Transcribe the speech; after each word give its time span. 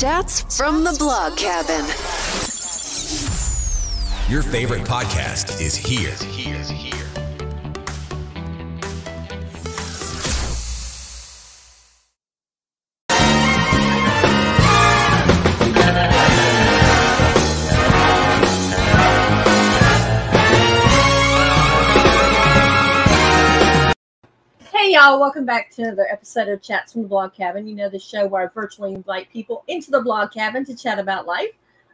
Chats 0.00 0.56
from 0.56 0.84
the 0.84 0.96
blog 0.98 1.36
cabin. 1.36 1.84
Your 4.32 4.42
favorite 4.42 4.84
podcast 4.84 5.60
is 5.60 5.76
here. 5.76 6.14
Y'all, 25.02 25.18
welcome 25.18 25.44
back 25.44 25.68
to 25.68 25.82
another 25.82 26.06
episode 26.12 26.46
of 26.46 26.62
Chats 26.62 26.92
from 26.92 27.02
the 27.02 27.08
Blog 27.08 27.34
Cabin. 27.34 27.66
You 27.66 27.74
know, 27.74 27.88
the 27.88 27.98
show 27.98 28.24
where 28.24 28.42
I 28.42 28.46
virtually 28.46 28.94
invite 28.94 29.28
people 29.32 29.64
into 29.66 29.90
the 29.90 30.00
blog 30.00 30.30
cabin 30.30 30.64
to 30.64 30.76
chat 30.76 31.00
about 31.00 31.26
life. 31.26 31.50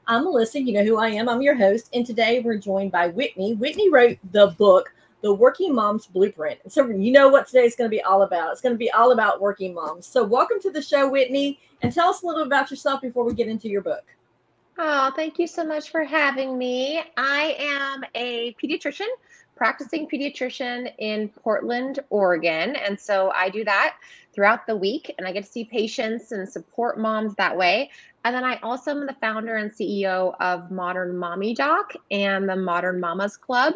I'm 0.06 0.24
Melissa, 0.24 0.60
you 0.60 0.74
know 0.74 0.84
who 0.84 0.98
I 0.98 1.08
am. 1.08 1.26
I'm 1.26 1.40
your 1.40 1.54
host, 1.54 1.88
and 1.94 2.04
today 2.04 2.40
we're 2.40 2.58
joined 2.58 2.92
by 2.92 3.06
Whitney. 3.06 3.54
Whitney 3.54 3.88
wrote 3.88 4.18
the 4.32 4.48
book, 4.58 4.92
The 5.22 5.32
Working 5.32 5.74
Mom's 5.74 6.04
Blueprint. 6.04 6.58
So 6.68 6.86
you 6.86 7.10
know 7.10 7.30
what 7.30 7.46
today 7.46 7.64
is 7.64 7.76
going 7.76 7.90
to 7.90 7.96
be 7.96 8.02
all 8.02 8.24
about. 8.24 8.52
It's 8.52 8.60
going 8.60 8.74
to 8.74 8.78
be 8.78 8.90
all 8.90 9.12
about 9.12 9.40
working 9.40 9.72
moms. 9.72 10.06
So 10.06 10.22
welcome 10.22 10.60
to 10.60 10.70
the 10.70 10.82
show, 10.82 11.08
Whitney, 11.08 11.58
and 11.80 11.90
tell 11.90 12.10
us 12.10 12.22
a 12.22 12.26
little 12.26 12.42
about 12.42 12.70
yourself 12.70 13.00
before 13.00 13.24
we 13.24 13.32
get 13.32 13.48
into 13.48 13.70
your 13.70 13.80
book. 13.80 14.04
Oh, 14.76 15.12
thank 15.16 15.38
you 15.38 15.46
so 15.46 15.64
much 15.64 15.90
for 15.90 16.04
having 16.04 16.58
me. 16.58 17.02
I 17.16 17.56
am 17.58 18.04
a 18.14 18.54
pediatrician 18.62 19.08
practicing 19.58 20.08
pediatrician 20.08 20.92
in 20.98 21.28
Portland, 21.28 21.98
Oregon. 22.08 22.76
And 22.76 22.98
so 22.98 23.30
I 23.34 23.50
do 23.50 23.64
that 23.64 23.96
throughout 24.32 24.66
the 24.68 24.76
week 24.76 25.12
and 25.18 25.26
I 25.26 25.32
get 25.32 25.44
to 25.44 25.50
see 25.50 25.64
patients 25.64 26.30
and 26.30 26.48
support 26.48 26.98
moms 26.98 27.34
that 27.34 27.56
way. 27.56 27.90
And 28.24 28.34
then 28.34 28.44
I 28.44 28.56
also 28.60 28.92
am 28.92 29.06
the 29.06 29.16
founder 29.20 29.56
and 29.56 29.70
CEO 29.70 30.34
of 30.40 30.70
Modern 30.70 31.16
Mommy 31.16 31.54
Doc 31.54 31.92
and 32.10 32.48
the 32.48 32.56
Modern 32.56 33.00
Mamas 33.00 33.36
Club, 33.36 33.74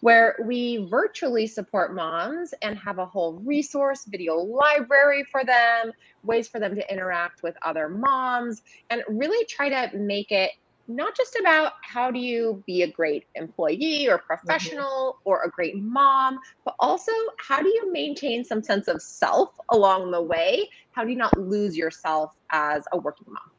where 0.00 0.36
we 0.44 0.86
virtually 0.90 1.46
support 1.46 1.94
moms 1.94 2.52
and 2.62 2.76
have 2.78 2.98
a 2.98 3.06
whole 3.06 3.34
resource 3.44 4.04
video 4.04 4.36
library 4.36 5.24
for 5.30 5.44
them, 5.44 5.92
ways 6.24 6.48
for 6.48 6.58
them 6.58 6.74
to 6.74 6.92
interact 6.92 7.42
with 7.42 7.56
other 7.62 7.88
moms, 7.88 8.62
and 8.90 9.02
really 9.08 9.44
try 9.46 9.68
to 9.68 9.96
make 9.96 10.30
it 10.30 10.50
not 10.96 11.16
just 11.16 11.36
about 11.40 11.72
how 11.82 12.10
do 12.10 12.18
you 12.18 12.62
be 12.66 12.82
a 12.82 12.86
great 12.90 13.26
employee 13.34 14.08
or 14.08 14.18
professional 14.18 15.16
mm-hmm. 15.18 15.28
or 15.28 15.42
a 15.42 15.50
great 15.50 15.76
mom, 15.76 16.38
but 16.64 16.74
also 16.78 17.12
how 17.38 17.62
do 17.62 17.68
you 17.68 17.92
maintain 17.92 18.44
some 18.44 18.62
sense 18.62 18.88
of 18.88 19.02
self 19.02 19.50
along 19.70 20.10
the 20.10 20.22
way? 20.22 20.68
How 20.92 21.04
do 21.04 21.10
you 21.10 21.16
not 21.16 21.38
lose 21.38 21.76
yourself 21.76 22.34
as 22.50 22.84
a 22.92 22.98
working 22.98 23.26
mom? 23.28 23.50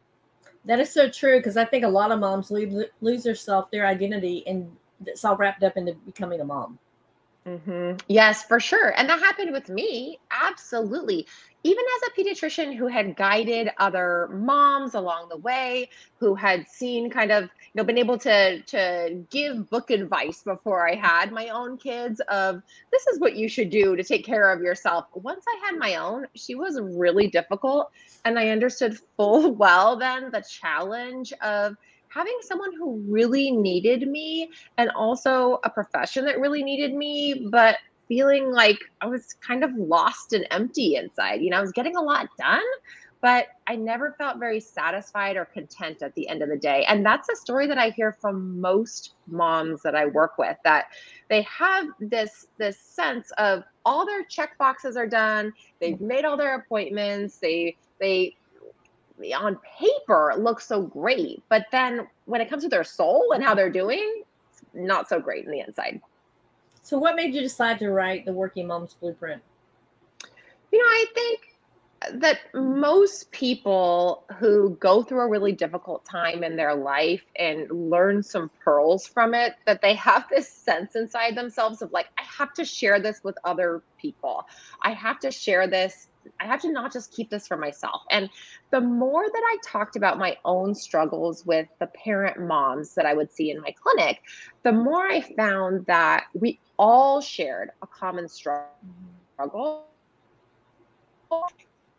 That 0.66 0.80
is 0.80 0.92
so 0.92 1.10
true 1.10 1.40
because 1.40 1.58
I 1.58 1.66
think 1.66 1.84
a 1.84 1.90
lot 1.90 2.12
of 2.12 2.20
moms 2.20 2.50
lose, 2.50 2.86
lose 3.02 3.24
their 3.24 3.36
self, 3.36 3.70
their 3.70 3.86
identity, 3.86 4.44
and 4.48 4.72
it's 5.06 5.26
all 5.26 5.36
wrapped 5.36 5.64
up 5.64 5.76
into 5.76 5.94
becoming 5.94 6.40
a 6.40 6.46
mom. 6.46 6.80
Mm-hmm. 7.48 7.98
Yes, 8.08 8.44
for 8.46 8.60
sure. 8.60 8.94
And 8.98 9.10
that 9.10 9.20
happened 9.20 9.52
with 9.52 9.68
me. 9.68 10.20
Absolutely. 10.32 11.28
Even 11.66 11.84
as 11.98 12.10
a 12.10 12.22
pediatrician 12.22 12.76
who 12.76 12.88
had 12.88 13.18
guided 13.18 13.70
other 13.80 14.30
moms 14.32 14.96
along 14.96 15.28
the 15.30 15.38
way, 15.38 15.90
who 16.20 16.36
had 16.36 16.68
seen 16.70 17.10
kind 17.10 17.32
of, 17.32 17.44
you 17.44 17.50
know, 17.76 17.84
been 17.84 17.98
able 17.98 18.18
to 18.20 18.62
to 18.62 19.26
give 19.30 19.70
book 19.70 19.92
advice 19.92 20.42
before 20.44 20.88
I 20.88 20.96
had 20.96 21.32
my 21.34 21.50
own 21.50 21.78
kids 21.78 22.22
of 22.30 22.62
this 22.92 23.08
is 23.08 23.20
what 23.20 23.36
you 23.36 23.50
should 23.50 23.70
do 23.70 23.96
to 23.98 24.04
take 24.04 24.26
care 24.26 24.52
of 24.52 24.62
yourself. 24.62 25.08
Once 25.14 25.44
I 25.48 25.66
had 25.66 25.78
my 25.78 25.96
own, 25.96 26.28
she 26.36 26.56
was 26.56 26.80
really 26.82 27.28
difficult. 27.28 27.92
And 28.24 28.40
I 28.40 28.50
understood 28.50 28.98
full 29.18 29.52
well 29.56 29.98
then 29.98 30.32
the 30.32 30.44
challenge 30.50 31.34
of 31.42 31.76
having 32.14 32.38
someone 32.42 32.74
who 32.78 33.04
really 33.08 33.52
needed 33.52 34.08
me 34.08 34.50
and 34.78 34.90
also 34.92 35.60
a 35.64 35.70
profession 35.70 36.26
that 36.26 36.40
really 36.40 36.64
needed 36.64 36.94
me, 36.94 37.48
but 37.50 37.78
feeling 38.08 38.52
like 38.52 38.80
I 39.02 39.08
was 39.08 39.36
kind 39.46 39.64
of 39.64 39.72
lost 39.76 40.34
and 40.34 40.46
empty 40.52 40.96
inside. 40.96 41.42
You 41.42 41.50
know, 41.50 41.58
I 41.58 41.62
was 41.62 41.72
getting 41.72 41.96
a 41.96 42.02
lot 42.02 42.28
done, 42.38 42.62
but 43.22 43.48
I 43.68 43.78
never 43.78 44.16
felt 44.18 44.38
very 44.38 44.60
satisfied 44.60 45.38
or 45.38 45.46
content 45.46 46.02
at 46.02 46.14
the 46.14 46.28
end 46.28 46.44
of 46.44 46.50
the 46.50 46.58
day. 46.58 46.84
And 46.88 47.06
that's 47.06 47.30
a 47.30 47.36
story 47.36 47.68
that 47.68 47.78
I 47.78 47.90
hear 47.92 48.12
from 48.12 48.60
most 48.60 49.16
moms 49.28 49.82
that 49.84 49.96
I 49.96 50.06
work 50.06 50.38
with 50.38 50.58
that 50.66 50.88
they 51.30 51.42
have 51.44 51.88
this 52.00 52.48
this 52.58 52.78
sense 52.78 53.32
of 53.38 53.64
all 53.86 54.06
their 54.06 54.26
check 54.26 54.58
boxes 54.58 54.98
are 54.98 55.08
done, 55.08 55.54
they've 55.80 55.96
mm. 55.96 56.02
made 56.02 56.26
all 56.26 56.38
their 56.38 56.56
appointments, 56.56 57.38
they 57.38 57.78
they 58.00 58.36
on 59.32 59.60
paper 59.78 60.34
looks 60.38 60.66
so 60.66 60.82
great, 60.82 61.44
but 61.50 61.68
then 61.72 62.08
when 62.26 62.42
it 62.42 62.50
comes 62.50 62.64
to 62.64 62.70
their 62.70 62.84
soul 62.84 63.34
and 63.34 63.44
how 63.44 63.54
they're 63.54 63.70
doing, 63.70 64.24
it's 64.50 64.64
not 64.74 65.08
so 65.08 65.20
great 65.20 65.46
in 65.46 65.52
the 65.52 65.60
inside. 65.60 66.02
So, 66.82 66.98
what 66.98 67.16
made 67.16 67.34
you 67.34 67.42
decide 67.42 67.78
to 67.80 67.92
write 67.92 68.26
the 68.26 68.34
Working 68.34 68.68
Mom's 68.68 68.96
Blueprint? 68.96 69.42
You 70.72 70.80
know, 70.80 70.86
I 70.86 71.06
think 71.14 71.54
that 72.12 72.40
most 72.54 73.32
people 73.32 74.26
who 74.38 74.76
go 74.80 75.04
through 75.04 75.22
a 75.22 75.28
really 75.28 75.52
difficult 75.52 76.04
time 76.06 76.44
in 76.44 76.56
their 76.56 76.76
life 76.76 77.24
and 77.38 77.70
learn 77.72 78.22
some 78.24 78.50
pearls 78.64 79.08
from 79.08 79.34
it 79.34 79.56
that 79.66 79.82
they 79.82 79.94
have 79.96 80.26
this 80.30 80.50
sense 80.50 80.96
inside 80.96 81.36
themselves 81.36 81.82
of 81.82 81.92
like 81.92 82.08
i 82.18 82.24
have 82.24 82.54
to 82.54 82.66
share 82.66 83.00
this 83.00 83.24
with 83.24 83.38
other 83.44 83.82
people 83.98 84.46
i 84.82 84.92
have 84.92 85.20
to 85.20 85.32
share 85.32 85.68
this 85.68 86.08
I 86.40 86.46
have 86.46 86.62
to 86.62 86.72
not 86.72 86.92
just 86.94 87.12
keep 87.12 87.30
this 87.30 87.48
for 87.48 87.58
myself. 87.58 88.02
And 88.10 88.30
the 88.72 88.82
more 88.82 89.26
that 89.26 89.44
I 89.46 89.58
talked 89.64 89.96
about 89.96 90.18
my 90.18 90.38
own 90.46 90.76
struggles 90.76 91.46
with 91.46 91.68
the 91.80 91.88
parent 91.88 92.40
moms 92.40 92.96
that 92.96 93.06
I 93.06 93.14
would 93.14 93.32
see 93.32 93.52
in 93.52 93.62
my 93.62 93.72
clinic, 93.72 94.22
the 94.64 94.72
more 94.72 95.08
I 95.08 95.22
found 95.22 95.86
that 95.86 96.26
we 96.34 96.60
all 96.78 97.22
shared 97.22 97.72
a 97.82 97.88
common 97.88 98.28
struggle 98.28 99.86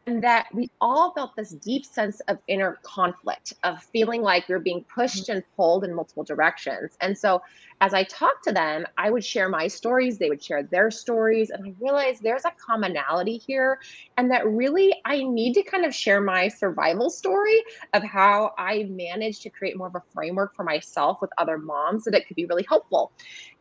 and 0.06 0.22
that 0.22 0.46
we 0.52 0.70
all 0.80 1.12
felt 1.12 1.34
this 1.36 1.50
deep 1.50 1.84
sense 1.84 2.20
of 2.28 2.38
inner 2.46 2.78
conflict 2.82 3.54
of 3.64 3.82
feeling 3.82 4.22
like 4.22 4.48
are 4.50 4.58
being 4.58 4.84
pushed 4.94 5.28
and 5.28 5.42
pulled 5.56 5.84
in 5.84 5.94
multiple 5.94 6.24
directions. 6.24 6.96
And 7.00 7.16
so 7.16 7.42
as 7.84 7.92
I 7.92 8.04
talked 8.04 8.44
to 8.44 8.52
them, 8.52 8.86
I 8.96 9.10
would 9.10 9.22
share 9.22 9.50
my 9.50 9.68
stories, 9.68 10.16
they 10.16 10.30
would 10.30 10.42
share 10.42 10.62
their 10.62 10.90
stories, 10.90 11.50
and 11.50 11.62
I 11.66 11.74
realized 11.78 12.22
there's 12.22 12.46
a 12.46 12.52
commonality 12.52 13.36
here, 13.36 13.78
and 14.16 14.30
that 14.30 14.46
really 14.46 14.94
I 15.04 15.22
need 15.22 15.52
to 15.52 15.62
kind 15.62 15.84
of 15.84 15.94
share 15.94 16.22
my 16.22 16.48
survival 16.48 17.10
story 17.10 17.62
of 17.92 18.02
how 18.02 18.54
I 18.56 18.84
managed 18.84 19.42
to 19.42 19.50
create 19.50 19.76
more 19.76 19.88
of 19.88 19.96
a 19.96 20.02
framework 20.14 20.56
for 20.56 20.64
myself 20.64 21.18
with 21.20 21.28
other 21.36 21.58
moms 21.58 22.04
that 22.04 22.14
it 22.14 22.26
could 22.26 22.36
be 22.36 22.46
really 22.46 22.64
helpful. 22.66 23.12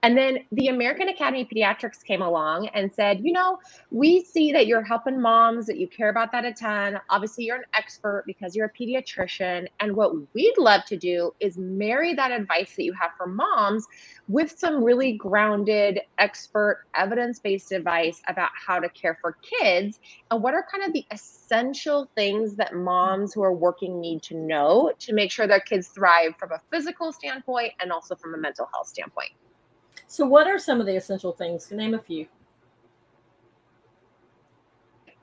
And 0.04 0.18
then 0.18 0.40
the 0.54 0.68
American 0.68 1.10
Academy 1.10 1.42
of 1.42 1.50
Pediatrics 1.50 2.04
came 2.04 2.22
along 2.22 2.68
and 2.74 2.94
said, 2.94 3.22
you 3.24 3.34
know, 3.34 3.60
we 3.92 4.24
see 4.24 4.54
that 4.54 4.68
you're 4.68 4.84
helping 4.84 5.22
moms, 5.22 5.66
that 5.66 5.78
you 5.78 5.88
care 5.88 6.10
about 6.10 6.32
that 6.32 6.46
a 6.46 6.54
ton. 6.54 7.00
Obviously, 7.10 7.46
you're 7.46 7.58
an 7.58 7.64
expert 7.74 8.24
because 8.26 8.56
you're 8.56 8.68
a 8.68 8.74
pediatrician. 8.74 9.68
And 9.82 9.96
what 9.96 10.14
we'd 10.34 10.58
love 10.58 10.86
to 10.86 10.98
do 10.98 11.34
is 11.42 11.58
marry 11.58 12.14
that 12.14 12.32
advice 12.32 12.76
that 12.76 12.84
you 12.84 12.94
have 12.94 13.12
for 13.18 13.28
moms 13.28 13.86
with 14.28 14.58
some 14.58 14.84
really 14.84 15.14
grounded, 15.14 16.00
expert, 16.18 16.86
evidence 16.96 17.40
based 17.40 17.72
advice 17.72 18.22
about 18.28 18.50
how 18.54 18.80
to 18.80 18.90
care 18.90 19.18
for 19.22 19.38
kids 19.42 20.00
and 20.32 20.42
what 20.42 20.54
are 20.54 20.66
kind 20.72 20.84
of 20.84 20.94
the 20.94 21.06
essential 21.12 22.10
things 22.16 22.56
that 22.56 22.76
moms 22.76 23.34
who 23.34 23.44
are 23.44 23.54
working 23.54 24.00
need 24.00 24.22
to 24.24 24.36
know 24.36 24.92
to 25.00 25.14
make 25.14 25.32
sure 25.32 25.48
their 25.48 25.60
kids 25.60 25.88
thrive 25.90 26.34
from 26.38 26.52
a 26.52 26.62
physical 26.72 27.12
standpoint 27.12 27.74
and 27.82 27.92
also 27.92 28.16
from 28.16 28.34
a 28.34 28.38
mental 28.38 28.68
health 28.74 28.88
standpoint. 28.88 29.32
So, 30.08 30.26
what 30.26 30.48
are 30.48 30.60
some 30.60 30.80
of 30.80 30.86
the 30.86 30.96
essential 30.96 31.32
things? 31.32 31.72
Name 31.72 31.94
a 31.94 32.00
few. 32.00 32.28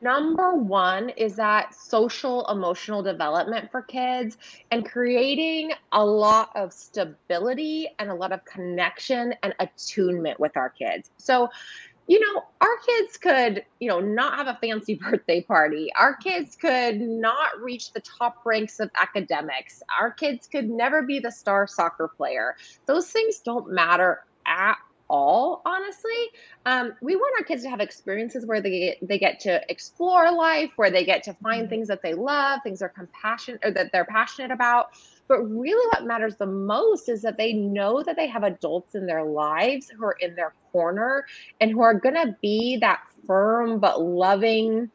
Number 0.03 0.55
one 0.55 1.11
is 1.11 1.37
that 1.37 1.75
social 1.75 2.47
emotional 2.49 3.03
development 3.03 3.71
for 3.71 3.83
kids 3.83 4.38
and 4.71 4.84
creating 4.84 5.72
a 5.92 6.04
lot 6.04 6.51
of 6.54 6.72
stability 6.72 7.89
and 7.98 8.10
a 8.10 8.15
lot 8.15 8.33
of 8.33 8.45
connection 8.47 9.34
and 9.42 9.54
attunement 9.59 10.41
with 10.41 10.57
our 10.57 10.71
kids. 10.71 11.10
So, 11.19 11.48
you 12.07 12.19
know, 12.19 12.42
our 12.63 12.77
kids 12.86 13.19
could, 13.19 13.65
you 13.78 13.89
know, 13.89 14.01
not 14.01 14.36
have 14.36 14.47
a 14.47 14.59
fancy 14.60 14.95
birthday 15.10 15.42
party. 15.42 15.91
Our 15.97 16.16
kids 16.16 16.57
could 16.57 16.98
not 17.01 17.60
reach 17.60 17.92
the 17.92 18.01
top 18.01 18.36
ranks 18.47 18.80
of 18.80 18.91
academics. 19.01 19.83
Our 20.01 20.10
kids 20.10 20.47
could 20.47 20.71
never 20.71 21.03
be 21.03 21.19
the 21.19 21.30
star 21.30 21.66
soccer 21.66 22.09
player. 22.09 22.57
Those 22.86 23.10
things 23.10 23.41
don't 23.41 23.71
matter 23.71 24.24
at 24.47 24.78
all 25.10 25.60
honestly 25.66 26.30
um, 26.66 26.95
we 27.03 27.16
want 27.16 27.34
our 27.39 27.45
kids 27.45 27.65
to 27.65 27.68
have 27.68 27.80
experiences 27.80 28.47
where 28.47 28.60
they 28.60 28.71
get, 28.71 29.09
they 29.09 29.18
get 29.18 29.41
to 29.41 29.60
explore 29.68 30.33
life 30.33 30.71
where 30.77 30.91
they 30.91 31.04
get 31.04 31.24
to 31.24 31.34
find 31.34 31.62
mm-hmm. 31.62 31.71
things 31.71 31.89
that 31.89 32.01
they 32.03 32.15
love 32.15 32.60
things 32.62 32.78
they're 32.78 32.89
compassionate 32.89 33.60
or 33.65 33.72
that 33.72 33.91
they're 33.92 34.04
passionate 34.04 34.53
about 34.53 34.91
but 35.27 35.42
really 35.42 35.86
what 35.92 36.07
matters 36.07 36.36
the 36.36 36.47
most 36.47 37.09
is 37.09 37.22
that 37.22 37.36
they 37.36 37.53
know 37.53 38.03
that 38.03 38.16
they 38.16 38.28
have 38.28 38.45
adults 38.45 38.95
in 38.95 39.07
their 39.07 39.24
lives 39.24 39.91
who 39.91 40.04
are 40.04 40.16
in 40.21 40.34
their 40.36 40.54
corner 40.72 41.27
and 41.60 41.71
who 41.72 41.83
are 41.83 41.95
going 41.95 42.15
to 42.15 42.36
be 42.41 42.77
that 42.77 43.01
firm 43.27 43.80
but 43.80 44.01
loving 44.01 44.91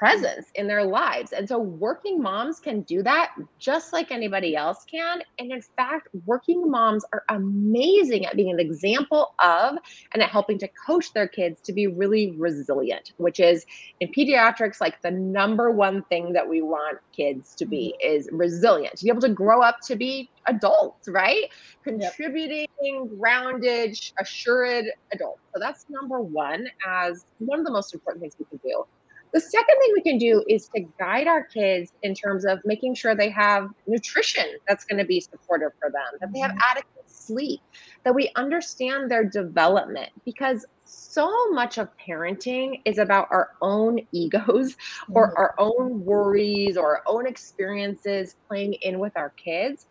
presence 0.00 0.46
in 0.54 0.66
their 0.66 0.82
lives. 0.82 1.32
And 1.32 1.46
so 1.46 1.58
working 1.58 2.22
moms 2.22 2.58
can 2.58 2.80
do 2.80 3.02
that 3.02 3.32
just 3.58 3.92
like 3.92 4.10
anybody 4.10 4.56
else 4.56 4.86
can. 4.90 5.20
And 5.38 5.52
in 5.52 5.60
fact, 5.60 6.08
working 6.24 6.70
moms 6.70 7.04
are 7.12 7.22
amazing 7.28 8.24
at 8.24 8.34
being 8.34 8.50
an 8.50 8.58
example 8.58 9.34
of 9.44 9.76
and 10.14 10.22
at 10.22 10.30
helping 10.30 10.58
to 10.60 10.68
coach 10.68 11.12
their 11.12 11.28
kids 11.28 11.60
to 11.60 11.74
be 11.74 11.86
really 11.86 12.30
resilient, 12.38 13.12
which 13.18 13.40
is 13.40 13.66
in 14.00 14.10
pediatrics 14.10 14.80
like 14.80 15.02
the 15.02 15.10
number 15.10 15.70
one 15.70 16.02
thing 16.04 16.32
that 16.32 16.48
we 16.48 16.62
want 16.62 16.96
kids 17.14 17.54
to 17.56 17.66
be 17.66 17.94
mm-hmm. 18.02 18.16
is 18.16 18.30
resilient, 18.32 18.96
to 18.96 19.04
be 19.04 19.10
able 19.10 19.20
to 19.20 19.28
grow 19.28 19.60
up 19.60 19.80
to 19.82 19.96
be 19.96 20.30
adults, 20.46 21.08
right? 21.08 21.44
Contributing, 21.84 22.66
yep. 22.82 23.18
grounded, 23.18 23.98
assured 24.18 24.86
adults. 25.12 25.40
So 25.52 25.60
that's 25.60 25.84
number 25.90 26.22
one 26.22 26.68
as 26.88 27.26
one 27.38 27.58
of 27.58 27.66
the 27.66 27.72
most 27.72 27.92
important 27.92 28.22
things 28.22 28.34
we 28.38 28.46
can 28.46 28.60
do. 28.64 28.86
The 29.32 29.40
second 29.40 29.76
thing 29.80 29.92
we 29.94 30.02
can 30.02 30.18
do 30.18 30.44
is 30.48 30.68
to 30.74 30.84
guide 30.98 31.26
our 31.26 31.44
kids 31.44 31.92
in 32.02 32.14
terms 32.14 32.44
of 32.44 32.60
making 32.64 32.94
sure 32.94 33.14
they 33.14 33.30
have 33.30 33.70
nutrition 33.86 34.44
that's 34.68 34.84
going 34.84 34.98
to 34.98 35.04
be 35.04 35.20
supportive 35.20 35.72
for 35.80 35.90
them, 35.90 36.18
that 36.20 36.32
they 36.32 36.40
have 36.40 36.50
mm-hmm. 36.50 36.70
adequate 36.70 37.10
sleep, 37.10 37.60
that 38.04 38.14
we 38.14 38.30
understand 38.36 39.10
their 39.10 39.24
development 39.24 40.10
because 40.24 40.66
so 40.84 41.50
much 41.50 41.78
of 41.78 41.88
parenting 41.96 42.80
is 42.84 42.98
about 42.98 43.28
our 43.30 43.50
own 43.62 44.00
egos 44.12 44.76
or 45.12 45.28
mm-hmm. 45.28 45.36
our 45.36 45.54
own 45.58 46.04
worries 46.04 46.76
or 46.76 46.96
our 46.96 47.02
own 47.06 47.26
experiences 47.26 48.36
playing 48.48 48.74
in 48.82 48.98
with 48.98 49.16
our 49.16 49.30
kids. 49.30 49.86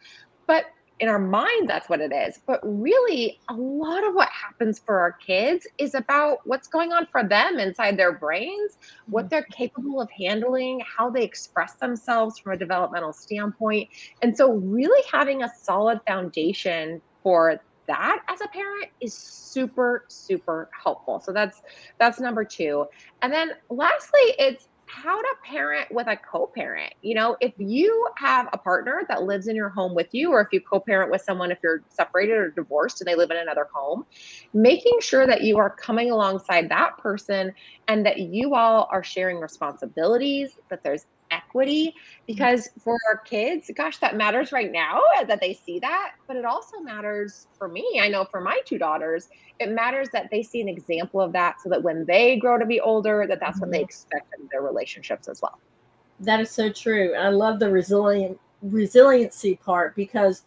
But 0.48 0.66
in 1.00 1.08
our 1.08 1.20
mind, 1.20 1.70
that's 1.70 1.90
what 1.90 2.02
it 2.02 2.12
is. 2.12 2.40
But 2.46 2.60
really, 2.64 3.40
a 3.48 3.54
lot 3.54 4.06
of 4.06 4.14
what 4.16 4.30
happens 4.30 4.80
for 4.80 5.00
our 5.00 5.14
kids 5.14 5.66
is 5.78 5.96
about 5.96 6.40
what's 6.46 6.68
going 6.68 6.92
on 6.92 7.08
for 7.12 7.24
them 7.24 7.58
inside 7.58 7.98
their 7.98 8.12
brains, 8.12 8.78
what 9.08 9.26
mm-hmm. 9.26 9.30
they're 9.30 9.44
capable 9.44 10.02
of 10.02 10.10
handling, 10.12 10.82
how 10.82 11.10
they 11.10 11.24
express 11.24 11.74
themselves 11.76 12.38
from 12.38 12.54
a 12.54 12.58
developmental 12.58 13.14
standpoint. 13.14 13.90
And 14.22 14.36
so, 14.36 14.54
really 14.54 15.04
having 15.12 15.44
a 15.44 15.50
solid 15.62 16.02
foundation 16.06 17.02
for 17.24 17.60
that 17.88 18.24
as 18.30 18.40
a 18.42 18.48
parent 18.50 18.86
is 19.02 19.16
super 19.16 20.06
super 20.10 20.70
helpful 20.72 21.20
so 21.20 21.34
that's 21.34 21.64
that's 21.98 22.20
number 22.20 22.46
two 22.46 22.86
and 23.24 23.34
then 23.34 23.50
lastly 23.70 24.22
it's 24.38 24.69
how 24.90 25.22
to 25.22 25.36
parent 25.46 25.88
with 25.92 26.08
a 26.08 26.18
co-parent. 26.18 26.94
You 27.02 27.16
know, 27.16 27.38
if 27.40 27.54
you 27.58 28.08
have 28.18 28.48
a 28.54 28.58
partner 28.58 29.04
that 29.08 29.24
lives 29.24 29.48
in 29.48 29.56
your 29.56 29.70
home 29.70 29.96
with 29.96 30.08
you, 30.12 30.32
or 30.32 30.42
if 30.42 30.48
you 30.52 30.62
co-parent 30.62 31.12
with 31.12 31.22
someone, 31.22 31.52
if 31.52 31.60
you're 31.64 31.84
separated 31.90 32.34
or 32.34 32.52
divorced 32.52 33.02
and 33.02 33.08
they 33.08 33.16
live 33.16 33.32
in 33.32 33.38
another 33.38 33.68
home, 33.74 34.04
making 34.54 34.98
sure 35.02 35.28
that 35.28 35.44
you 35.44 35.58
are 35.58 35.76
coming 35.76 36.12
alongside 36.12 36.70
that 36.70 36.98
person 36.98 37.54
and 37.88 38.06
that 38.06 38.20
you 38.20 38.56
all 38.56 38.88
are 38.92 39.04
sharing 39.04 39.40
responsibilities, 39.40 40.52
that 40.70 40.84
there's 40.84 41.06
equity 41.50 41.96
because 42.28 42.70
for 42.80 42.98
our 43.10 43.18
kids 43.18 43.72
gosh 43.76 43.98
that 43.98 44.16
matters 44.16 44.52
right 44.52 44.72
now 44.72 45.02
that 45.28 45.40
they 45.40 45.54
see 45.54 45.80
that 45.80 46.14
but 46.28 46.36
it 46.36 46.46
also 46.46 46.80
matters 46.80 47.48
for 47.58 47.68
me 47.68 48.00
i 48.02 48.08
know 48.08 48.24
for 48.24 48.42
my 48.42 48.60
two 48.66 48.78
daughters 48.78 49.30
it 49.60 49.72
matters 49.72 50.10
that 50.14 50.30
they 50.32 50.44
see 50.44 50.62
an 50.62 50.70
example 50.70 51.20
of 51.20 51.34
that 51.34 51.60
so 51.62 51.70
that 51.70 51.82
when 51.82 52.06
they 52.06 52.38
grow 52.38 52.58
to 52.58 52.66
be 52.66 52.80
older 52.80 53.26
that 53.28 53.40
that's 53.40 53.60
what 53.60 53.72
they 53.72 53.78
mm-hmm. 53.78 53.86
expect 53.86 54.34
in 54.40 54.48
their 54.52 54.62
relationships 54.62 55.28
as 55.28 55.42
well 55.42 55.60
that 56.20 56.40
is 56.40 56.52
so 56.52 56.72
true 56.72 57.14
i 57.16 57.30
love 57.30 57.60
the 57.60 57.70
resilient 57.70 58.40
resiliency 58.62 59.56
part 59.56 59.96
because 59.96 60.44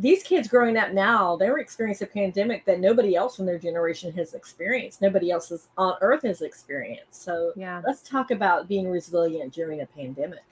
these 0.00 0.22
kids 0.22 0.48
growing 0.48 0.78
up 0.78 0.92
now, 0.92 1.36
they 1.36 1.50
were 1.50 1.58
experiencing 1.58 2.08
a 2.08 2.10
pandemic 2.10 2.64
that 2.64 2.80
nobody 2.80 3.14
else 3.16 3.38
in 3.38 3.44
their 3.44 3.58
generation 3.58 4.10
has 4.14 4.32
experienced. 4.32 5.02
Nobody 5.02 5.30
else 5.30 5.50
is 5.50 5.68
on 5.76 5.94
earth 6.00 6.22
has 6.22 6.40
experienced. 6.40 7.22
So 7.22 7.52
yeah, 7.54 7.82
let's 7.86 8.00
talk 8.00 8.30
about 8.30 8.66
being 8.66 8.88
resilient 8.88 9.52
during 9.52 9.82
a 9.82 9.86
pandemic. 9.86 10.42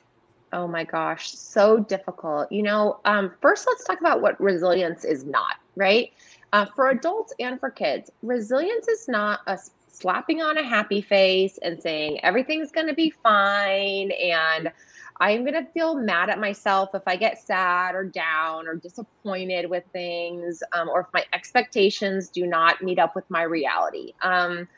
Oh 0.53 0.69
my 0.69 0.85
gosh, 0.85 1.33
so 1.33 1.79
difficult. 1.79 2.53
You 2.53 2.63
know, 2.63 3.01
um, 3.07 3.33
first 3.41 3.67
let's 3.67 3.85
talk 3.85 4.01
about 4.01 4.21
what 4.21 4.39
resilience 4.41 5.05
is 5.05 5.25
not, 5.25 5.57
right? 5.77 6.13
Uh, 6.53 6.67
for 6.75 6.91
adults 6.91 7.33
and 7.41 7.59
for 7.59 7.71
kids, 7.71 8.11
resilience 8.23 8.87
is 8.89 9.09
not 9.09 9.41
a 9.47 9.59
slapping 9.91 10.43
on 10.43 10.59
a 10.59 10.63
happy 10.63 11.01
face 11.01 11.59
and 11.63 11.81
saying 11.83 12.23
everything's 12.23 12.71
going 12.71 12.87
to 12.87 12.95
be 12.95 13.11
fine 13.11 14.11
and 14.13 14.71
I'm 15.21 15.45
going 15.45 15.65
to 15.65 15.71
feel 15.73 15.95
mad 15.95 16.31
at 16.31 16.39
myself 16.39 16.91
if 16.95 17.03
I 17.07 17.17
get 17.17 17.41
sad 17.41 17.95
or 17.95 18.05
down 18.05 18.69
or 18.69 18.77
disappointed 18.77 19.69
with 19.69 19.85
things, 19.93 20.63
um, 20.73 20.89
or 20.89 21.01
if 21.01 21.07
my 21.13 21.25
expectations 21.33 22.29
do 22.29 22.47
not 22.47 22.83
meet 22.83 22.99
up 22.99 23.17
with 23.17 23.29
my 23.31 23.43
reality. 23.43 24.13
Um, 24.23 24.69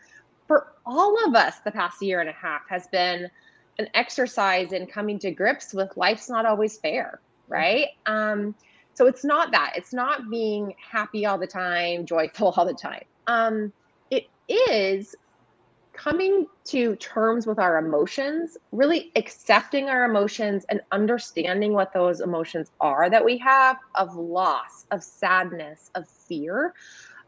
for 0.46 0.72
all 0.86 1.16
of 1.26 1.34
us, 1.34 1.58
the 1.60 1.70
past 1.70 2.02
year 2.02 2.20
and 2.20 2.28
a 2.28 2.32
half 2.32 2.62
has 2.68 2.86
been 2.88 3.30
an 3.78 3.88
exercise 3.94 4.72
in 4.72 4.86
coming 4.86 5.18
to 5.18 5.30
grips 5.30 5.72
with 5.72 5.96
life's 5.96 6.28
not 6.28 6.46
always 6.46 6.78
fair, 6.78 7.20
right? 7.48 7.88
Um, 8.06 8.54
so 8.94 9.06
it's 9.06 9.24
not 9.24 9.52
that. 9.52 9.74
It's 9.76 9.92
not 9.92 10.28
being 10.28 10.74
happy 10.90 11.24
all 11.24 11.38
the 11.38 11.46
time, 11.46 12.04
joyful 12.04 12.48
all 12.56 12.66
the 12.66 12.74
time. 12.74 13.04
Um, 13.26 13.72
it 14.10 14.26
is 14.48 15.14
coming 16.02 16.46
to 16.64 16.96
terms 16.96 17.46
with 17.46 17.58
our 17.58 17.76
emotions, 17.76 18.56
really 18.72 19.12
accepting 19.16 19.90
our 19.90 20.04
emotions 20.04 20.64
and 20.70 20.80
understanding 20.92 21.74
what 21.74 21.92
those 21.92 22.20
emotions 22.22 22.70
are 22.80 23.10
that 23.10 23.22
we 23.22 23.36
have 23.36 23.76
of 23.96 24.16
loss, 24.16 24.86
of 24.90 25.02
sadness, 25.02 25.90
of 25.94 26.08
fear. 26.08 26.74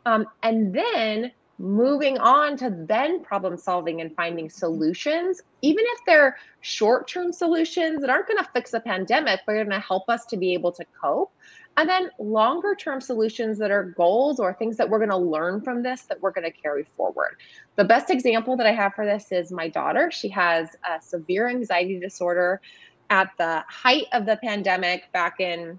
Um, 0.06 0.26
and 0.42 0.74
then 0.74 1.32
moving 1.58 2.16
on 2.18 2.56
to 2.56 2.74
then 2.88 3.22
problem 3.22 3.58
solving 3.58 4.00
and 4.00 4.16
finding 4.16 4.48
solutions, 4.48 5.42
even 5.60 5.84
if 5.86 5.98
they're 6.06 6.38
short 6.62 7.06
term 7.06 7.30
solutions 7.30 8.00
that 8.00 8.08
aren't 8.08 8.26
going 8.26 8.42
to 8.42 8.50
fix 8.54 8.72
a 8.72 8.80
pandemic, 8.80 9.40
but 9.46 9.52
are 9.52 9.64
going 9.64 9.70
to 9.70 9.80
help 9.80 10.08
us 10.08 10.24
to 10.26 10.38
be 10.38 10.54
able 10.54 10.72
to 10.72 10.84
cope. 10.98 11.30
And 11.76 11.88
then 11.88 12.10
longer 12.18 12.74
term 12.74 13.00
solutions 13.00 13.58
that 13.58 13.70
are 13.70 13.84
goals 13.84 14.38
or 14.38 14.52
things 14.52 14.76
that 14.76 14.88
we're 14.88 14.98
going 14.98 15.10
to 15.10 15.16
learn 15.16 15.62
from 15.62 15.82
this 15.82 16.02
that 16.02 16.20
we're 16.20 16.30
going 16.30 16.44
to 16.44 16.50
carry 16.50 16.86
forward. 16.96 17.36
The 17.76 17.84
best 17.84 18.10
example 18.10 18.56
that 18.58 18.66
I 18.66 18.72
have 18.72 18.94
for 18.94 19.06
this 19.06 19.32
is 19.32 19.50
my 19.50 19.68
daughter. 19.68 20.10
She 20.10 20.28
has 20.28 20.68
a 20.88 21.00
severe 21.00 21.48
anxiety 21.48 21.98
disorder 21.98 22.60
at 23.08 23.30
the 23.38 23.64
height 23.68 24.06
of 24.12 24.26
the 24.26 24.36
pandemic 24.36 25.10
back 25.12 25.40
in 25.40 25.78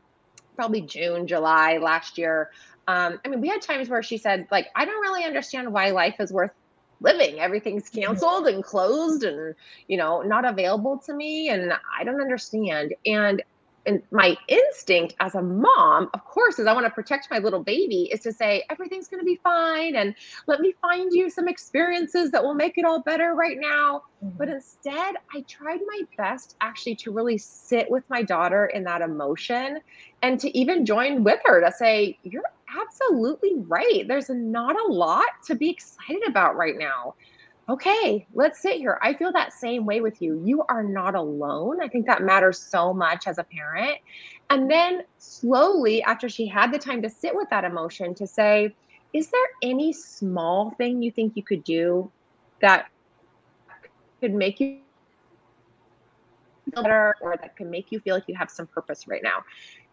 probably 0.56 0.82
June, 0.82 1.28
July 1.28 1.78
last 1.78 2.18
year. 2.18 2.52
Um, 2.88 3.20
I 3.24 3.30
mean, 3.30 3.42
we 3.42 3.48
had 3.48 3.62
times 3.62 3.88
where 3.88 4.04
she 4.04 4.18
said, 4.18 4.48
like, 4.52 4.68
I 4.76 4.86
don't 4.86 5.02
really 5.02 5.24
understand 5.24 5.72
why 5.72 5.92
life 5.92 6.16
is 6.20 6.34
worth 6.34 6.52
living. 7.00 7.40
Everything's 7.40 7.90
canceled 7.90 8.48
and 8.48 8.64
closed 8.64 9.24
and, 9.24 9.56
you 9.88 9.98
know, 9.98 10.22
not 10.22 10.46
available 10.46 10.98
to 11.06 11.14
me. 11.14 11.50
And 11.50 11.74
I 11.98 12.04
don't 12.04 12.22
understand. 12.22 12.94
And 13.06 13.44
and 13.86 14.02
my 14.12 14.38
instinct 14.48 15.16
as 15.20 15.36
a 15.36 15.42
mom, 15.42 16.10
of 16.14 16.24
course, 16.24 16.60
is 16.60 16.68
I 16.68 16.74
want 16.74 16.86
to 16.86 16.90
protect 16.90 17.30
my 17.30 17.40
little 17.40 17.64
baby, 17.64 18.10
is 18.12 18.22
to 18.22 18.32
say, 18.32 18.64
everything's 18.70 19.08
going 19.08 19.20
to 19.20 19.26
be 19.26 19.40
fine. 19.44 19.96
And 19.96 20.16
let 20.48 20.62
me 20.62 20.74
find 20.82 21.12
you 21.12 21.30
some 21.30 21.48
experiences 21.48 22.32
that 22.32 22.44
will 22.44 22.54
make 22.54 22.78
it 22.78 22.86
all 22.86 23.02
better 23.02 23.34
right 23.34 23.58
now. 23.60 24.04
Mm-hmm. 24.24 24.38
But 24.38 24.50
instead, 24.50 25.16
I 25.34 25.42
tried 25.48 25.82
my 25.86 26.02
best 26.18 26.56
actually 26.62 26.96
to 26.98 27.12
really 27.12 27.38
sit 27.38 27.90
with 27.92 28.04
my 28.10 28.24
daughter 28.24 28.68
in 28.68 28.84
that 28.86 29.02
emotion 29.02 29.80
and 30.22 30.40
to 30.40 30.58
even 30.58 30.86
join 30.86 31.24
with 31.24 31.40
her 31.44 31.60
to 31.60 31.72
say, 31.72 32.18
you're 32.24 32.44
absolutely 32.82 33.56
right. 33.68 34.08
There's 34.08 34.30
not 34.30 34.76
a 34.80 34.92
lot 34.92 35.26
to 35.48 35.56
be 35.56 35.70
excited 35.70 36.24
about 36.28 36.56
right 36.56 36.78
now 36.78 37.16
okay, 37.70 38.28
let's 38.34 38.62
sit 38.62 38.78
here. 38.78 39.00
I 39.02 39.14
feel 39.14 39.32
that 39.32 39.54
same 39.54 39.86
way 39.86 40.02
with 40.02 40.22
you. 40.22 40.42
You 40.44 40.64
are 40.70 40.84
not 40.84 41.16
alone. 41.16 41.82
I 41.82 41.88
think 41.88 42.06
that 42.08 42.22
matters 42.22 42.60
so 42.60 42.94
much 42.94 43.28
as 43.28 43.38
a 43.38 43.44
parent. 43.44 43.98
And 44.50 44.70
then 44.70 45.04
slowly, 45.18 46.04
after 46.04 46.28
she 46.28 46.46
had 46.46 46.74
the 46.74 46.80
time 46.80 47.02
to 47.02 47.10
sit 47.10 47.36
with 47.36 47.50
that 47.50 47.64
emotion, 47.64 48.14
to 48.16 48.28
say, 48.28 48.76
is 49.14 49.30
there 49.30 49.48
any 49.62 49.94
small 49.94 50.72
thing 50.72 51.02
you 51.02 51.12
think 51.12 51.38
you 51.38 51.44
could 51.44 51.64
do 51.64 52.12
that 52.62 52.88
could 54.20 54.34
make 54.34 54.60
you 54.60 54.80
better 56.68 57.16
or 57.22 57.38
that 57.38 57.56
can 57.56 57.70
make 57.70 57.92
you 57.92 58.00
feel 58.00 58.16
like 58.16 58.24
you 58.28 58.36
have 58.36 58.50
some 58.50 58.68
purpose 58.68 59.08
right 59.08 59.24
now? 59.24 59.44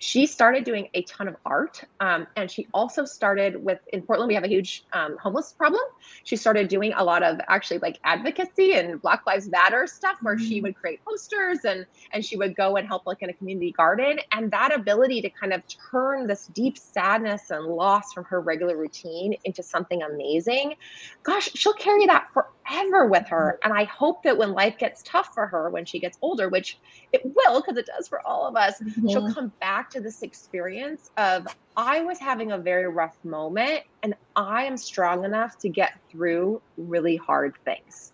She 0.00 0.24
started 0.26 0.64
doing 0.64 0.88
a 0.94 1.02
ton 1.02 1.28
of 1.28 1.36
art 1.44 1.84
um, 2.00 2.26
and 2.34 2.50
she 2.50 2.66
also 2.72 3.04
started 3.04 3.62
with 3.62 3.78
in 3.92 4.00
portland 4.00 4.28
we 4.28 4.34
have 4.34 4.44
a 4.44 4.48
huge 4.48 4.82
um, 4.94 5.16
homeless 5.18 5.52
problem 5.52 5.82
she 6.24 6.36
started 6.36 6.68
doing 6.68 6.92
a 6.96 7.04
lot 7.04 7.22
of 7.22 7.38
actually 7.48 7.78
like 7.78 8.00
advocacy 8.02 8.72
and 8.72 9.00
black 9.02 9.24
lives 9.26 9.48
matter 9.48 9.86
stuff 9.86 10.16
where 10.22 10.36
mm-hmm. 10.36 10.48
she 10.48 10.60
would 10.62 10.74
create 10.74 11.04
posters 11.04 11.58
and 11.66 11.84
and 12.12 12.24
she 12.24 12.36
would 12.36 12.56
go 12.56 12.76
and 12.76 12.88
help 12.88 13.06
like 13.06 13.20
in 13.20 13.28
a 13.28 13.32
community 13.34 13.72
garden 13.72 14.18
and 14.32 14.50
that 14.50 14.74
ability 14.74 15.20
to 15.20 15.28
kind 15.28 15.52
of 15.52 15.62
turn 15.90 16.26
this 16.26 16.46
deep 16.48 16.78
sadness 16.78 17.50
and 17.50 17.66
loss 17.66 18.14
from 18.14 18.24
her 18.24 18.40
regular 18.40 18.78
routine 18.78 19.34
into 19.44 19.62
something 19.62 20.02
amazing 20.02 20.74
gosh 21.22 21.50
she'll 21.54 21.74
carry 21.74 22.06
that 22.06 22.26
forever 22.32 23.06
with 23.06 23.28
her 23.28 23.58
and 23.62 23.74
i 23.74 23.84
hope 23.84 24.22
that 24.22 24.38
when 24.38 24.52
life 24.52 24.78
gets 24.78 25.02
tough 25.02 25.34
for 25.34 25.46
her 25.46 25.68
when 25.68 25.84
she 25.84 25.98
gets 25.98 26.16
older 26.22 26.48
which 26.48 26.78
it 27.12 27.20
will 27.22 27.60
because 27.60 27.76
it 27.76 27.84
does 27.84 28.08
for 28.08 28.26
all 28.26 28.46
of 28.46 28.56
us 28.56 28.80
mm-hmm. 28.80 29.06
she'll 29.08 29.32
come 29.34 29.52
back 29.60 29.89
to 29.90 30.00
this 30.00 30.22
experience 30.22 31.10
of 31.16 31.46
I 31.76 32.02
was 32.02 32.18
having 32.18 32.52
a 32.52 32.58
very 32.58 32.88
rough 32.88 33.16
moment 33.24 33.82
and 34.02 34.14
I 34.36 34.64
am 34.64 34.76
strong 34.76 35.24
enough 35.24 35.58
to 35.58 35.68
get 35.68 35.98
through 36.10 36.60
really 36.76 37.16
hard 37.16 37.54
things. 37.64 38.12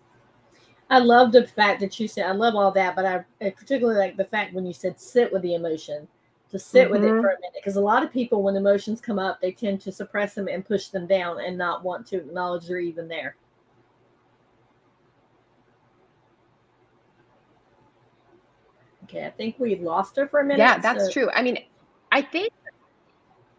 I 0.89 0.99
love 0.99 1.31
the 1.31 1.45
fact 1.45 1.81
that 1.81 1.99
you 1.99 2.07
said, 2.07 2.27
I 2.27 2.31
love 2.31 2.55
all 2.55 2.71
that, 2.71 2.95
but 2.95 3.05
I, 3.05 3.25
I 3.45 3.49
particularly 3.49 3.99
like 3.99 4.15
the 4.15 4.25
fact 4.25 4.53
when 4.53 4.65
you 4.65 4.73
said 4.73 4.99
sit 4.99 5.33
with 5.33 5.41
the 5.41 5.55
emotion, 5.55 6.07
to 6.49 6.57
sit 6.59 6.85
mm-hmm. 6.85 6.91
with 6.93 7.03
it 7.03 7.11
mm-hmm. 7.11 7.21
for 7.21 7.29
a 7.29 7.39
minute. 7.41 7.55
Because 7.55 7.75
a 7.75 7.81
lot 7.81 8.03
of 8.03 8.11
people, 8.11 8.41
when 8.41 8.55
emotions 8.55 9.01
come 9.01 9.19
up, 9.19 9.41
they 9.41 9.51
tend 9.51 9.81
to 9.81 9.91
suppress 9.91 10.33
them 10.33 10.47
and 10.47 10.65
push 10.65 10.87
them 10.87 11.05
down 11.05 11.41
and 11.41 11.57
not 11.57 11.83
want 11.83 12.07
to 12.07 12.17
acknowledge 12.17 12.67
they're 12.67 12.79
even 12.79 13.07
there. 13.07 13.35
Okay, 19.09 19.25
I 19.25 19.29
think 19.31 19.55
we 19.59 19.75
lost 19.77 20.15
her 20.17 20.27
for 20.27 20.39
a 20.39 20.43
minute. 20.43 20.59
Yeah, 20.59 20.79
that's 20.79 21.05
so. 21.05 21.11
true. 21.11 21.29
I 21.31 21.41
mean, 21.41 21.59
I 22.11 22.21
think. 22.21 22.51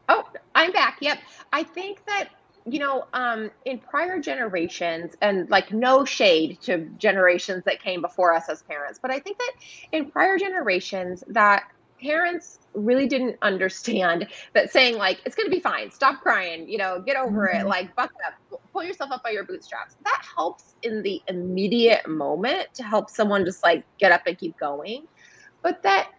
Oh, 0.08 0.24
I'm 0.54 0.72
back. 0.72 0.98
Yep. 1.00 1.18
I 1.52 1.62
think 1.62 2.04
that 2.06 2.30
you 2.66 2.78
know, 2.78 3.06
um, 3.14 3.50
in 3.64 3.78
prior 3.78 4.20
generations, 4.20 5.14
and 5.22 5.48
like 5.48 5.72
no 5.72 6.04
shade 6.04 6.60
to 6.62 6.86
generations 6.98 7.64
that 7.64 7.80
came 7.82 8.02
before 8.02 8.34
us 8.34 8.48
as 8.48 8.62
parents, 8.62 8.98
but 9.00 9.10
I 9.10 9.18
think 9.18 9.38
that 9.38 9.52
in 9.92 10.10
prior 10.10 10.38
generations, 10.38 11.24
that 11.28 11.64
parents 12.00 12.58
really 12.74 13.06
didn't 13.06 13.36
understand 13.42 14.26
that 14.52 14.70
saying 14.70 14.96
like 14.96 15.20
it's 15.24 15.34
going 15.34 15.46
to 15.46 15.50
be 15.50 15.60
fine 15.60 15.90
stop 15.90 16.20
crying 16.22 16.68
you 16.68 16.78
know 16.78 17.02
get 17.04 17.16
over 17.16 17.48
mm-hmm. 17.48 17.66
it 17.66 17.68
like 17.68 17.94
buck 17.96 18.12
up 18.24 18.60
pull 18.72 18.84
yourself 18.84 19.10
up 19.10 19.22
by 19.24 19.30
your 19.30 19.44
bootstraps 19.44 19.96
that 20.04 20.22
helps 20.36 20.74
in 20.82 21.02
the 21.02 21.20
immediate 21.26 22.06
moment 22.08 22.72
to 22.72 22.84
help 22.84 23.10
someone 23.10 23.44
just 23.44 23.64
like 23.64 23.84
get 23.98 24.12
up 24.12 24.22
and 24.26 24.38
keep 24.38 24.56
going 24.58 25.08
but 25.62 25.82
that 25.82 26.10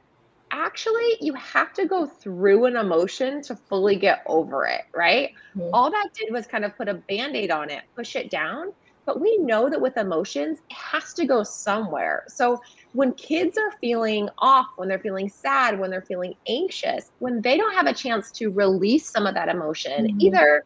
actually 0.51 1.17
you 1.22 1.34
have 1.34 1.74
to 1.74 1.86
go 1.86 2.05
through 2.05 2.65
an 2.65 2.75
emotion 2.75 3.41
to 3.43 3.55
fully 3.55 3.96
get 3.96 4.24
over 4.25 4.65
it, 4.65 4.81
right? 4.93 5.31
Mm-hmm. 5.55 5.69
All 5.74 5.91
that 5.91 6.10
did 6.13 6.31
was 6.34 6.48
kind 6.48 6.65
of 6.65 6.75
put 6.75 6.88
a 6.88 6.96
band 6.96 7.36
aid 7.36 7.51
on 7.51 7.69
it, 7.69 7.84
push 7.96 8.15
it 8.15 8.29
down. 8.29 8.74
But 9.05 9.19
we 9.19 9.38
know 9.38 9.69
that 9.69 9.81
with 9.81 9.98
emotions, 9.98 10.60
it 10.69 10.75
has 10.75 11.13
to 11.15 11.25
go 11.25 11.41
somewhere. 11.41 12.25
So 12.27 12.62
when 12.93 13.13
kids 13.13 13.58
are 13.58 13.72
feeling 13.79 14.29
off, 14.38 14.67
when 14.75 14.88
they're 14.88 15.00
feeling 15.00 15.29
sad, 15.29 15.79
when 15.79 15.89
they're 15.89 16.01
feeling 16.01 16.36
anxious, 16.48 17.12
when 17.17 17.41
they 17.41 17.58
don't 17.58 17.74
have 17.74 17.88
a 17.88 17.93
chance 17.93 18.29
to 18.34 18.51
release 18.51 19.10
some 19.10 19.25
of 19.25 19.34
that 19.34 19.50
emotion, 19.50 20.08
mm-hmm. 20.08 20.22
either 20.22 20.63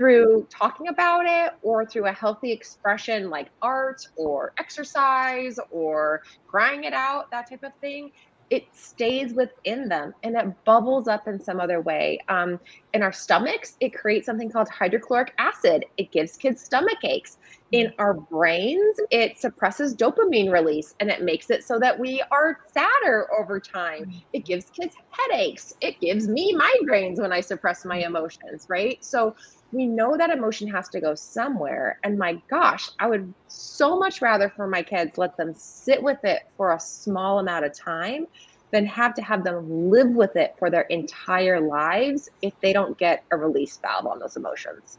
through 0.00 0.46
talking 0.48 0.88
about 0.88 1.26
it 1.26 1.52
or 1.60 1.84
through 1.84 2.06
a 2.06 2.12
healthy 2.12 2.50
expression 2.50 3.28
like 3.28 3.50
art 3.60 4.00
or 4.16 4.54
exercise 4.58 5.58
or 5.70 6.22
crying 6.46 6.84
it 6.84 6.94
out, 6.94 7.30
that 7.30 7.50
type 7.50 7.62
of 7.62 7.72
thing, 7.82 8.10
it 8.48 8.64
stays 8.72 9.34
within 9.34 9.90
them 9.90 10.14
and 10.22 10.36
it 10.36 10.64
bubbles 10.64 11.06
up 11.06 11.28
in 11.28 11.38
some 11.38 11.60
other 11.60 11.82
way. 11.82 12.18
Um, 12.30 12.58
in 12.94 13.02
our 13.02 13.12
stomachs, 13.12 13.76
it 13.80 13.92
creates 13.92 14.24
something 14.24 14.50
called 14.50 14.70
hydrochloric 14.70 15.34
acid. 15.36 15.84
It 15.98 16.10
gives 16.12 16.34
kids 16.38 16.62
stomach 16.62 17.04
aches. 17.04 17.36
In 17.72 17.86
mm-hmm. 17.86 18.00
our 18.00 18.14
brains, 18.14 18.98
it 19.10 19.38
suppresses 19.38 19.94
dopamine 19.94 20.52
release 20.52 20.94
and 20.98 21.08
it 21.08 21.22
makes 21.22 21.50
it 21.50 21.62
so 21.62 21.78
that 21.78 21.98
we 21.98 22.22
are 22.32 22.58
sadder 22.72 23.28
over 23.38 23.60
time. 23.60 24.02
Mm-hmm. 24.02 24.18
It 24.32 24.44
gives 24.44 24.70
kids 24.70 24.96
headaches. 25.10 25.72
It 25.80 26.00
gives 26.00 26.26
me 26.26 26.54
migraines 26.54 27.20
when 27.20 27.32
I 27.32 27.40
suppress 27.40 27.84
my 27.84 27.98
mm-hmm. 27.98 28.16
emotions, 28.16 28.66
right? 28.68 29.02
So 29.04 29.36
we 29.72 29.86
know 29.86 30.16
that 30.16 30.30
emotion 30.30 30.66
has 30.68 30.88
to 30.88 31.00
go 31.00 31.14
somewhere. 31.14 32.00
And 32.02 32.18
my 32.18 32.42
gosh, 32.50 32.90
I 32.98 33.08
would 33.08 33.32
so 33.46 33.96
much 33.98 34.20
rather 34.20 34.48
for 34.48 34.66
my 34.66 34.82
kids 34.82 35.16
let 35.16 35.36
them 35.36 35.54
sit 35.54 36.02
with 36.02 36.24
it 36.24 36.42
for 36.56 36.72
a 36.72 36.80
small 36.80 37.38
amount 37.38 37.64
of 37.64 37.72
time 37.72 38.26
than 38.72 38.86
have 38.86 39.14
to 39.14 39.22
have 39.22 39.44
them 39.44 39.90
live 39.90 40.10
with 40.10 40.36
it 40.36 40.54
for 40.58 40.70
their 40.70 40.82
entire 40.82 41.60
lives 41.60 42.28
if 42.42 42.52
they 42.60 42.72
don't 42.72 42.96
get 42.98 43.24
a 43.30 43.36
release 43.36 43.76
valve 43.78 44.06
on 44.06 44.18
those 44.18 44.36
emotions. 44.36 44.98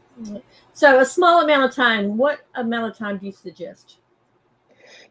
So, 0.72 1.00
a 1.00 1.04
small 1.04 1.42
amount 1.42 1.64
of 1.64 1.74
time, 1.74 2.16
what 2.16 2.40
amount 2.54 2.90
of 2.92 2.98
time 2.98 3.18
do 3.18 3.26
you 3.26 3.32
suggest? 3.32 3.98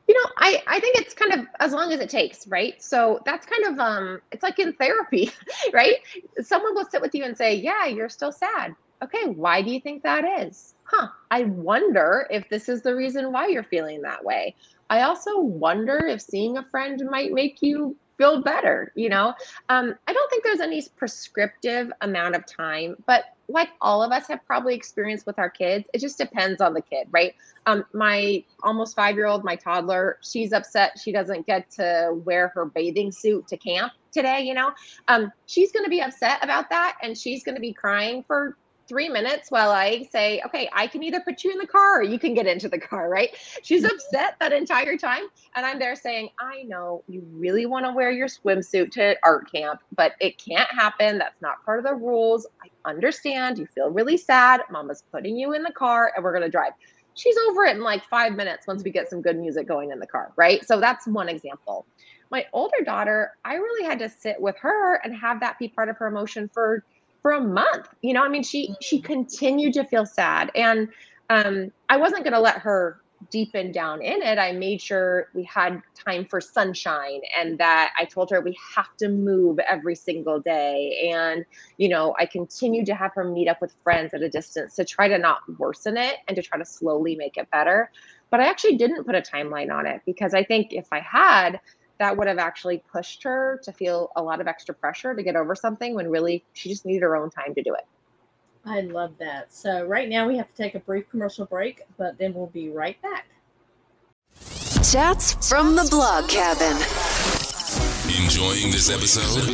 You 0.08 0.16
know, 0.16 0.30
I, 0.38 0.62
I 0.68 0.80
think 0.80 0.98
it's 0.98 1.14
kind 1.14 1.34
of 1.34 1.46
as 1.60 1.72
long 1.72 1.92
as 1.92 2.00
it 2.00 2.10
takes, 2.10 2.48
right? 2.48 2.82
So 2.82 3.22
that's 3.26 3.46
kind 3.46 3.66
of 3.66 3.80
um 3.80 4.22
it's 4.32 4.44
like 4.44 4.60
in 4.60 4.74
therapy, 4.74 5.32
right? 5.74 5.98
Someone 6.42 6.76
will 6.76 6.86
sit 6.86 7.02
with 7.02 7.16
you 7.16 7.24
and 7.24 7.38
say, 7.38 7.56
Yeah, 7.56 7.86
you're 7.86 8.10
still 8.10 8.32
sad 8.32 8.76
okay, 9.04 9.28
why 9.28 9.62
do 9.62 9.72
you 9.72 9.80
think 9.80 10.04
that 10.04 10.26
is? 10.42 10.76
Huh, 10.84 11.08
I 11.32 11.44
wonder 11.44 12.28
if 12.30 12.48
this 12.50 12.70
is 12.70 12.82
the 12.82 12.96
reason 12.96 13.32
why 13.32 13.48
you're 13.48 13.64
feeling 13.64 14.02
that 14.02 14.24
way. 14.24 14.56
I 14.90 15.04
also 15.04 15.40
wonder 15.40 16.06
if 16.06 16.22
seeing 16.22 16.58
a 16.58 16.66
friend 16.70 17.02
might 17.10 17.32
make 17.32 17.62
you 17.62 17.96
feel 18.22 18.40
better, 18.40 18.92
you 18.94 19.10
know? 19.10 19.34
Um, 19.70 19.96
I 20.08 20.14
don't 20.14 20.30
think 20.30 20.44
there's 20.44 20.60
any 20.60 20.84
prescriptive 20.96 21.92
amount 22.02 22.36
of 22.36 22.46
time, 22.46 22.96
but 23.08 23.26
like 23.48 23.70
all 23.82 24.04
of 24.04 24.12
us 24.12 24.28
have 24.28 24.46
probably 24.46 24.76
experienced 24.76 25.26
with 25.26 25.40
our 25.40 25.50
kids, 25.50 25.86
it 25.92 26.02
just 26.02 26.20
depends 26.20 26.62
on 26.62 26.76
the 26.76 26.84
kid, 26.84 27.08
right? 27.10 27.34
Um, 27.66 27.84
my 27.94 28.44
almost 28.62 28.96
five 28.96 29.16
year 29.16 29.26
old, 29.26 29.44
my 29.44 29.56
toddler, 29.56 30.20
she's 30.22 30.54
upset 30.54 31.00
she 31.04 31.12
doesn't 31.12 31.48
get 31.48 31.72
to 31.72 32.12
wear 32.24 32.50
her 32.50 32.66
bathing 32.66 33.12
suit 33.12 33.48
to 33.48 33.58
camp 33.58 33.92
today, 34.12 34.42
you 34.42 34.54
know? 34.54 34.72
Um, 35.08 35.32
she's 35.48 35.72
going 35.72 35.86
to 35.86 35.90
be 35.90 36.02
upset 36.02 36.44
about 36.44 36.70
that 36.70 36.98
and 37.02 37.18
she's 37.18 37.44
going 37.44 37.56
to 37.56 37.62
be 37.62 37.74
crying 37.74 38.24
for 38.28 38.56
three 38.92 39.08
minutes 39.08 39.50
while 39.50 39.72
I 39.72 40.04
say, 40.12 40.42
okay, 40.46 40.70
I 40.74 40.86
can 40.86 41.02
either 41.02 41.22
put 41.22 41.46
you 41.46 41.52
in 41.54 41.58
the 41.58 41.66
car 41.66 42.02
or 42.02 42.04
you 42.04 42.20
can 42.20 42.34
get 42.34 42.46
into 42.46 42.68
the 42.68 42.78
car, 42.78 43.08
right? 43.08 43.30
She's 43.64 43.84
mm-hmm. 43.84 43.96
upset 43.96 44.36
that 44.42 44.52
entire 44.52 44.98
time. 44.98 45.24
And 45.56 45.66
I'm 45.66 45.80
there 45.80 45.96
saying, 45.96 46.28
I 46.42 46.64
know 46.64 47.02
you 47.08 47.26
really 47.32 47.66
want 47.66 47.86
to 47.86 47.94
wear 47.94 48.12
your 48.12 48.28
swimsuit 48.28 48.92
to 48.92 49.16
art 49.24 49.50
camp, 49.50 49.80
but 49.96 50.12
it 50.20 50.38
can't 50.38 50.70
happen. 50.70 51.18
That's 51.20 51.42
not 51.42 51.64
part 51.64 51.80
of 51.80 51.86
the 51.86 51.96
rules. 51.96 52.46
I 52.62 52.90
understand. 52.90 53.58
You 53.58 53.66
feel 53.68 53.90
really 53.90 54.18
sad. 54.18 54.60
Mama's 54.70 55.06
putting 55.10 55.38
you 55.38 55.54
in 55.54 55.64
the 55.64 55.72
car 55.72 56.12
and 56.14 56.22
we're 56.22 56.34
going 56.34 56.44
to 56.44 56.52
drive. 56.52 56.74
She's 57.14 57.38
over 57.50 57.64
it 57.64 57.78
in 57.78 57.84
like 57.84 58.04
five 58.10 58.34
minutes 58.34 58.68
once 58.68 58.84
we 58.84 58.92
get 58.92 59.10
some 59.10 59.22
good 59.22 59.40
music 59.40 59.70
going 59.70 59.92
in 59.92 60.00
the 60.00 60.08
car, 60.08 60.34
right? 60.36 60.68
So 60.68 60.82
that's 60.82 61.08
one 61.08 61.30
example. 61.30 61.86
My 62.30 62.46
older 62.52 62.84
daughter, 62.84 63.38
I 63.46 63.56
really 63.56 63.86
had 63.88 64.00
to 64.00 64.10
sit 64.10 64.42
with 64.42 64.58
her 64.58 64.96
and 64.96 65.16
have 65.16 65.40
that 65.40 65.60
be 65.60 65.70
part 65.70 65.88
of 65.88 65.96
her 65.96 66.08
emotion 66.08 66.50
for 66.54 66.84
for 67.22 67.32
a 67.32 67.42
month. 67.42 67.88
You 68.02 68.14
know, 68.14 68.24
I 68.24 68.30
mean, 68.30 68.44
she 68.44 68.76
she 68.82 69.00
mm. 69.00 69.04
continued 69.04 69.74
to 69.74 69.84
feel 69.86 70.06
sad, 70.06 70.52
and 70.56 70.90
um, 71.30 71.72
I 71.90 71.98
wasn't 71.98 72.24
going 72.24 72.34
to 72.34 72.40
let 72.40 72.58
her 72.60 73.02
deepen 73.30 73.72
down 73.72 74.02
in 74.02 74.24
it. 74.24 74.40
I 74.40 74.52
made 74.52 74.82
sure 74.82 75.28
we 75.36 75.44
had 75.44 75.82
time 75.94 76.26
for 76.26 76.42
sunshine, 76.42 77.22
and 77.40 77.58
that 77.60 77.94
I 78.00 78.06
told 78.06 78.32
her 78.32 78.42
we 78.42 78.58
have 78.76 78.96
to 78.98 79.10
move 79.10 79.60
every 79.60 79.96
single 79.96 80.40
day. 80.40 81.12
And 81.14 81.46
you 81.78 81.90
know, 81.90 82.16
I 82.20 82.26
continued 82.26 82.86
to 82.88 82.96
have 82.96 83.14
her 83.14 83.24
meet 83.24 83.48
up 83.48 83.62
with 83.62 83.74
friends 83.84 84.14
at 84.14 84.22
a 84.22 84.30
distance 84.30 84.76
to 84.76 84.86
try 84.86 85.08
to 85.08 85.18
not 85.18 85.42
worsen 85.60 85.98
it 85.98 86.18
and 86.28 86.36
to 86.36 86.42
try 86.42 86.58
to 86.58 86.66
slowly 86.66 87.16
make 87.16 87.38
it 87.38 87.50
better. 87.52 87.92
But 88.30 88.40
I 88.40 88.46
actually 88.46 88.78
didn't 88.78 89.04
put 89.04 89.14
a 89.14 89.22
timeline 89.22 89.72
on 89.72 89.86
it 89.86 90.02
because 90.06 90.34
I 90.34 90.44
think 90.44 90.72
if 90.72 90.88
I 90.92 91.00
had, 91.00 91.60
that 92.02 92.18
would 92.18 92.28
have 92.28 92.40
actually 92.40 92.82
pushed 92.92 93.22
her 93.22 93.62
to 93.62 93.72
feel 93.72 94.10
a 94.16 94.24
lot 94.24 94.42
of 94.42 94.48
extra 94.48 94.74
pressure 94.74 95.14
to 95.14 95.22
get 95.22 95.36
over 95.36 95.54
something 95.54 95.94
when 95.94 96.10
really 96.10 96.44
she 96.54 96.68
just 96.68 96.84
needed 96.84 97.04
her 97.04 97.16
own 97.16 97.30
time 97.30 97.54
to 97.54 97.62
do 97.62 97.76
it. 97.76 97.86
I 98.66 98.82
love 98.82 99.14
that. 99.20 99.54
So, 99.54 99.86
right 99.86 100.10
now 100.10 100.28
we 100.28 100.36
have 100.38 100.48
to 100.48 100.56
take 100.56 100.74
a 100.74 100.80
brief 100.80 101.08
commercial 101.12 101.46
break, 101.46 101.84
but 101.98 102.18
then 102.18 102.34
we'll 102.34 102.48
be 102.48 102.70
right 102.70 103.00
back. 103.04 103.28
Chats 104.92 105.48
from 105.48 105.76
the 105.76 105.88
blog 105.92 106.28
cabin. 106.28 106.76
Enjoying 108.24 108.72
this 108.72 108.90
episode? 108.90 109.46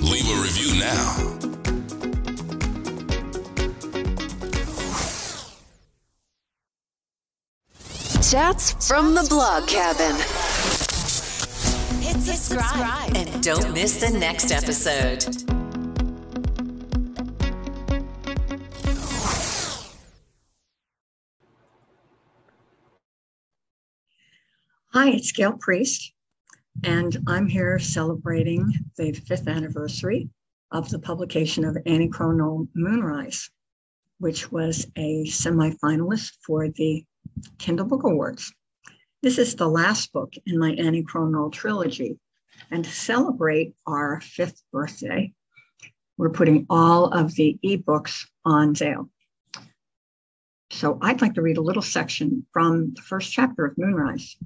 Leave 0.00 0.28
a 0.28 0.42
review 0.42 0.78
now. 0.78 1.36
Chats 8.20 8.86
from 8.86 9.14
the 9.14 9.26
blog 9.30 9.66
cabin 9.66 10.35
subscribe, 12.34 13.16
and 13.16 13.42
don't 13.42 13.72
miss 13.72 14.00
the 14.00 14.10
next 14.18 14.50
episode. 14.50 15.24
Hi, 24.92 25.10
it's 25.10 25.30
Gail 25.30 25.52
Priest, 25.60 26.12
and 26.82 27.16
I'm 27.28 27.46
here 27.46 27.78
celebrating 27.78 28.72
the 28.96 29.12
fifth 29.12 29.46
anniversary 29.46 30.30
of 30.72 30.88
the 30.88 30.98
publication 30.98 31.64
of 31.64 31.76
Crow 32.10 32.66
Moonrise, 32.74 33.50
which 34.18 34.50
was 34.50 34.86
a 34.96 35.24
semifinalist 35.26 36.32
for 36.44 36.68
the 36.70 37.04
Kindle 37.58 37.86
Book 37.86 38.02
Awards. 38.04 38.52
This 39.22 39.38
is 39.38 39.56
the 39.56 39.68
last 39.68 40.12
book 40.12 40.34
in 40.44 40.58
my 40.58 41.02
Crow 41.06 41.50
trilogy, 41.50 42.18
and 42.70 42.84
to 42.84 42.90
celebrate 42.90 43.74
our 43.86 44.20
fifth 44.20 44.62
birthday, 44.72 45.32
we're 46.18 46.30
putting 46.30 46.66
all 46.68 47.06
of 47.06 47.34
the 47.34 47.58
ebooks 47.64 48.26
on 48.44 48.74
sale. 48.74 49.10
So 50.70 50.98
I'd 51.00 51.22
like 51.22 51.34
to 51.34 51.42
read 51.42 51.56
a 51.56 51.62
little 51.62 51.82
section 51.82 52.46
from 52.52 52.92
the 52.94 53.00
first 53.00 53.32
chapter 53.32 53.64
of 53.64 53.78
Moonrise. 53.78 54.36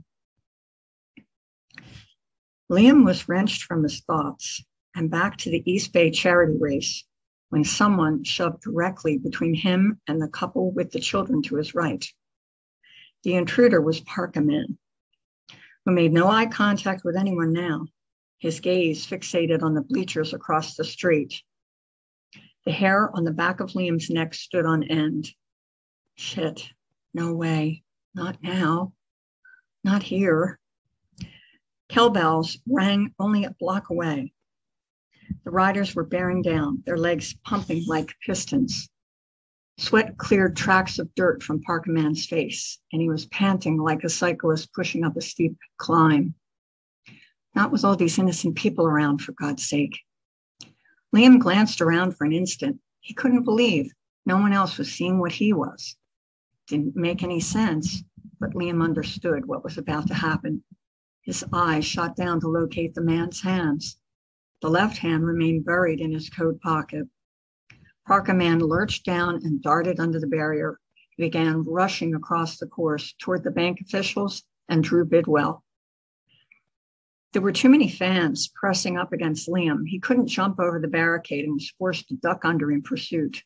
Liam 2.70 3.04
was 3.04 3.28
wrenched 3.28 3.64
from 3.64 3.82
his 3.82 4.00
thoughts 4.00 4.64
and 4.94 5.10
back 5.10 5.36
to 5.38 5.50
the 5.50 5.68
East 5.70 5.92
Bay 5.92 6.10
charity 6.10 6.56
race 6.58 7.04
when 7.48 7.64
someone 7.64 8.22
shoved 8.22 8.62
directly 8.62 9.18
between 9.18 9.54
him 9.54 10.00
and 10.06 10.22
the 10.22 10.28
couple 10.28 10.70
with 10.70 10.92
the 10.92 11.00
children 11.00 11.42
to 11.42 11.56
his 11.56 11.74
right. 11.74 12.06
The 13.22 13.34
intruder 13.34 13.80
was 13.80 14.00
Parker 14.00 14.40
Mann, 14.40 14.78
who 15.84 15.92
made 15.92 16.12
no 16.12 16.28
eye 16.28 16.46
contact 16.46 17.04
with 17.04 17.16
anyone 17.16 17.52
now, 17.52 17.86
his 18.38 18.60
gaze 18.60 19.06
fixated 19.06 19.62
on 19.62 19.74
the 19.74 19.82
bleachers 19.82 20.32
across 20.32 20.74
the 20.74 20.84
street. 20.84 21.42
The 22.64 22.72
hair 22.72 23.14
on 23.14 23.24
the 23.24 23.32
back 23.32 23.60
of 23.60 23.72
Liam's 23.72 24.10
neck 24.10 24.34
stood 24.34 24.66
on 24.66 24.82
end. 24.84 25.28
Shit, 26.16 26.70
no 27.14 27.34
way, 27.34 27.82
not 28.14 28.42
now, 28.42 28.92
not 29.82 30.02
here. 30.02 30.58
Cowbells 31.88 32.58
rang 32.66 33.14
only 33.18 33.44
a 33.44 33.54
block 33.58 33.90
away. 33.90 34.32
The 35.44 35.50
riders 35.50 35.94
were 35.94 36.04
bearing 36.04 36.42
down, 36.42 36.82
their 36.84 36.98
legs 36.98 37.34
pumping 37.44 37.84
like 37.86 38.14
pistons. 38.24 38.89
Sweat 39.80 40.18
cleared 40.18 40.56
tracks 40.56 40.98
of 40.98 41.14
dirt 41.14 41.42
from 41.42 41.62
Parker 41.62 41.90
Mann's 41.90 42.26
face, 42.26 42.78
and 42.92 43.00
he 43.00 43.08
was 43.08 43.24
panting 43.24 43.78
like 43.78 44.04
a 44.04 44.10
cyclist 44.10 44.74
pushing 44.74 45.04
up 45.04 45.16
a 45.16 45.22
steep 45.22 45.56
climb. 45.78 46.34
Not 47.54 47.72
with 47.72 47.82
all 47.82 47.96
these 47.96 48.18
innocent 48.18 48.56
people 48.56 48.86
around, 48.86 49.22
for 49.22 49.32
God's 49.32 49.66
sake. 49.66 49.98
Liam 51.16 51.40
glanced 51.40 51.80
around 51.80 52.14
for 52.14 52.26
an 52.26 52.34
instant. 52.34 52.78
He 53.00 53.14
couldn't 53.14 53.44
believe 53.44 53.90
no 54.26 54.36
one 54.36 54.52
else 54.52 54.76
was 54.76 54.92
seeing 54.92 55.18
what 55.18 55.32
he 55.32 55.54
was. 55.54 55.96
Didn't 56.68 56.94
make 56.94 57.22
any 57.22 57.40
sense, 57.40 58.04
but 58.38 58.52
Liam 58.52 58.84
understood 58.84 59.46
what 59.46 59.64
was 59.64 59.78
about 59.78 60.06
to 60.08 60.14
happen. 60.14 60.62
His 61.22 61.42
eyes 61.54 61.86
shot 61.86 62.16
down 62.16 62.38
to 62.40 62.48
locate 62.48 62.94
the 62.94 63.00
man's 63.00 63.40
hands. 63.40 63.98
The 64.60 64.68
left 64.68 64.98
hand 64.98 65.24
remained 65.24 65.64
buried 65.64 66.02
in 66.02 66.12
his 66.12 66.28
coat 66.28 66.60
pocket. 66.60 67.08
Parker 68.06 68.34
Mann 68.34 68.60
lurched 68.60 69.04
down 69.04 69.36
and 69.44 69.62
darted 69.62 70.00
under 70.00 70.18
the 70.18 70.26
barrier. 70.26 70.78
He 71.16 71.24
began 71.24 71.62
rushing 71.62 72.14
across 72.14 72.58
the 72.58 72.66
course 72.66 73.14
toward 73.18 73.44
the 73.44 73.50
bank 73.50 73.80
officials 73.80 74.42
and 74.68 74.82
Drew 74.82 75.04
Bidwell. 75.04 75.64
There 77.32 77.42
were 77.42 77.52
too 77.52 77.68
many 77.68 77.88
fans 77.88 78.48
pressing 78.48 78.96
up 78.96 79.12
against 79.12 79.48
Liam. 79.48 79.86
He 79.86 80.00
couldn't 80.00 80.26
jump 80.26 80.58
over 80.58 80.80
the 80.80 80.88
barricade 80.88 81.44
and 81.44 81.54
was 81.54 81.72
forced 81.78 82.08
to 82.08 82.16
duck 82.16 82.44
under 82.44 82.72
in 82.72 82.82
pursuit. 82.82 83.44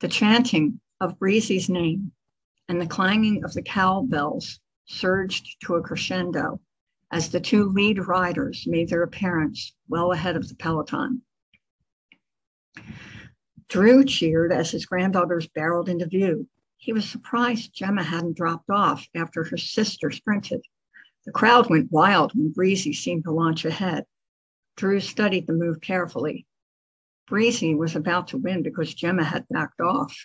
The 0.00 0.08
chanting 0.08 0.80
of 1.00 1.18
Breezy's 1.18 1.68
name 1.68 2.12
and 2.68 2.80
the 2.80 2.86
clanging 2.86 3.42
of 3.44 3.54
the 3.54 3.62
cowbells 3.62 4.60
surged 4.86 5.60
to 5.64 5.74
a 5.74 5.82
crescendo 5.82 6.60
as 7.10 7.30
the 7.30 7.40
two 7.40 7.70
lead 7.70 8.06
riders 8.06 8.64
made 8.66 8.88
their 8.88 9.02
appearance 9.02 9.74
well 9.88 10.12
ahead 10.12 10.36
of 10.36 10.48
the 10.48 10.54
peloton. 10.54 11.22
Drew 13.68 14.02
cheered 14.02 14.50
as 14.50 14.70
his 14.70 14.86
granddaughters 14.86 15.46
barreled 15.46 15.90
into 15.90 16.06
view. 16.06 16.48
He 16.78 16.94
was 16.94 17.08
surprised 17.08 17.74
Gemma 17.74 18.02
hadn't 18.02 18.36
dropped 18.36 18.70
off 18.70 19.06
after 19.14 19.44
her 19.44 19.58
sister 19.58 20.10
sprinted. 20.10 20.62
The 21.26 21.32
crowd 21.32 21.68
went 21.68 21.92
wild 21.92 22.32
when 22.34 22.52
Breezy 22.52 22.94
seemed 22.94 23.24
to 23.24 23.30
launch 23.30 23.66
ahead. 23.66 24.06
Drew 24.76 25.00
studied 25.00 25.46
the 25.46 25.52
move 25.52 25.82
carefully. 25.82 26.46
Breezy 27.26 27.74
was 27.74 27.94
about 27.94 28.28
to 28.28 28.38
win 28.38 28.62
because 28.62 28.94
Gemma 28.94 29.24
had 29.24 29.46
backed 29.50 29.80
off. 29.80 30.16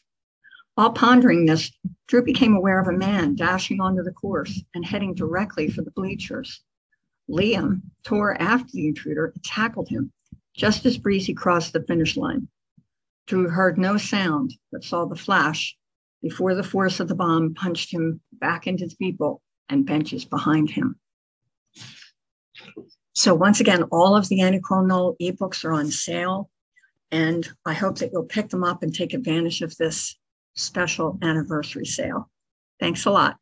While 0.76 0.94
pondering 0.94 1.46
this, 1.46 1.70
Drew 2.08 2.24
became 2.24 2.56
aware 2.56 2.80
of 2.80 2.88
a 2.88 2.98
man 2.98 3.36
dashing 3.36 3.82
onto 3.82 4.04
the 4.04 4.14
course 4.14 4.64
and 4.74 4.86
heading 4.86 5.14
directly 5.14 5.70
for 5.70 5.82
the 5.82 5.92
bleachers. 5.92 6.64
Liam 7.30 7.82
tore 8.04 8.42
after 8.42 8.72
the 8.72 8.88
intruder 8.88 9.34
and 9.36 9.44
tackled 9.44 9.90
him 9.90 10.14
just 10.54 10.86
as 10.86 10.98
Breezy 10.98 11.34
crossed 11.34 11.74
the 11.74 11.84
finish 11.84 12.16
line. 12.16 12.48
Drew 13.28 13.48
heard 13.50 13.78
no 13.78 13.98
sound, 13.98 14.54
but 14.72 14.84
saw 14.84 15.06
the 15.06 15.16
flash 15.16 15.76
before 16.22 16.56
the 16.56 16.64
force 16.64 17.00
of 17.00 17.08
the 17.08 17.16
bomb 17.16 17.54
punched 17.54 17.94
him 17.94 18.22
back 18.34 18.68
into 18.68 18.88
the 18.88 18.96
people 18.96 19.42
and 19.70 19.86
benches 19.86 20.26
behind 20.26 20.70
him. 20.70 20.96
So 23.14 23.34
once 23.34 23.60
again, 23.60 23.84
all 23.92 24.16
of 24.16 24.28
the 24.28 24.42
Annie 24.42 24.62
Knoll 24.70 25.16
ebooks 25.22 25.64
are 25.64 25.74
on 25.74 25.92
sale, 25.92 26.50
and 27.12 27.48
I 27.66 27.74
hope 27.74 28.00
that 28.00 28.12
you'll 28.12 28.24
pick 28.24 28.50
them 28.50 28.64
up 28.64 28.84
and 28.84 28.94
take 28.94 29.14
advantage 29.14 29.62
of 29.62 29.76
this 29.78 30.18
special 30.56 31.18
anniversary 31.22 31.86
sale. 31.86 32.30
Thanks 32.80 33.06
a 33.06 33.12
lot. 33.12 33.38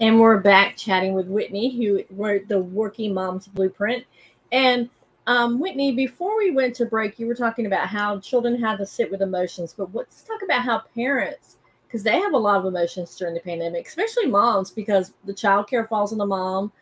And 0.00 0.18
we're 0.18 0.38
back 0.38 0.76
chatting 0.76 1.12
with 1.14 1.28
Whitney, 1.28 1.76
who 1.76 2.02
wrote 2.10 2.48
the 2.48 2.58
Working 2.58 3.14
Mom's 3.14 3.46
Blueprint. 3.46 4.04
And 4.50 4.90
um, 5.26 5.58
Whitney, 5.58 5.92
before 5.92 6.36
we 6.36 6.50
went 6.50 6.74
to 6.76 6.86
break, 6.86 7.18
you 7.18 7.26
were 7.26 7.34
talking 7.34 7.66
about 7.66 7.88
how 7.88 8.20
children 8.20 8.60
have 8.60 8.78
to 8.78 8.86
sit 8.86 9.10
with 9.10 9.22
emotions, 9.22 9.74
but 9.76 9.94
let's 9.94 10.22
talk 10.22 10.42
about 10.42 10.62
how 10.62 10.82
parents, 10.94 11.56
because 11.86 12.02
they 12.02 12.20
have 12.20 12.34
a 12.34 12.38
lot 12.38 12.58
of 12.58 12.66
emotions 12.66 13.16
during 13.16 13.34
the 13.34 13.40
pandemic, 13.40 13.86
especially 13.86 14.26
moms, 14.26 14.70
because 14.70 15.14
the 15.24 15.34
child 15.34 15.68
care 15.68 15.86
falls 15.86 16.12
on 16.12 16.18
the 16.18 16.26
mom. 16.26 16.72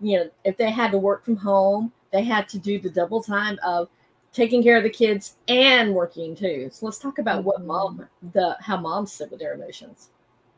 You 0.00 0.18
know, 0.18 0.30
if 0.44 0.56
they 0.56 0.70
had 0.70 0.90
to 0.90 0.98
work 0.98 1.24
from 1.24 1.36
home, 1.36 1.92
they 2.12 2.24
had 2.24 2.48
to 2.48 2.58
do 2.58 2.80
the 2.80 2.90
double 2.90 3.22
time 3.22 3.58
of 3.64 3.88
taking 4.32 4.62
care 4.62 4.76
of 4.76 4.82
the 4.82 4.90
kids 4.90 5.36
and 5.46 5.94
working 5.94 6.34
too. 6.34 6.70
So 6.72 6.86
let's 6.86 6.98
talk 6.98 7.18
about 7.18 7.44
what 7.44 7.64
mom, 7.64 7.98
mm-hmm. 7.98 8.28
the 8.32 8.56
how 8.60 8.78
moms 8.78 9.12
sit 9.12 9.30
with 9.30 9.40
their 9.40 9.54
emotions. 9.54 10.08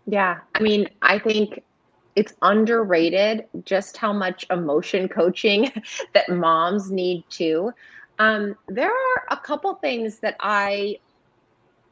Yeah, 0.07 0.39
I 0.55 0.61
mean, 0.61 0.89
I 1.03 1.19
think 1.19 1.63
it's 2.17 2.35
underrated 2.43 3.47
just 3.65 3.97
how 3.97 4.13
much 4.13 4.47
emotion 4.51 5.09
coaching 5.09 5.71
that 6.15 6.29
moms 6.29 6.91
need 6.91 7.25
too. 7.29 7.73
Um, 8.19 8.57
there 8.69 8.91
are 8.91 9.25
a 9.31 9.37
couple 9.37 9.75
things 9.75 10.21
that 10.21 10.37
I 10.39 10.99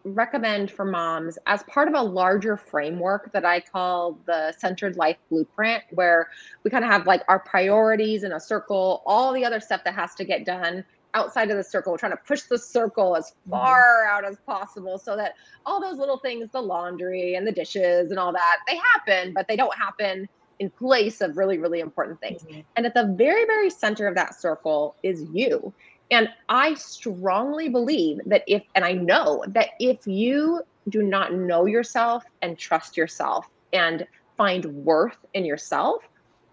recommend 0.04 0.70
for 0.70 0.84
moms 0.84 1.38
as 1.46 1.62
part 1.64 1.88
of 1.88 1.94
a 1.94 2.02
larger 2.02 2.56
framework 2.56 3.30
that 3.32 3.44
I 3.44 3.60
call 3.60 4.18
the 4.26 4.52
centered 4.58 4.96
life 4.96 5.16
blueprint, 5.30 5.84
where 5.90 6.28
we 6.64 6.70
kind 6.70 6.84
of 6.84 6.90
have 6.90 7.06
like 7.06 7.22
our 7.28 7.38
priorities 7.38 8.24
in 8.24 8.32
a 8.32 8.40
circle, 8.40 9.02
all 9.06 9.32
the 9.32 9.44
other 9.44 9.60
stuff 9.60 9.82
that 9.84 9.94
has 9.94 10.14
to 10.16 10.24
get 10.24 10.44
done 10.44 10.84
outside 11.14 11.50
of 11.50 11.56
the 11.56 11.64
circle. 11.64 11.92
We're 11.92 11.98
trying 11.98 12.12
to 12.12 12.20
push 12.26 12.42
the 12.42 12.58
circle 12.58 13.16
as 13.16 13.30
mm-hmm. 13.30 13.50
far 13.50 14.06
out 14.06 14.24
as 14.24 14.38
possible 14.46 14.98
so 14.98 15.16
that 15.16 15.34
all 15.66 15.80
those 15.80 15.98
little 15.98 16.18
things, 16.18 16.48
the 16.52 16.60
laundry 16.60 17.34
and 17.34 17.46
the 17.46 17.52
dishes 17.52 18.10
and 18.10 18.18
all 18.18 18.32
that, 18.32 18.58
they 18.66 18.76
happen, 18.76 19.32
but 19.32 19.48
they 19.48 19.56
don't 19.56 19.76
happen 19.76 20.28
in 20.58 20.70
place 20.70 21.20
of 21.20 21.36
really, 21.36 21.58
really 21.58 21.80
important 21.80 22.20
things. 22.20 22.42
Mm-hmm. 22.42 22.60
And 22.76 22.86
at 22.86 22.94
the 22.94 23.14
very, 23.16 23.44
very 23.46 23.70
center 23.70 24.06
of 24.06 24.14
that 24.14 24.40
circle 24.40 24.96
is 25.02 25.24
you. 25.32 25.72
And 26.10 26.28
I 26.48 26.74
strongly 26.74 27.68
believe 27.68 28.20
that 28.26 28.44
if, 28.46 28.62
and 28.74 28.84
I 28.84 28.92
know 28.92 29.44
that 29.48 29.70
if 29.80 30.06
you 30.06 30.62
do 30.88 31.02
not 31.02 31.32
know 31.32 31.64
yourself 31.66 32.24
and 32.42 32.58
trust 32.58 32.96
yourself 32.96 33.48
and 33.72 34.06
find 34.36 34.64
worth 34.66 35.16
in 35.34 35.44
yourself, 35.44 36.02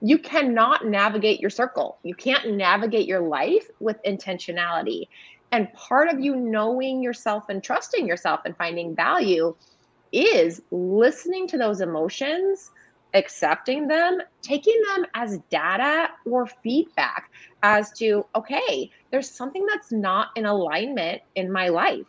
you 0.02 0.18
cannot 0.18 0.86
navigate 0.86 1.40
your 1.40 1.50
circle. 1.50 1.98
You 2.04 2.16
can't 2.16 2.54
navigate 2.56 3.08
your 3.08 3.22
life 3.22 3.68
with 3.80 3.98
intentionality. 4.04 5.08
And 5.52 5.72
part 5.74 6.10
of 6.10 6.20
you 6.20 6.36
knowing 6.36 7.02
yourself 7.02 7.50
and 7.50 7.64
trusting 7.64 8.08
yourself 8.08 8.42
and 8.46 8.56
finding 8.56 8.96
value 8.96 9.56
is 10.12 10.62
listening 10.72 11.48
to 11.48 11.58
those 11.58 11.82
emotions, 11.82 12.72
accepting 13.14 13.88
them, 13.88 14.20
taking 14.42 14.80
them 14.88 15.06
as 15.16 15.40
data 15.50 16.10
or 16.26 16.46
feedback 16.48 17.32
as 17.64 17.92
to, 17.94 18.26
okay, 18.36 18.90
there's 19.12 19.30
something 19.30 19.66
that's 19.66 19.92
not 19.92 20.30
in 20.36 20.46
alignment 20.46 21.22
in 21.36 21.52
my 21.52 21.70
life. 21.70 22.06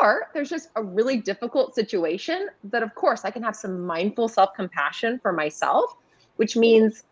Or 0.00 0.28
there's 0.32 0.48
just 0.48 0.70
a 0.76 0.82
really 0.82 1.18
difficult 1.18 1.74
situation 1.74 2.48
that, 2.64 2.82
of 2.82 2.94
course, 2.94 3.24
I 3.24 3.30
can 3.30 3.42
have 3.42 3.56
some 3.56 3.84
mindful 3.84 4.28
self 4.28 4.50
compassion 4.54 5.18
for 5.20 5.32
myself, 5.32 5.96
which 6.36 6.56
means 6.56 7.04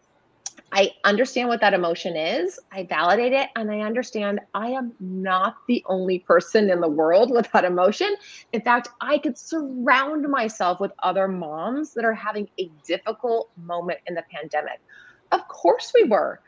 I 0.73 0.92
understand 1.05 1.49
what 1.49 1.61
that 1.61 1.75
emotion 1.75 2.16
is. 2.16 2.59
I 2.73 2.85
validate 2.85 3.33
it 3.33 3.49
and 3.57 3.70
I 3.70 3.81
understand 3.81 4.40
I 4.55 4.70
am 4.70 4.92
not 5.01 5.57
the 5.66 5.85
only 5.87 6.20
person 6.20 6.70
in 6.70 6.81
the 6.81 6.88
world 6.88 7.31
with 7.31 7.51
that 7.53 7.64
emotion. 7.64 8.14
In 8.53 8.61
fact, 8.61 8.88
I 9.01 9.18
could 9.18 9.37
surround 9.37 10.29
myself 10.29 10.81
with 10.81 10.92
other 11.03 11.29
moms 11.29 11.94
that 11.94 12.05
are 12.05 12.14
having 12.14 12.49
a 12.59 12.70
difficult 12.85 13.51
moment 13.57 14.01
in 14.07 14.14
the 14.14 14.25
pandemic. 14.31 14.81
Of 15.33 15.46
course, 15.49 15.92
we 15.94 16.05
were 16.05 16.40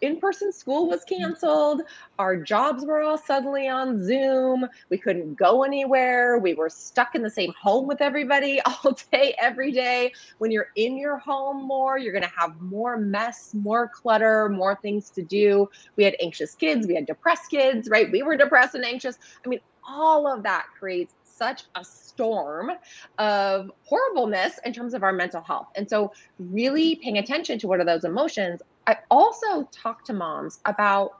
in-person 0.00 0.52
school 0.52 0.88
was 0.88 1.04
canceled. 1.04 1.82
Our 2.18 2.36
jobs 2.36 2.84
were 2.84 3.02
all 3.02 3.18
suddenly 3.18 3.68
on 3.68 4.02
zoom. 4.04 4.66
We 4.90 4.98
couldn't 4.98 5.34
go 5.34 5.62
anywhere. 5.62 6.38
We 6.38 6.54
were 6.54 6.68
stuck 6.68 7.14
in 7.14 7.22
the 7.22 7.30
same 7.30 7.52
home 7.60 7.86
with 7.86 8.00
everybody 8.00 8.60
all 8.66 8.96
day 9.12 9.34
every 9.40 9.72
day. 9.72 10.12
When 10.38 10.50
you're 10.50 10.68
in 10.76 10.96
your 10.96 11.18
home 11.18 11.66
more 11.66 11.98
you're 11.98 12.12
going 12.12 12.22
to 12.22 12.32
have 12.36 12.60
more 12.60 12.96
mess 12.96 13.54
more 13.54 13.88
clutter 13.88 14.48
more 14.48 14.76
things 14.76 15.10
to 15.10 15.22
do. 15.22 15.68
We 15.96 16.04
had 16.04 16.16
anxious 16.20 16.54
kids. 16.54 16.86
We 16.86 16.94
had 16.94 17.06
depressed 17.06 17.50
kids 17.50 17.88
right? 17.88 18.10
We 18.10 18.22
were 18.22 18.36
depressed 18.36 18.74
and 18.74 18.84
anxious. 18.84 19.18
I 19.44 19.48
mean 19.48 19.60
all 19.88 20.26
of 20.26 20.42
that 20.42 20.66
creates 20.78 21.14
such 21.22 21.64
a 21.74 21.84
storm 21.84 22.70
of 23.18 23.70
horribleness 23.84 24.58
in 24.64 24.72
terms 24.72 24.94
of 24.94 25.02
our 25.02 25.12
mental 25.12 25.42
health. 25.42 25.68
And 25.76 25.88
so, 25.88 26.12
really 26.38 26.96
paying 26.96 27.18
attention 27.18 27.58
to 27.60 27.68
what 27.68 27.80
are 27.80 27.84
those 27.84 28.04
emotions. 28.04 28.62
I 28.86 28.96
also 29.10 29.68
talk 29.72 30.04
to 30.04 30.12
moms 30.12 30.60
about 30.64 31.10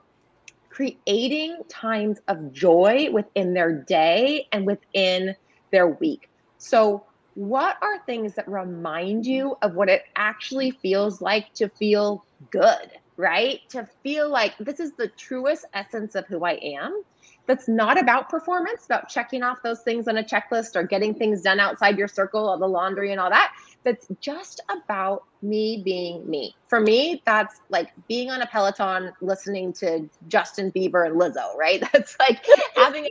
creating 0.69 1.57
times 1.69 2.19
of 2.27 2.51
joy 2.53 3.09
within 3.11 3.53
their 3.53 3.83
day 3.83 4.47
and 4.51 4.65
within 4.65 5.35
their 5.71 5.87
week. 5.87 6.29
So, 6.57 7.05
what 7.33 7.77
are 7.81 7.99
things 8.05 8.33
that 8.35 8.47
remind 8.47 9.25
you 9.25 9.55
of 9.61 9.75
what 9.75 9.89
it 9.89 10.01
actually 10.15 10.71
feels 10.71 11.21
like 11.21 11.53
to 11.55 11.69
feel 11.69 12.25
good, 12.51 12.89
right? 13.15 13.59
To 13.71 13.87
feel 14.01 14.29
like 14.29 14.55
this 14.59 14.79
is 14.79 14.93
the 14.97 15.09
truest 15.19 15.65
essence 15.73 16.15
of 16.15 16.25
who 16.27 16.43
I 16.43 16.53
am. 16.53 16.99
That's 17.47 17.67
not 17.67 17.99
about 17.99 18.29
performance, 18.29 18.85
about 18.85 19.09
checking 19.09 19.41
off 19.41 19.63
those 19.63 19.81
things 19.81 20.07
on 20.07 20.17
a 20.17 20.23
checklist 20.23 20.75
or 20.75 20.83
getting 20.83 21.15
things 21.15 21.41
done 21.41 21.59
outside 21.59 21.97
your 21.97 22.07
circle 22.07 22.51
of 22.51 22.59
the 22.59 22.67
laundry 22.67 23.11
and 23.11 23.19
all 23.19 23.29
that. 23.29 23.53
That's 23.83 24.07
just 24.19 24.61
about 24.69 25.23
me 25.41 25.81
being 25.83 26.29
me. 26.29 26.55
For 26.67 26.79
me, 26.79 27.21
that's 27.25 27.61
like 27.69 27.91
being 28.07 28.29
on 28.29 28.41
a 28.41 28.47
Peloton 28.47 29.13
listening 29.21 29.71
to 29.73 30.09
Justin 30.27 30.71
Bieber 30.71 31.07
and 31.07 31.19
Lizzo, 31.19 31.55
right? 31.55 31.81
That's 31.93 32.17
like 32.19 32.45
having 32.75 33.05
a 33.05 33.09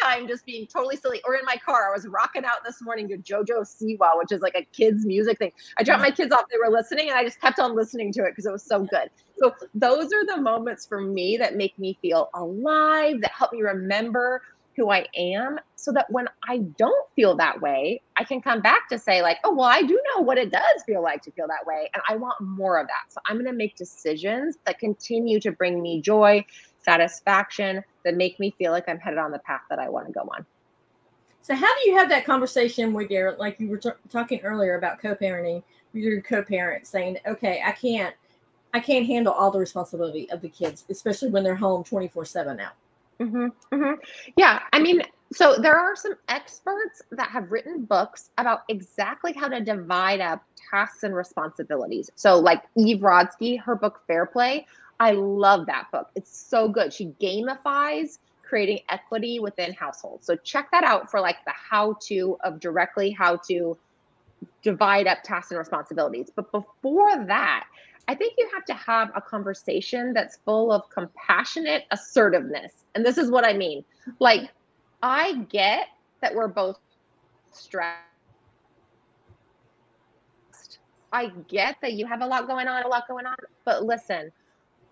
time 0.00 0.28
just 0.28 0.44
being 0.46 0.66
totally 0.66 0.96
silly. 0.96 1.20
Or 1.26 1.34
in 1.34 1.44
my 1.44 1.56
car, 1.56 1.90
I 1.90 1.92
was 1.94 2.06
rocking 2.06 2.44
out 2.44 2.64
this 2.64 2.82
morning 2.82 3.08
to 3.08 3.16
JoJo 3.16 3.60
Siwa, 3.62 4.18
which 4.18 4.32
is 4.32 4.40
like 4.40 4.54
a 4.54 4.64
kids' 4.72 5.04
music 5.04 5.38
thing. 5.38 5.52
I 5.78 5.82
dropped 5.82 6.02
my 6.02 6.10
kids 6.10 6.32
off, 6.32 6.44
they 6.50 6.58
were 6.58 6.72
listening, 6.72 7.08
and 7.08 7.18
I 7.18 7.24
just 7.24 7.40
kept 7.40 7.58
on 7.58 7.74
listening 7.74 8.12
to 8.12 8.24
it 8.24 8.30
because 8.30 8.46
it 8.46 8.52
was 8.52 8.64
so 8.64 8.80
good. 8.80 9.10
So 9.38 9.52
those 9.74 10.12
are 10.12 10.26
the 10.26 10.40
moments 10.40 10.86
for 10.86 11.00
me 11.00 11.36
that 11.38 11.56
make 11.56 11.78
me 11.78 11.98
feel 12.00 12.30
alive, 12.34 13.20
that 13.20 13.32
help 13.32 13.52
me 13.52 13.62
remember 13.62 14.42
who 14.76 14.90
I 14.90 15.06
am, 15.16 15.60
so 15.76 15.92
that 15.92 16.10
when 16.10 16.26
I 16.48 16.58
don't 16.58 17.08
feel 17.14 17.36
that 17.36 17.60
way, 17.60 18.00
I 18.16 18.24
can 18.24 18.40
come 18.42 18.60
back 18.60 18.88
to 18.88 18.98
say, 18.98 19.22
like, 19.22 19.38
oh, 19.44 19.54
well, 19.54 19.68
I 19.68 19.82
do 19.82 20.00
know 20.14 20.22
what 20.22 20.36
it 20.36 20.50
does 20.50 20.82
feel 20.84 21.00
like 21.00 21.22
to 21.22 21.30
feel 21.30 21.46
that 21.46 21.64
way. 21.64 21.88
And 21.94 22.02
I 22.08 22.16
want 22.16 22.40
more 22.40 22.80
of 22.80 22.88
that. 22.88 23.12
So 23.12 23.20
I'm 23.28 23.36
going 23.36 23.46
to 23.46 23.52
make 23.52 23.76
decisions 23.76 24.56
that 24.66 24.80
continue 24.80 25.38
to 25.40 25.52
bring 25.52 25.80
me 25.80 26.00
joy, 26.00 26.44
satisfaction 26.84 27.82
that 28.04 28.16
make 28.16 28.38
me 28.38 28.54
feel 28.58 28.72
like 28.72 28.88
I'm 28.88 28.98
headed 28.98 29.18
on 29.18 29.30
the 29.30 29.38
path 29.40 29.62
that 29.70 29.78
I 29.78 29.88
want 29.88 30.06
to 30.06 30.12
go 30.12 30.20
on. 30.20 30.44
So, 31.42 31.54
how 31.54 31.66
do 31.66 31.90
you 31.90 31.96
have 31.96 32.08
that 32.08 32.24
conversation 32.24 32.92
with 32.92 33.10
your, 33.10 33.36
like 33.36 33.60
you 33.60 33.68
were 33.68 33.76
t- 33.76 33.90
talking 34.08 34.40
earlier 34.40 34.76
about 34.76 35.00
co-parenting 35.00 35.62
with 35.92 36.02
your 36.02 36.22
co-parent, 36.22 36.86
saying, 36.86 37.18
"Okay, 37.26 37.62
I 37.64 37.72
can't, 37.72 38.14
I 38.72 38.80
can't 38.80 39.04
handle 39.06 39.32
all 39.32 39.50
the 39.50 39.58
responsibility 39.58 40.30
of 40.30 40.40
the 40.40 40.48
kids, 40.48 40.84
especially 40.88 41.28
when 41.28 41.44
they're 41.44 41.54
home 41.54 41.84
twenty 41.84 42.08
four 42.08 42.24
seven 42.24 42.56
now." 42.56 42.70
Mm-hmm, 43.20 43.46
mm-hmm. 43.74 44.00
Yeah, 44.36 44.60
I 44.72 44.80
mean, 44.80 45.02
so 45.32 45.56
there 45.56 45.76
are 45.76 45.94
some 45.94 46.14
experts 46.28 47.02
that 47.10 47.28
have 47.28 47.52
written 47.52 47.84
books 47.84 48.30
about 48.38 48.62
exactly 48.68 49.32
how 49.32 49.48
to 49.48 49.60
divide 49.60 50.20
up 50.20 50.42
tasks 50.70 51.02
and 51.02 51.14
responsibilities. 51.14 52.10
So, 52.14 52.38
like 52.38 52.62
Eve 52.76 52.98
Rodsky, 52.98 53.60
her 53.60 53.74
book 53.74 54.00
Fair 54.06 54.26
Play 54.26 54.66
I 55.00 55.12
love 55.12 55.66
that 55.66 55.90
book. 55.92 56.10
It's 56.14 56.36
so 56.36 56.68
good. 56.68 56.92
She 56.92 57.06
gamifies 57.20 58.18
creating 58.42 58.80
equity 58.88 59.40
within 59.40 59.72
households. 59.72 60.26
So 60.26 60.36
check 60.36 60.70
that 60.70 60.84
out 60.84 61.10
for 61.10 61.20
like 61.20 61.36
the 61.44 61.52
how 61.52 61.96
to 62.02 62.36
of 62.44 62.60
directly 62.60 63.10
how 63.10 63.36
to 63.48 63.76
divide 64.62 65.06
up 65.06 65.18
tasks 65.24 65.50
and 65.50 65.58
responsibilities. 65.58 66.30
But 66.34 66.52
before 66.52 67.24
that, 67.26 67.66
I 68.06 68.14
think 68.14 68.34
you 68.38 68.48
have 68.52 68.64
to 68.66 68.74
have 68.74 69.10
a 69.14 69.20
conversation 69.20 70.12
that's 70.12 70.38
full 70.44 70.70
of 70.70 70.88
compassionate 70.90 71.84
assertiveness. 71.90 72.84
And 72.94 73.04
this 73.04 73.18
is 73.18 73.30
what 73.30 73.44
I 73.46 73.54
mean. 73.54 73.84
Like, 74.20 74.50
I 75.02 75.46
get 75.48 75.88
that 76.20 76.34
we're 76.34 76.48
both 76.48 76.78
stressed. 77.50 77.98
I 81.12 81.26
get 81.48 81.76
that 81.80 81.92
you 81.94 82.06
have 82.06 82.22
a 82.22 82.26
lot 82.26 82.46
going 82.46 82.66
on, 82.66 82.82
a 82.84 82.88
lot 82.88 83.08
going 83.08 83.26
on. 83.26 83.36
But 83.64 83.84
listen, 83.84 84.30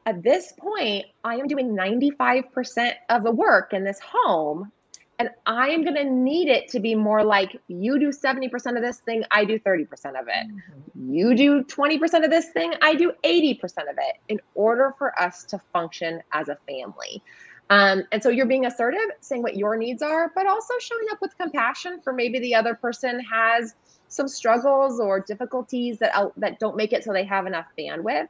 at 0.07 0.23
this 0.23 0.53
point, 0.53 1.07
I 1.23 1.37
am 1.37 1.47
doing 1.47 1.77
95% 1.77 2.93
of 3.09 3.23
the 3.23 3.31
work 3.31 3.73
in 3.73 3.85
this 3.85 4.01
home. 4.01 4.73
And 5.19 5.31
I 5.47 5.69
am 5.69 5.85
going 5.85 5.95
to 5.95 6.05
need 6.05 6.49
it 6.49 6.69
to 6.71 6.81
be 6.81 6.97
more 6.97 7.23
like 7.23 7.61
you 7.69 8.01
do 8.01 8.09
70% 8.09 8.51
of 8.77 8.83
this 8.83 8.99
thing, 8.99 9.23
I 9.31 9.45
do 9.45 9.59
30% 9.59 9.87
of 10.21 10.27
it. 10.27 10.49
Mm-hmm. 10.49 11.13
You 11.13 11.37
do 11.37 11.63
20% 11.63 12.25
of 12.25 12.31
this 12.31 12.49
thing, 12.49 12.73
I 12.83 12.95
do 12.97 13.13
80% 13.23 13.63
of 13.63 13.99
it 13.99 14.17
in 14.29 14.41
order 14.55 14.95
for 14.99 15.19
us 15.21 15.45
to 15.45 15.61
function 15.73 16.23
as 16.33 16.49
a 16.49 16.57
family. 16.67 17.23
Um, 17.71 18.03
and 18.11 18.23
so 18.23 18.31
you're 18.31 18.47
being 18.47 18.67
assertive, 18.67 19.11
saying 19.21 19.43
what 19.43 19.57
your 19.57 19.77
needs 19.77 20.03
are, 20.03 20.33
but 20.35 20.47
also 20.47 20.75
showing 20.81 21.07
up 21.13 21.19
with 21.21 21.37
compassion 21.39 22.01
for 22.03 22.13
maybe 22.13 22.41
the 22.41 22.57
other 22.57 22.75
person 22.75 23.21
has 23.21 23.75
some 24.09 24.27
struggles 24.29 24.99
or 24.99 25.21
difficulties 25.21 25.99
that, 25.99 26.33
that 26.37 26.59
don't 26.59 26.77
make 26.77 26.93
it 26.93 27.05
so 27.05 27.13
they 27.13 27.25
have 27.25 27.47
enough 27.47 27.67
bandwidth. 27.79 28.29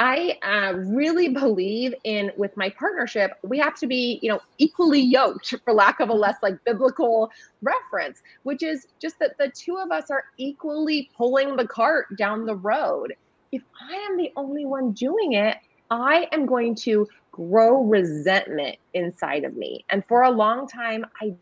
I 0.00 0.38
uh, 0.42 0.78
really 0.78 1.28
believe 1.28 1.92
in 2.04 2.32
with 2.38 2.56
my 2.56 2.70
partnership, 2.70 3.32
we 3.42 3.58
have 3.58 3.74
to 3.80 3.86
be, 3.86 4.18
you 4.22 4.30
know, 4.30 4.40
equally 4.56 4.98
yoked, 4.98 5.54
for 5.62 5.74
lack 5.74 6.00
of 6.00 6.08
a 6.08 6.14
less 6.14 6.36
like 6.42 6.54
biblical 6.64 7.30
reference, 7.60 8.22
which 8.44 8.62
is 8.62 8.86
just 8.98 9.18
that 9.18 9.36
the 9.36 9.50
two 9.50 9.76
of 9.76 9.92
us 9.92 10.10
are 10.10 10.24
equally 10.38 11.10
pulling 11.14 11.54
the 11.54 11.68
cart 11.68 12.16
down 12.16 12.46
the 12.46 12.54
road. 12.54 13.12
If 13.52 13.60
I 13.78 13.92
am 13.92 14.16
the 14.16 14.32
only 14.36 14.64
one 14.64 14.92
doing 14.92 15.34
it, 15.34 15.58
I 15.90 16.28
am 16.32 16.46
going 16.46 16.76
to 16.76 17.06
grow 17.30 17.82
resentment 17.82 18.78
inside 18.94 19.44
of 19.44 19.54
me. 19.54 19.84
And 19.90 20.02
for 20.06 20.22
a 20.22 20.30
long 20.30 20.66
time, 20.66 21.04
I 21.20 21.34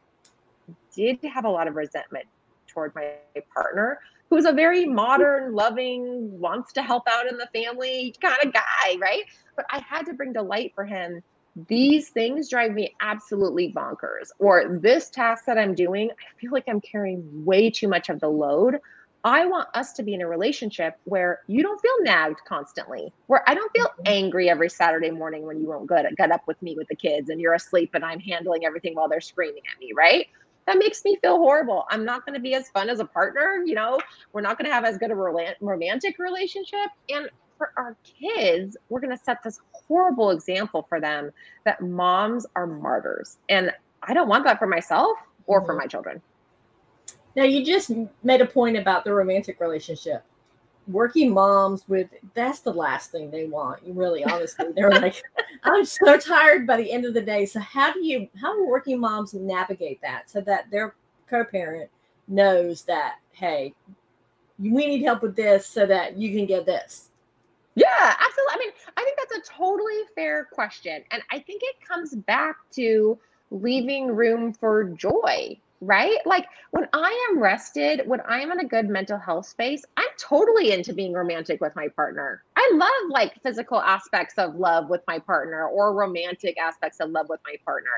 did 0.92 1.20
have 1.32 1.44
a 1.44 1.50
lot 1.50 1.68
of 1.68 1.76
resentment 1.76 2.24
toward 2.66 2.92
my 2.96 3.12
partner 3.54 4.00
who's 4.30 4.44
a 4.44 4.52
very 4.52 4.84
modern, 4.84 5.54
loving, 5.54 6.38
wants 6.38 6.72
to 6.74 6.82
help 6.82 7.04
out 7.08 7.26
in 7.26 7.38
the 7.38 7.48
family 7.52 8.14
kind 8.20 8.38
of 8.44 8.52
guy, 8.52 8.96
right? 9.00 9.24
But 9.56 9.66
I 9.70 9.78
had 9.78 10.06
to 10.06 10.14
bring 10.14 10.34
to 10.34 10.42
light 10.42 10.72
for 10.74 10.84
him 10.84 11.22
these 11.66 12.10
things 12.10 12.48
drive 12.48 12.72
me 12.72 12.94
absolutely 13.00 13.72
bonkers. 13.72 14.28
Or 14.38 14.78
this 14.80 15.10
task 15.10 15.44
that 15.46 15.58
I'm 15.58 15.74
doing, 15.74 16.10
I 16.10 16.40
feel 16.40 16.52
like 16.52 16.64
I'm 16.68 16.80
carrying 16.80 17.44
way 17.44 17.70
too 17.70 17.88
much 17.88 18.08
of 18.08 18.20
the 18.20 18.28
load. 18.28 18.78
I 19.24 19.46
want 19.46 19.68
us 19.74 19.92
to 19.94 20.04
be 20.04 20.14
in 20.14 20.20
a 20.20 20.28
relationship 20.28 20.96
where 21.04 21.40
you 21.48 21.62
don't 21.62 21.80
feel 21.80 22.02
nagged 22.02 22.40
constantly, 22.46 23.12
where 23.26 23.42
I 23.48 23.54
don't 23.54 23.70
feel 23.72 23.86
mm-hmm. 23.86 24.02
angry 24.06 24.48
every 24.48 24.70
Saturday 24.70 25.10
morning 25.10 25.42
when 25.42 25.60
you 25.60 25.66
won't 25.66 25.88
get, 25.88 26.14
get 26.16 26.30
up 26.30 26.46
with 26.46 26.60
me 26.62 26.76
with 26.76 26.86
the 26.88 26.94
kids 26.94 27.28
and 27.28 27.40
you're 27.40 27.54
asleep 27.54 27.90
and 27.94 28.04
I'm 28.04 28.20
handling 28.20 28.64
everything 28.64 28.94
while 28.94 29.08
they're 29.08 29.20
screaming 29.20 29.62
at 29.74 29.80
me, 29.80 29.92
right? 29.96 30.28
That 30.68 30.76
makes 30.76 31.02
me 31.02 31.16
feel 31.22 31.38
horrible. 31.38 31.86
I'm 31.88 32.04
not 32.04 32.26
going 32.26 32.34
to 32.34 32.42
be 32.42 32.52
as 32.52 32.68
fun 32.68 32.90
as 32.90 33.00
a 33.00 33.04
partner. 33.06 33.62
You 33.64 33.74
know, 33.74 33.98
we're 34.34 34.42
not 34.42 34.58
going 34.58 34.68
to 34.68 34.74
have 34.74 34.84
as 34.84 34.98
good 34.98 35.10
a 35.10 35.14
romantic 35.14 36.18
relationship. 36.18 36.90
And 37.08 37.30
for 37.56 37.72
our 37.78 37.96
kids, 38.04 38.76
we're 38.90 39.00
going 39.00 39.16
to 39.16 39.24
set 39.24 39.42
this 39.42 39.60
horrible 39.72 40.28
example 40.28 40.84
for 40.86 41.00
them 41.00 41.30
that 41.64 41.80
moms 41.80 42.44
are 42.54 42.66
martyrs. 42.66 43.38
And 43.48 43.72
I 44.02 44.12
don't 44.12 44.28
want 44.28 44.44
that 44.44 44.58
for 44.58 44.66
myself 44.66 45.16
or 45.46 45.62
for 45.62 45.68
mm-hmm. 45.68 45.78
my 45.78 45.86
children. 45.86 46.20
Now, 47.34 47.44
you 47.44 47.64
just 47.64 47.90
made 48.22 48.42
a 48.42 48.46
point 48.46 48.76
about 48.76 49.04
the 49.04 49.14
romantic 49.14 49.60
relationship 49.60 50.22
working 50.88 51.32
moms 51.32 51.86
with 51.88 52.08
that's 52.34 52.60
the 52.60 52.72
last 52.72 53.12
thing 53.12 53.30
they 53.30 53.46
want 53.46 53.80
really 53.86 54.24
honestly. 54.24 54.66
They're 54.74 54.90
like 54.90 55.22
i'm 55.64 55.84
so 55.84 56.18
tired 56.18 56.66
by 56.66 56.76
the 56.76 56.90
end 56.90 57.04
of 57.04 57.14
the 57.14 57.22
day. 57.22 57.46
So 57.46 57.60
how 57.60 57.92
do 57.92 58.04
you 58.04 58.28
how 58.40 58.54
do 58.54 58.66
working 58.66 58.98
moms 58.98 59.34
navigate 59.34 60.00
that 60.02 60.30
so 60.30 60.40
that 60.42 60.70
their 60.70 60.94
co-parent 61.28 61.90
knows 62.28 62.82
that 62.82 63.16
hey 63.32 63.74
we 64.58 64.86
need 64.86 65.02
help 65.02 65.22
with 65.22 65.36
this 65.36 65.66
so 65.66 65.86
that 65.86 66.16
you 66.16 66.34
can 66.34 66.46
get 66.46 66.66
this 66.66 67.10
yeah 67.74 68.14
absolutely 68.18 68.52
i 68.52 68.58
mean 68.58 68.70
i 68.96 69.04
think 69.04 69.16
that's 69.18 69.48
a 69.48 69.52
totally 69.52 70.00
fair 70.14 70.48
question 70.52 71.02
and 71.10 71.22
i 71.30 71.38
think 71.38 71.62
it 71.62 71.76
comes 71.86 72.14
back 72.14 72.56
to 72.70 73.18
leaving 73.50 74.08
room 74.08 74.52
for 74.52 74.84
joy 74.90 75.58
right? 75.80 76.18
Like 76.26 76.46
when 76.70 76.88
I 76.92 77.28
am 77.30 77.40
rested, 77.40 78.02
when 78.06 78.20
I 78.22 78.40
am 78.40 78.50
in 78.52 78.60
a 78.60 78.64
good 78.64 78.88
mental 78.88 79.18
health 79.18 79.46
space, 79.46 79.84
I'm 79.96 80.08
totally 80.18 80.72
into 80.72 80.92
being 80.92 81.12
romantic 81.12 81.60
with 81.60 81.74
my 81.76 81.88
partner. 81.88 82.42
I 82.56 82.70
love 82.74 83.10
like 83.10 83.40
physical 83.42 83.80
aspects 83.80 84.34
of 84.38 84.56
love 84.56 84.88
with 84.88 85.02
my 85.06 85.18
partner 85.18 85.68
or 85.68 85.94
romantic 85.94 86.58
aspects 86.58 87.00
of 87.00 87.10
love 87.10 87.28
with 87.28 87.40
my 87.46 87.54
partner. 87.64 87.90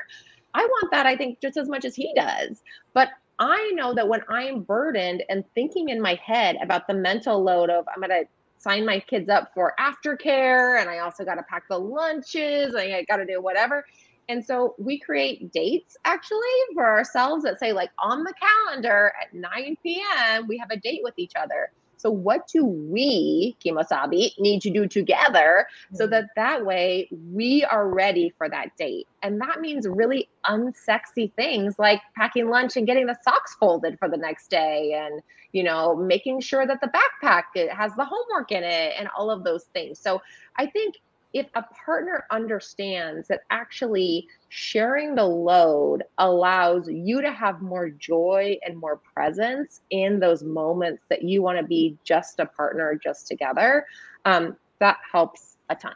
I 0.53 0.63
want 0.63 0.91
that, 0.91 1.05
I 1.05 1.15
think, 1.15 1.39
just 1.41 1.57
as 1.57 1.69
much 1.69 1.85
as 1.85 1.95
he 1.95 2.13
does. 2.15 2.61
But 2.93 3.09
I 3.39 3.71
know 3.73 3.93
that 3.95 4.07
when 4.07 4.21
I'm 4.29 4.61
burdened 4.61 5.23
and 5.29 5.43
thinking 5.55 5.89
in 5.89 6.01
my 6.01 6.19
head 6.23 6.57
about 6.61 6.87
the 6.87 6.93
mental 6.93 7.41
load 7.41 7.69
of, 7.69 7.85
I'm 7.87 8.01
going 8.01 8.09
to 8.09 8.29
sign 8.59 8.85
my 8.85 8.99
kids 8.99 9.27
up 9.27 9.51
for 9.55 9.73
aftercare 9.79 10.79
and 10.79 10.87
I 10.87 10.99
also 10.99 11.25
got 11.25 11.35
to 11.35 11.43
pack 11.43 11.67
the 11.67 11.79
lunches 11.79 12.75
and 12.75 12.93
I 12.93 13.03
got 13.09 13.17
to 13.17 13.25
do 13.25 13.41
whatever 13.41 13.83
and 14.31 14.45
so 14.45 14.75
we 14.77 14.97
create 14.97 15.51
dates 15.51 15.97
actually 16.05 16.39
for 16.73 16.85
ourselves 16.85 17.43
that 17.43 17.59
say, 17.59 17.73
like, 17.73 17.91
on 17.99 18.23
the 18.23 18.33
calendar 18.39 19.11
at 19.21 19.33
9 19.33 19.77
p.m., 19.83 20.47
we 20.47 20.57
have 20.57 20.71
a 20.71 20.77
date 20.77 21.01
with 21.03 21.15
each 21.17 21.33
other. 21.35 21.69
So, 21.97 22.09
what 22.09 22.47
do 22.47 22.65
we, 22.65 23.57
Kimosabi, 23.63 24.39
need 24.39 24.61
to 24.61 24.69
do 24.69 24.87
together 24.87 25.67
so 25.93 26.05
mm-hmm. 26.05 26.11
that 26.11 26.29
that 26.37 26.65
way 26.65 27.09
we 27.11 27.65
are 27.65 27.89
ready 27.89 28.33
for 28.37 28.47
that 28.47 28.75
date? 28.77 29.07
And 29.21 29.39
that 29.41 29.59
means 29.59 29.85
really 29.85 30.29
unsexy 30.47 31.33
things 31.33 31.75
like 31.77 32.01
packing 32.15 32.49
lunch 32.49 32.77
and 32.77 32.87
getting 32.87 33.07
the 33.07 33.17
socks 33.23 33.55
folded 33.59 33.99
for 33.99 34.07
the 34.07 34.17
next 34.17 34.49
day 34.49 34.93
and, 34.93 35.21
you 35.51 35.63
know, 35.63 35.93
making 35.93 36.39
sure 36.39 36.65
that 36.65 36.79
the 36.79 36.87
backpack 36.87 37.69
has 37.69 37.93
the 37.95 38.05
homework 38.05 38.53
in 38.53 38.63
it 38.63 38.93
and 38.97 39.09
all 39.09 39.29
of 39.29 39.43
those 39.43 39.65
things. 39.65 39.99
So, 39.99 40.21
I 40.55 40.67
think 40.67 40.95
if 41.33 41.47
a 41.55 41.63
partner 41.85 42.25
understands 42.29 43.27
that 43.29 43.41
actually 43.51 44.27
sharing 44.49 45.15
the 45.15 45.23
load 45.23 46.03
allows 46.17 46.89
you 46.89 47.21
to 47.21 47.31
have 47.31 47.61
more 47.61 47.89
joy 47.89 48.57
and 48.65 48.77
more 48.77 48.99
presence 49.13 49.81
in 49.91 50.19
those 50.19 50.43
moments 50.43 51.03
that 51.09 51.23
you 51.23 51.41
want 51.41 51.57
to 51.57 51.63
be 51.63 51.97
just 52.03 52.39
a 52.39 52.45
partner, 52.45 52.99
just 53.01 53.27
together, 53.27 53.85
um, 54.25 54.57
that 54.79 54.97
helps 55.09 55.57
a 55.69 55.75
ton. 55.75 55.95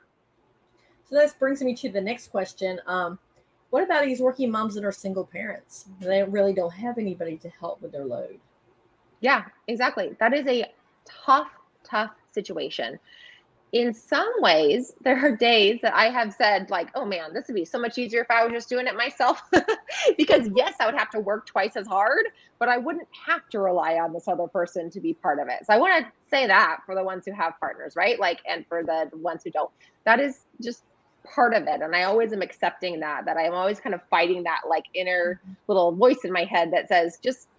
So 1.09 1.15
that 1.15 1.37
brings 1.37 1.61
me 1.61 1.75
to 1.75 1.89
the 1.89 2.01
next 2.01 2.29
question. 2.29 2.79
Um, 2.87 3.19
what 3.71 3.83
about 3.83 4.05
these 4.05 4.21
working 4.21 4.49
moms 4.49 4.75
that 4.75 4.85
are 4.85 4.91
single 4.91 5.25
parents? 5.25 5.85
They 5.99 6.23
really 6.23 6.53
don't 6.53 6.73
have 6.73 6.97
anybody 6.97 7.37
to 7.37 7.49
help 7.49 7.81
with 7.81 7.91
their 7.91 8.05
load. 8.05 8.39
Yeah, 9.19 9.43
exactly. 9.67 10.15
That 10.19 10.33
is 10.33 10.47
a 10.47 10.65
tough, 11.05 11.49
tough 11.83 12.11
situation 12.31 12.99
in 13.75 13.93
some 13.93 14.31
ways, 14.39 14.93
there 15.01 15.17
are 15.17 15.35
days 15.35 15.81
that 15.81 15.93
I 15.93 16.09
have 16.09 16.33
said, 16.33 16.69
like, 16.69 16.87
oh 16.95 17.03
man, 17.03 17.33
this 17.33 17.49
would 17.49 17.55
be 17.55 17.65
so 17.65 17.77
much 17.77 17.97
easier 17.97 18.21
if 18.21 18.31
I 18.31 18.45
was 18.45 18.53
just 18.53 18.69
doing 18.69 18.87
it 18.87 18.95
myself. 18.95 19.41
because 20.17 20.49
yes, 20.55 20.75
I 20.79 20.85
would 20.85 20.95
have 20.95 21.09
to 21.09 21.19
work 21.19 21.45
twice 21.45 21.75
as 21.75 21.85
hard, 21.85 22.25
but 22.57 22.69
I 22.69 22.77
wouldn't 22.77 23.09
have 23.27 23.41
to 23.49 23.59
rely 23.59 23.95
on 23.95 24.13
this 24.13 24.29
other 24.29 24.47
person 24.47 24.89
to 24.91 25.01
be 25.01 25.13
part 25.13 25.39
of 25.39 25.49
it. 25.49 25.65
So 25.65 25.73
I 25.73 25.77
want 25.77 26.05
to 26.05 26.11
say 26.29 26.47
that 26.47 26.83
for 26.85 26.95
the 26.95 27.03
ones 27.03 27.25
who 27.25 27.33
have 27.33 27.59
partners, 27.59 27.97
right? 27.97 28.17
Like, 28.17 28.39
and 28.47 28.65
for 28.65 28.81
the 28.81 29.09
ones 29.11 29.43
who 29.43 29.51
don't, 29.51 29.69
that 30.05 30.21
is 30.21 30.39
just 30.61 30.83
part 31.25 31.53
of 31.53 31.63
it. 31.63 31.81
And 31.81 31.93
I 31.93 32.03
always 32.03 32.31
am 32.31 32.41
accepting 32.41 33.01
that, 33.01 33.25
that 33.25 33.35
I'm 33.35 33.53
always 33.53 33.81
kind 33.81 33.93
of 33.93 33.99
fighting 34.09 34.43
that 34.43 34.61
like 34.69 34.85
inner 34.93 35.41
mm-hmm. 35.43 35.53
little 35.67 35.91
voice 35.91 36.19
in 36.23 36.31
my 36.31 36.45
head 36.45 36.71
that 36.71 36.87
says, 36.87 37.19
just 37.21 37.49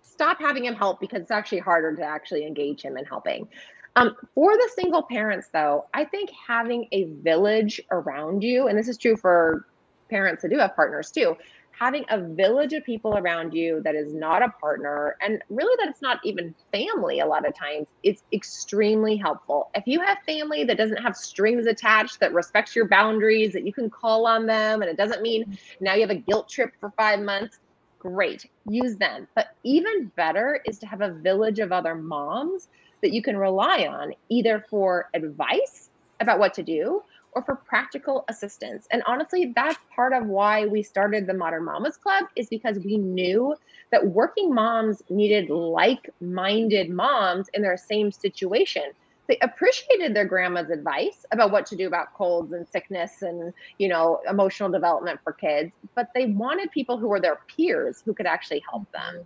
stop 0.00 0.40
having 0.40 0.64
him 0.64 0.74
help 0.74 0.98
because 0.98 1.20
it's 1.20 1.30
actually 1.30 1.58
harder 1.58 1.94
to 1.94 2.02
actually 2.02 2.46
engage 2.46 2.80
him 2.80 2.96
in 2.96 3.04
helping. 3.04 3.46
Um, 3.96 4.14
for 4.34 4.54
the 4.54 4.70
single 4.74 5.02
parents, 5.02 5.48
though, 5.52 5.86
I 5.92 6.04
think 6.04 6.30
having 6.46 6.88
a 6.92 7.04
village 7.04 7.80
around 7.90 8.42
you, 8.42 8.68
and 8.68 8.78
this 8.78 8.88
is 8.88 8.96
true 8.96 9.16
for 9.16 9.66
parents 10.08 10.42
that 10.42 10.48
do 10.48 10.58
have 10.58 10.74
partners 10.76 11.10
too, 11.10 11.36
having 11.78 12.04
a 12.10 12.20
village 12.20 12.72
of 12.72 12.84
people 12.84 13.16
around 13.16 13.54
you 13.54 13.80
that 13.84 13.94
is 13.94 14.12
not 14.12 14.42
a 14.42 14.48
partner 14.60 15.16
and 15.20 15.40
really 15.48 15.76
that 15.78 15.88
it's 15.88 16.02
not 16.02 16.18
even 16.24 16.52
family 16.72 17.20
a 17.20 17.26
lot 17.26 17.46
of 17.46 17.54
times 17.54 17.86
it's 18.02 18.24
extremely 18.32 19.16
helpful. 19.16 19.70
If 19.74 19.84
you 19.86 20.00
have 20.00 20.18
family 20.26 20.64
that 20.64 20.76
doesn't 20.76 20.96
have 20.96 21.14
strings 21.14 21.66
attached 21.66 22.18
that 22.18 22.32
respects 22.32 22.74
your 22.74 22.88
boundaries 22.88 23.52
that 23.52 23.64
you 23.64 23.72
can 23.72 23.90
call 23.90 24.26
on 24.26 24.44
them 24.46 24.82
and 24.82 24.90
it 24.90 24.96
doesn't 24.96 25.22
mean 25.22 25.56
now 25.80 25.94
you 25.94 26.00
have 26.00 26.10
a 26.10 26.16
guilt 26.16 26.48
trip 26.48 26.72
for 26.80 26.92
five 26.96 27.20
months 27.20 27.60
great 27.98 28.48
use 28.68 28.96
them. 28.96 29.26
But 29.34 29.48
even 29.64 30.10
better 30.16 30.60
is 30.64 30.78
to 30.80 30.86
have 30.86 31.00
a 31.00 31.12
village 31.12 31.58
of 31.58 31.72
other 31.72 31.94
moms 31.94 32.68
that 33.02 33.12
you 33.12 33.22
can 33.22 33.36
rely 33.36 33.86
on 33.86 34.12
either 34.28 34.64
for 34.68 35.08
advice 35.14 35.90
about 36.20 36.38
what 36.38 36.54
to 36.54 36.62
do 36.62 37.02
or 37.32 37.42
for 37.42 37.56
practical 37.56 38.24
assistance. 38.28 38.86
And 38.90 39.02
honestly, 39.06 39.52
that's 39.54 39.78
part 39.94 40.12
of 40.12 40.26
why 40.26 40.66
we 40.66 40.82
started 40.82 41.26
the 41.26 41.34
Modern 41.34 41.64
Mamas 41.64 41.96
Club 41.96 42.24
is 42.36 42.48
because 42.48 42.78
we 42.78 42.96
knew 42.96 43.54
that 43.92 44.06
working 44.06 44.52
moms 44.52 45.02
needed 45.08 45.50
like-minded 45.50 46.90
moms 46.90 47.48
in 47.54 47.62
their 47.62 47.76
same 47.76 48.10
situation. 48.10 48.82
They 49.28 49.38
appreciated 49.42 50.14
their 50.16 50.24
grandma's 50.24 50.70
advice 50.70 51.26
about 51.32 51.50
what 51.50 51.66
to 51.66 51.76
do 51.76 51.86
about 51.86 52.14
colds 52.14 52.52
and 52.52 52.66
sickness 52.66 53.20
and, 53.20 53.52
you 53.76 53.88
know, 53.88 54.20
emotional 54.28 54.70
development 54.70 55.20
for 55.22 55.34
kids, 55.34 55.70
but 55.94 56.08
they 56.14 56.26
wanted 56.26 56.70
people 56.70 56.96
who 56.96 57.08
were 57.08 57.20
their 57.20 57.38
peers 57.54 58.02
who 58.04 58.14
could 58.14 58.26
actually 58.26 58.62
help 58.70 58.90
them. 58.92 59.22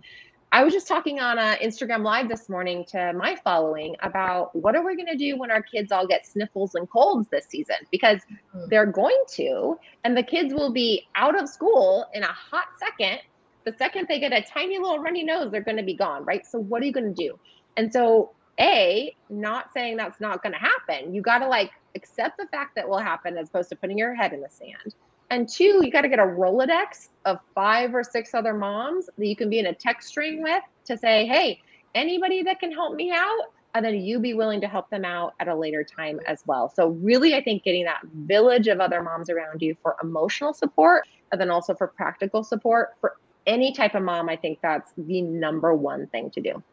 I 0.53 0.63
was 0.63 0.71
just 0.71 0.87
talking 0.87 1.19
on 1.19 1.39
a 1.39 1.57
Instagram 1.63 2.03
live 2.03 2.29
this 2.29 2.47
morning 2.47 2.85
to 2.89 3.11
my 3.13 3.35
following 3.43 3.95
about 4.03 4.55
what 4.55 4.75
are 4.75 4.85
we 4.85 4.95
going 4.95 5.07
to 5.07 5.17
do 5.17 5.35
when 5.35 5.49
our 5.49 5.63
kids 5.63 5.91
all 5.91 6.05
get 6.05 6.27
sniffles 6.27 6.75
and 6.75 6.87
colds 6.87 7.27
this 7.31 7.47
season 7.49 7.77
because 7.89 8.19
mm-hmm. 8.19 8.65
they're 8.69 8.85
going 8.85 9.19
to 9.29 9.79
and 10.03 10.15
the 10.15 10.21
kids 10.21 10.53
will 10.53 10.71
be 10.71 11.07
out 11.15 11.41
of 11.41 11.49
school 11.49 12.05
in 12.13 12.21
a 12.21 12.31
hot 12.31 12.65
second. 12.77 13.17
The 13.65 13.73
second 13.79 14.05
they 14.07 14.19
get 14.19 14.31
a 14.31 14.43
tiny 14.43 14.77
little 14.77 14.99
runny 14.99 15.23
nose, 15.23 15.49
they're 15.49 15.61
going 15.61 15.77
to 15.77 15.83
be 15.83 15.95
gone, 15.95 16.23
right? 16.23 16.45
So 16.45 16.59
what 16.59 16.83
are 16.83 16.85
you 16.85 16.93
going 16.93 17.15
to 17.15 17.27
do? 17.27 17.39
And 17.75 17.91
so 17.91 18.29
a 18.59 19.15
not 19.31 19.73
saying 19.73 19.97
that's 19.97 20.21
not 20.21 20.43
going 20.43 20.53
to 20.53 20.59
happen. 20.59 21.15
You 21.15 21.23
got 21.23 21.39
to 21.39 21.47
like 21.47 21.71
accept 21.95 22.37
the 22.37 22.45
fact 22.45 22.75
that 22.75 22.87
will 22.87 22.99
happen 22.99 23.39
as 23.39 23.49
opposed 23.49 23.69
to 23.69 23.75
putting 23.75 23.97
your 23.97 24.13
head 24.13 24.33
in 24.33 24.41
the 24.41 24.49
sand. 24.51 24.93
And 25.29 25.49
two, 25.49 25.81
you 25.83 25.91
got 25.91 26.01
to 26.01 26.09
get 26.09 26.19
a 26.19 26.23
Rolodex 26.23 27.09
of 27.25 27.39
five 27.55 27.95
or 27.95 28.03
six 28.03 28.33
other 28.33 28.53
moms 28.53 29.09
that 29.17 29.25
you 29.25 29.35
can 29.35 29.49
be 29.49 29.59
in 29.59 29.67
a 29.67 29.73
text 29.73 30.09
string 30.09 30.43
with 30.43 30.63
to 30.85 30.97
say, 30.97 31.25
hey, 31.25 31.59
anybody 31.95 32.43
that 32.43 32.59
can 32.59 32.71
help 32.71 32.95
me 32.95 33.11
out, 33.11 33.51
and 33.75 33.83
then 33.83 33.95
you 33.95 34.19
be 34.19 34.33
willing 34.35 34.61
to 34.61 34.67
help 34.67 34.89
them 34.89 35.03
out 35.03 35.33
at 35.39 35.47
a 35.47 35.55
later 35.55 35.83
time 35.83 36.19
as 36.27 36.43
well. 36.45 36.69
So, 36.69 36.89
really, 36.89 37.33
I 37.35 37.43
think 37.43 37.63
getting 37.63 37.85
that 37.85 38.01
village 38.13 38.67
of 38.67 38.79
other 38.79 39.01
moms 39.01 39.29
around 39.29 39.61
you 39.61 39.75
for 39.81 39.95
emotional 40.03 40.53
support 40.53 41.07
and 41.31 41.41
then 41.41 41.49
also 41.49 41.73
for 41.73 41.87
practical 41.87 42.43
support 42.43 42.95
for 43.01 43.17
any 43.47 43.73
type 43.73 43.95
of 43.95 44.03
mom, 44.03 44.29
I 44.29 44.35
think 44.35 44.59
that's 44.61 44.91
the 44.97 45.21
number 45.21 45.73
one 45.73 46.07
thing 46.07 46.29
to 46.31 46.41
do. 46.41 46.63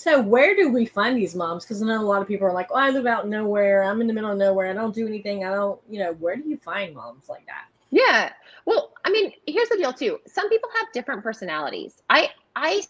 So, 0.00 0.18
where 0.18 0.56
do 0.56 0.72
we 0.72 0.86
find 0.86 1.14
these 1.14 1.34
moms? 1.34 1.62
Because 1.62 1.82
I 1.82 1.86
know 1.86 2.00
a 2.00 2.02
lot 2.02 2.22
of 2.22 2.26
people 2.26 2.46
are 2.46 2.54
like, 2.54 2.68
"Oh, 2.70 2.76
I 2.76 2.88
live 2.88 3.04
out 3.04 3.28
nowhere. 3.28 3.82
I'm 3.82 4.00
in 4.00 4.06
the 4.06 4.14
middle 4.14 4.30
of 4.30 4.38
nowhere. 4.38 4.70
I 4.70 4.72
don't 4.72 4.94
do 4.94 5.06
anything. 5.06 5.44
I 5.44 5.50
don't, 5.50 5.78
you 5.90 5.98
know." 5.98 6.14
Where 6.14 6.36
do 6.36 6.48
you 6.48 6.56
find 6.56 6.94
moms 6.94 7.28
like 7.28 7.44
that? 7.44 7.66
Yeah. 7.90 8.32
Well, 8.64 8.94
I 9.04 9.10
mean, 9.10 9.30
here's 9.46 9.68
the 9.68 9.76
deal 9.76 9.92
too. 9.92 10.18
Some 10.26 10.48
people 10.48 10.70
have 10.78 10.90
different 10.94 11.22
personalities. 11.22 12.02
I 12.08 12.30
I 12.56 12.80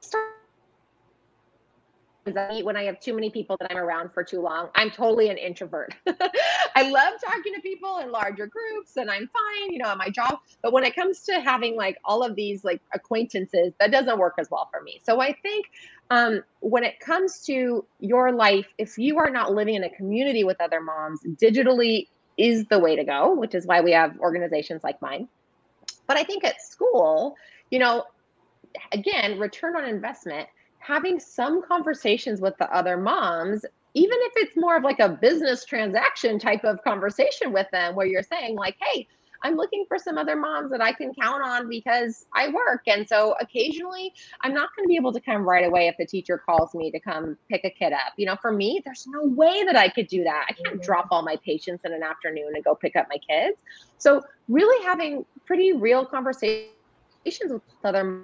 start 0.00 0.41
when 2.24 2.76
I 2.76 2.84
have 2.84 3.00
too 3.00 3.14
many 3.14 3.30
people 3.30 3.56
that 3.60 3.70
I'm 3.70 3.76
around 3.76 4.12
for 4.12 4.22
too 4.22 4.40
long. 4.40 4.68
I'm 4.74 4.90
totally 4.90 5.28
an 5.28 5.38
introvert. 5.38 5.94
I 6.76 6.88
love 6.88 7.14
talking 7.24 7.54
to 7.54 7.60
people 7.60 7.98
in 7.98 8.12
larger 8.12 8.46
groups 8.46 8.96
and 8.96 9.10
I'm 9.10 9.28
fine, 9.28 9.72
you 9.72 9.78
know, 9.78 9.88
at 9.88 9.98
my 9.98 10.08
job. 10.08 10.38
But 10.62 10.72
when 10.72 10.84
it 10.84 10.94
comes 10.94 11.22
to 11.24 11.40
having 11.40 11.76
like 11.76 11.98
all 12.04 12.22
of 12.22 12.36
these 12.36 12.64
like 12.64 12.80
acquaintances, 12.94 13.72
that 13.80 13.90
doesn't 13.90 14.18
work 14.18 14.34
as 14.38 14.50
well 14.50 14.68
for 14.70 14.80
me. 14.82 15.00
So 15.04 15.20
I 15.20 15.32
think 15.32 15.66
um, 16.10 16.42
when 16.60 16.84
it 16.84 17.00
comes 17.00 17.40
to 17.46 17.84
your 17.98 18.32
life, 18.32 18.66
if 18.78 18.98
you 18.98 19.18
are 19.18 19.30
not 19.30 19.52
living 19.52 19.74
in 19.74 19.84
a 19.84 19.90
community 19.90 20.44
with 20.44 20.60
other 20.60 20.80
moms, 20.80 21.20
digitally 21.24 22.06
is 22.38 22.66
the 22.66 22.78
way 22.78 22.96
to 22.96 23.04
go, 23.04 23.34
which 23.34 23.54
is 23.54 23.66
why 23.66 23.80
we 23.80 23.92
have 23.92 24.18
organizations 24.20 24.84
like 24.84 25.00
mine. 25.02 25.28
But 26.06 26.16
I 26.16 26.24
think 26.24 26.44
at 26.44 26.62
school, 26.62 27.36
you 27.70 27.78
know, 27.78 28.04
again, 28.92 29.38
return 29.38 29.76
on 29.76 29.84
investment, 29.84 30.48
having 30.82 31.20
some 31.20 31.62
conversations 31.62 32.40
with 32.40 32.56
the 32.58 32.70
other 32.74 32.96
moms, 32.96 33.64
even 33.94 34.18
if 34.20 34.32
it's 34.36 34.56
more 34.56 34.76
of 34.76 34.82
like 34.82 35.00
a 35.00 35.08
business 35.08 35.64
transaction 35.64 36.38
type 36.38 36.64
of 36.64 36.82
conversation 36.82 37.52
with 37.52 37.66
them, 37.72 37.94
where 37.94 38.06
you're 38.06 38.22
saying, 38.22 38.56
like, 38.56 38.76
hey, 38.80 39.06
I'm 39.44 39.56
looking 39.56 39.84
for 39.88 39.98
some 39.98 40.18
other 40.18 40.36
moms 40.36 40.70
that 40.70 40.80
I 40.80 40.92
can 40.92 41.12
count 41.14 41.42
on 41.42 41.68
because 41.68 42.26
I 42.34 42.48
work. 42.48 42.82
And 42.86 43.08
so 43.08 43.34
occasionally 43.40 44.12
I'm 44.42 44.54
not 44.54 44.70
going 44.76 44.84
to 44.84 44.88
be 44.88 44.96
able 44.96 45.12
to 45.12 45.20
come 45.20 45.42
right 45.42 45.64
away 45.64 45.88
if 45.88 45.96
the 45.98 46.06
teacher 46.06 46.38
calls 46.38 46.74
me 46.74 46.90
to 46.92 47.00
come 47.00 47.36
pick 47.48 47.64
a 47.64 47.70
kid 47.70 47.92
up. 47.92 48.12
You 48.16 48.26
know, 48.26 48.36
for 48.40 48.52
me, 48.52 48.80
there's 48.84 49.06
no 49.08 49.24
way 49.24 49.64
that 49.64 49.76
I 49.76 49.88
could 49.88 50.06
do 50.06 50.24
that. 50.24 50.46
I 50.48 50.52
can't 50.52 50.76
mm-hmm. 50.76 50.84
drop 50.84 51.08
all 51.10 51.22
my 51.22 51.36
patients 51.44 51.84
in 51.84 51.92
an 51.92 52.02
afternoon 52.02 52.52
and 52.54 52.64
go 52.64 52.74
pick 52.74 52.94
up 52.96 53.06
my 53.10 53.18
kids. 53.18 53.58
So 53.98 54.22
really 54.48 54.84
having 54.84 55.24
pretty 55.44 55.72
real 55.72 56.06
conversations 56.06 56.70
with 57.24 57.62
other 57.84 58.22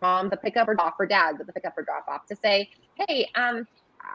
mom, 0.00 0.28
the 0.28 0.36
pickup 0.36 0.68
or 0.68 0.74
drop, 0.74 0.96
or 0.98 1.06
dad, 1.06 1.36
the 1.38 1.52
pickup 1.52 1.76
or 1.76 1.82
drop 1.82 2.06
off 2.08 2.26
to 2.26 2.36
say, 2.36 2.70
hey, 2.94 3.28
um, 3.34 3.66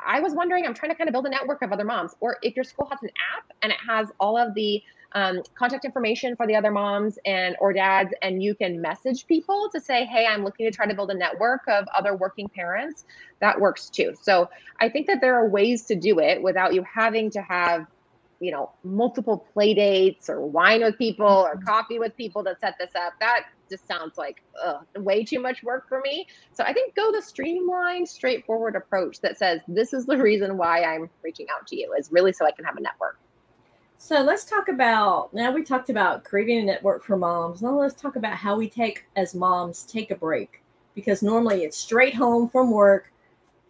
I 0.06 0.19
was 0.19 0.34
wondering, 0.34 0.65
I'm 0.65 0.74
trying 0.74 0.91
to 0.91 0.98
kind 0.98 1.08
of 1.08 1.12
build 1.12 1.26
a 1.26 1.30
network 1.30 1.62
of 1.62 1.72
other 1.72 1.86
moms. 1.86 2.15
Or 2.19 2.38
if 2.41 2.56
your 2.56 2.63
school 2.63 2.88
has 2.89 3.02
an 3.02 3.10
app 3.36 3.52
and 3.62 3.72
it 3.72 3.80
has 3.88 4.08
all 4.19 4.38
of 4.38 4.54
the 4.54 4.82
um, 5.13 5.43
contact 5.56 5.86
information 5.86 6.36
for 6.36 6.48
the 6.48 6.56
other 6.56 6.72
moms 6.72 7.19
and 7.26 7.56
or 7.60 7.72
dads, 7.72 8.13
and 8.22 8.41
you 8.41 8.56
can 8.56 8.82
message 8.82 9.28
people 9.28 9.69
to 9.72 9.80
say, 9.80 10.06
"Hey, 10.06 10.26
I'm 10.26 10.43
looking 10.43 10.65
to 10.65 10.76
try 10.76 10.88
to 10.88 10.96
build 10.96 11.12
a 11.12 11.13
network 11.13 11.62
of 11.67 11.86
other 11.96 12.15
working 12.15 12.50
parents." 12.50 13.06
That 13.39 13.60
works 13.60 13.89
too. 13.89 14.15
So 14.19 14.50
I 14.80 14.89
think 14.89 15.06
that 15.08 15.22
there 15.22 15.36
are 15.36 15.48
ways 15.48 15.84
to 15.86 15.96
do 15.96 16.19
it 16.19 16.41
without 16.41 16.74
you 16.74 16.84
having 16.84 17.30
to 17.32 17.41
have 17.41 17.86
you 18.43 18.51
know 18.51 18.69
multiple 18.84 19.47
play 19.53 19.73
dates 19.73 20.29
or 20.29 20.45
wine 20.45 20.82
with 20.82 20.97
people 20.97 21.25
or 21.25 21.56
mm-hmm. 21.56 21.65
coffee 21.65 21.97
with 21.97 22.15
people 22.17 22.43
to 22.43 22.56
set 22.60 22.75
this 22.77 22.91
up 22.95 23.13
that 23.21 23.45
just 23.69 23.88
sounds 23.88 24.17
like 24.17 24.43
ugh, 24.63 24.86
way 24.97 25.23
too 25.23 25.39
much 25.39 25.63
work 25.63 25.88
for 25.88 26.01
me. 26.01 26.27
So 26.51 26.63
i 26.65 26.73
think 26.73 26.93
go 26.93 27.12
the 27.12 27.21
streamlined 27.21 28.08
straightforward 28.08 28.75
approach 28.75 29.21
that 29.21 29.38
says 29.38 29.62
this 29.67 29.93
is 29.93 30.06
the 30.06 30.17
reason 30.17 30.58
why 30.58 30.84
i'm 30.84 31.10
reaching 31.23 31.47
out 31.56 31.65
to 31.67 31.79
you 31.79 31.93
is 31.97 32.12
really 32.12 32.34
so 32.34 32.45
i 32.45 32.51
can 32.51 32.65
have 32.65 32.75
a 32.75 32.82
network. 32.82 33.17
So 33.97 34.21
let's 34.21 34.43
talk 34.43 34.67
about 34.67 35.34
now 35.34 35.51
we 35.51 35.63
talked 35.63 35.89
about 35.89 36.25
creating 36.25 36.60
a 36.60 36.65
network 36.65 37.06
for 37.06 37.15
moms 37.15 37.62
now 37.62 37.79
let's 37.79 37.95
talk 37.95 38.17
about 38.17 38.36
how 38.36 38.58
we 38.58 38.69
take 38.69 39.06
as 39.15 39.34
moms 39.34 39.84
take 39.84 40.12
a 40.12 40.15
break. 40.15 40.62
Because 40.95 41.23
normally 41.23 41.63
it's 41.63 41.77
straight 41.77 42.13
home 42.13 42.49
from 42.49 42.69
work 42.69 43.12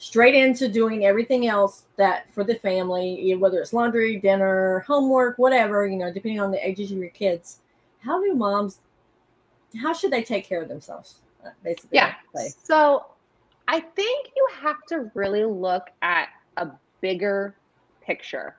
straight 0.03 0.35
into 0.35 0.67
doing 0.67 1.05
everything 1.05 1.47
else 1.47 1.83
that 1.95 2.29
for 2.33 2.43
the 2.43 2.55
family, 2.55 3.33
whether 3.35 3.61
it's 3.61 3.71
laundry, 3.71 4.17
dinner, 4.17 4.83
homework, 4.85 5.37
whatever, 5.37 5.87
you 5.87 5.95
know, 5.95 6.11
depending 6.11 6.41
on 6.41 6.51
the 6.51 6.67
ages 6.67 6.91
of 6.91 6.97
your 6.97 7.07
kids. 7.11 7.59
How 7.99 8.21
do 8.21 8.33
moms, 8.35 8.79
how 9.81 9.93
should 9.93 10.11
they 10.11 10.21
take 10.21 10.45
care 10.45 10.61
of 10.61 10.67
themselves? 10.67 11.19
Uh, 11.45 11.51
basically, 11.63 11.91
yeah. 11.93 12.15
So 12.63 13.05
I 13.69 13.79
think 13.79 14.31
you 14.35 14.45
have 14.59 14.75
to 14.89 15.09
really 15.13 15.45
look 15.45 15.87
at 16.01 16.27
a 16.57 16.67
bigger 16.99 17.55
picture. 18.01 18.57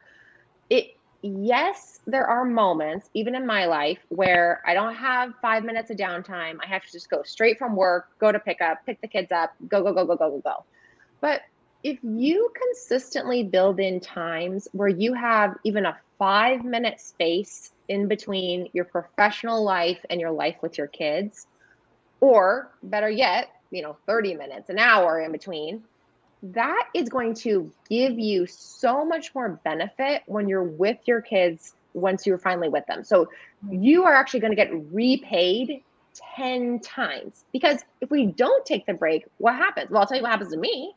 It 0.71 0.97
yes, 1.21 2.01
there 2.07 2.27
are 2.27 2.47
moments, 2.47 3.11
even 3.13 3.35
in 3.35 3.47
my 3.47 3.67
life, 3.67 3.99
where 4.09 4.63
I 4.67 4.73
don't 4.73 4.95
have 4.95 5.35
five 5.43 5.63
minutes 5.63 5.91
of 5.91 5.99
downtime. 5.99 6.57
I 6.65 6.67
have 6.69 6.87
to 6.87 6.91
just 6.93 7.11
go 7.11 7.23
straight 7.23 7.59
from 7.59 7.77
work, 7.77 8.09
go 8.19 8.33
to 8.33 8.39
pick 8.39 8.63
up, 8.63 8.79
pick 8.87 8.99
the 9.03 9.09
kids 9.09 9.31
up, 9.31 9.55
go, 9.69 9.83
go, 9.83 9.93
go, 9.93 10.07
go, 10.07 10.17
go, 10.17 10.31
go, 10.31 10.39
go. 10.39 10.65
But 11.21 11.43
if 11.83 11.99
you 12.03 12.51
consistently 12.55 13.43
build 13.45 13.79
in 13.79 14.01
times 14.01 14.69
where 14.73 14.89
you 14.89 15.15
have 15.15 15.57
even 15.65 15.85
a 15.87 15.97
five 16.19 16.65
minute 16.65 17.01
space 17.01 17.73
in 17.89 18.09
between 18.09 18.69
your 18.73 18.87
professional 18.87 19.63
life 19.63 20.05
and 20.09 20.21
your 20.21 20.31
life 20.31 20.57
with 20.63 20.79
your 20.79 20.87
kids, 20.87 21.47
or 22.21 22.71
better 22.83 23.11
yet, 23.11 23.51
you 23.71 23.83
know, 23.83 23.97
30 24.07 24.35
minutes, 24.35 24.71
an 24.71 24.79
hour 24.79 25.21
in 25.21 25.33
between, 25.33 25.83
that 26.43 26.89
is 26.95 27.09
going 27.09 27.35
to 27.35 27.71
give 27.89 28.19
you 28.19 28.47
so 28.47 29.05
much 29.05 29.35
more 29.35 29.61
benefit 29.65 30.23
when 30.27 30.49
you're 30.49 30.63
with 30.63 30.99
your 31.07 31.21
kids 31.21 31.75
once 31.95 32.27
you're 32.27 32.39
finally 32.39 32.69
with 32.69 32.87
them. 32.87 33.05
So 33.05 33.29
you 33.71 34.05
are 34.05 34.15
actually 34.15 34.41
going 34.41 34.53
to 34.53 34.57
get 34.57 34.71
repaid 34.93 35.83
10 36.37 36.81
times 36.81 37.45
because 37.53 37.81
if 38.01 38.11
we 38.11 38.27
don't 38.27 38.65
take 38.67 38.87
the 38.87 38.95
break, 38.95 39.25
what 39.39 39.55
happens? 39.55 39.91
Well, 39.91 40.01
I'll 40.01 40.07
tell 40.07 40.17
you 40.17 40.23
what 40.23 40.33
happens 40.33 40.53
to 40.53 40.59
me. 40.59 40.95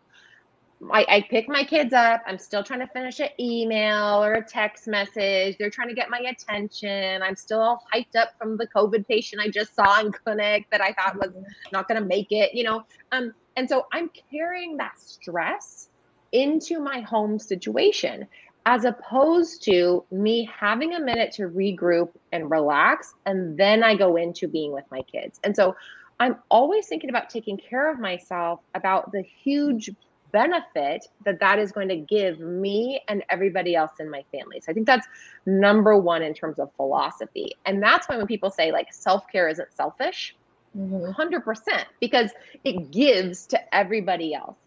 I, 0.92 1.06
I 1.10 1.26
pick 1.30 1.50
my 1.50 1.64
kids 1.64 1.94
up. 1.94 2.22
I'm 2.28 2.38
still 2.38 2.64
trying 2.64 2.82
to 2.82 2.88
finish 2.88 3.20
an 3.20 3.30
email 3.40 4.24
or 4.24 4.34
a 4.34 4.44
text 4.44 4.88
message. 4.88 5.58
They're 5.58 5.72
trying 5.72 5.90
to 5.90 5.96
get 5.96 6.10
my 6.10 6.20
attention. 6.20 7.22
I'm 7.24 7.36
still 7.36 7.60
all 7.60 7.84
hyped 7.94 8.16
up 8.16 8.38
from 8.38 8.58
the 8.58 8.68
COVID 8.68 9.08
patient 9.08 9.42
I 9.42 9.50
just 9.50 9.76
saw 9.76 10.00
in 10.00 10.12
clinic 10.12 10.68
that 10.72 10.82
I 10.82 10.94
thought 10.94 11.16
was 11.16 11.32
not 11.72 11.88
going 11.88 12.00
to 12.00 12.08
make 12.08 12.32
it, 12.32 12.54
you 12.54 12.64
know. 12.64 12.84
Um, 13.12 13.34
and 13.56 13.68
so 13.68 13.88
I'm 13.92 14.12
carrying 14.32 14.78
that 14.78 15.00
stress 15.00 15.90
into 16.32 16.80
my 16.80 17.00
home 17.00 17.40
situation 17.40 18.28
as 18.68 18.84
opposed 18.86 19.64
to 19.64 20.04
me 20.12 20.48
having 20.54 20.94
a 20.94 21.00
minute 21.00 21.32
to 21.32 21.44
regroup 21.44 22.10
and 22.34 22.52
relax. 22.52 23.16
And 23.26 23.58
then 23.58 23.82
I 23.82 23.96
go 23.96 24.18
into 24.18 24.48
being 24.48 24.74
with 24.74 24.84
my 24.92 25.02
kids. 25.04 25.40
And 25.44 25.56
so 25.56 25.76
I'm 26.20 26.38
always 26.50 26.88
thinking 26.88 27.10
about 27.10 27.30
taking 27.30 27.58
care 27.58 27.92
of 27.92 28.00
myself, 28.00 28.60
about 28.76 29.12
the 29.12 29.22
huge 29.22 29.90
benefit 30.32 31.08
that 31.26 31.40
that 31.40 31.60
is 31.60 31.72
going 31.72 31.90
to 31.90 31.96
give 31.96 32.40
me 32.40 33.02
and 33.08 33.24
everybody 33.30 33.76
else 33.76 33.92
in 34.00 34.10
my 34.10 34.24
family. 34.32 34.62
So 34.62 34.72
I 34.72 34.74
think 34.74 34.86
that's 34.86 35.08
number 35.46 35.98
one 35.98 36.22
in 36.22 36.34
terms 36.34 36.60
of 36.60 36.72
philosophy. 36.76 37.56
And 37.66 37.82
that's 37.82 38.08
why 38.08 38.18
when 38.18 38.28
people 38.28 38.50
say 38.50 38.72
like 38.72 38.94
self 38.94 39.28
care 39.32 39.48
isn't 39.48 39.74
selfish, 39.74 40.36
mm-hmm. 40.78 41.12
100%, 41.20 41.86
because 42.00 42.32
it 42.64 42.92
gives 42.92 43.46
to 43.48 43.76
everybody 43.76 44.34
else. 44.34 44.58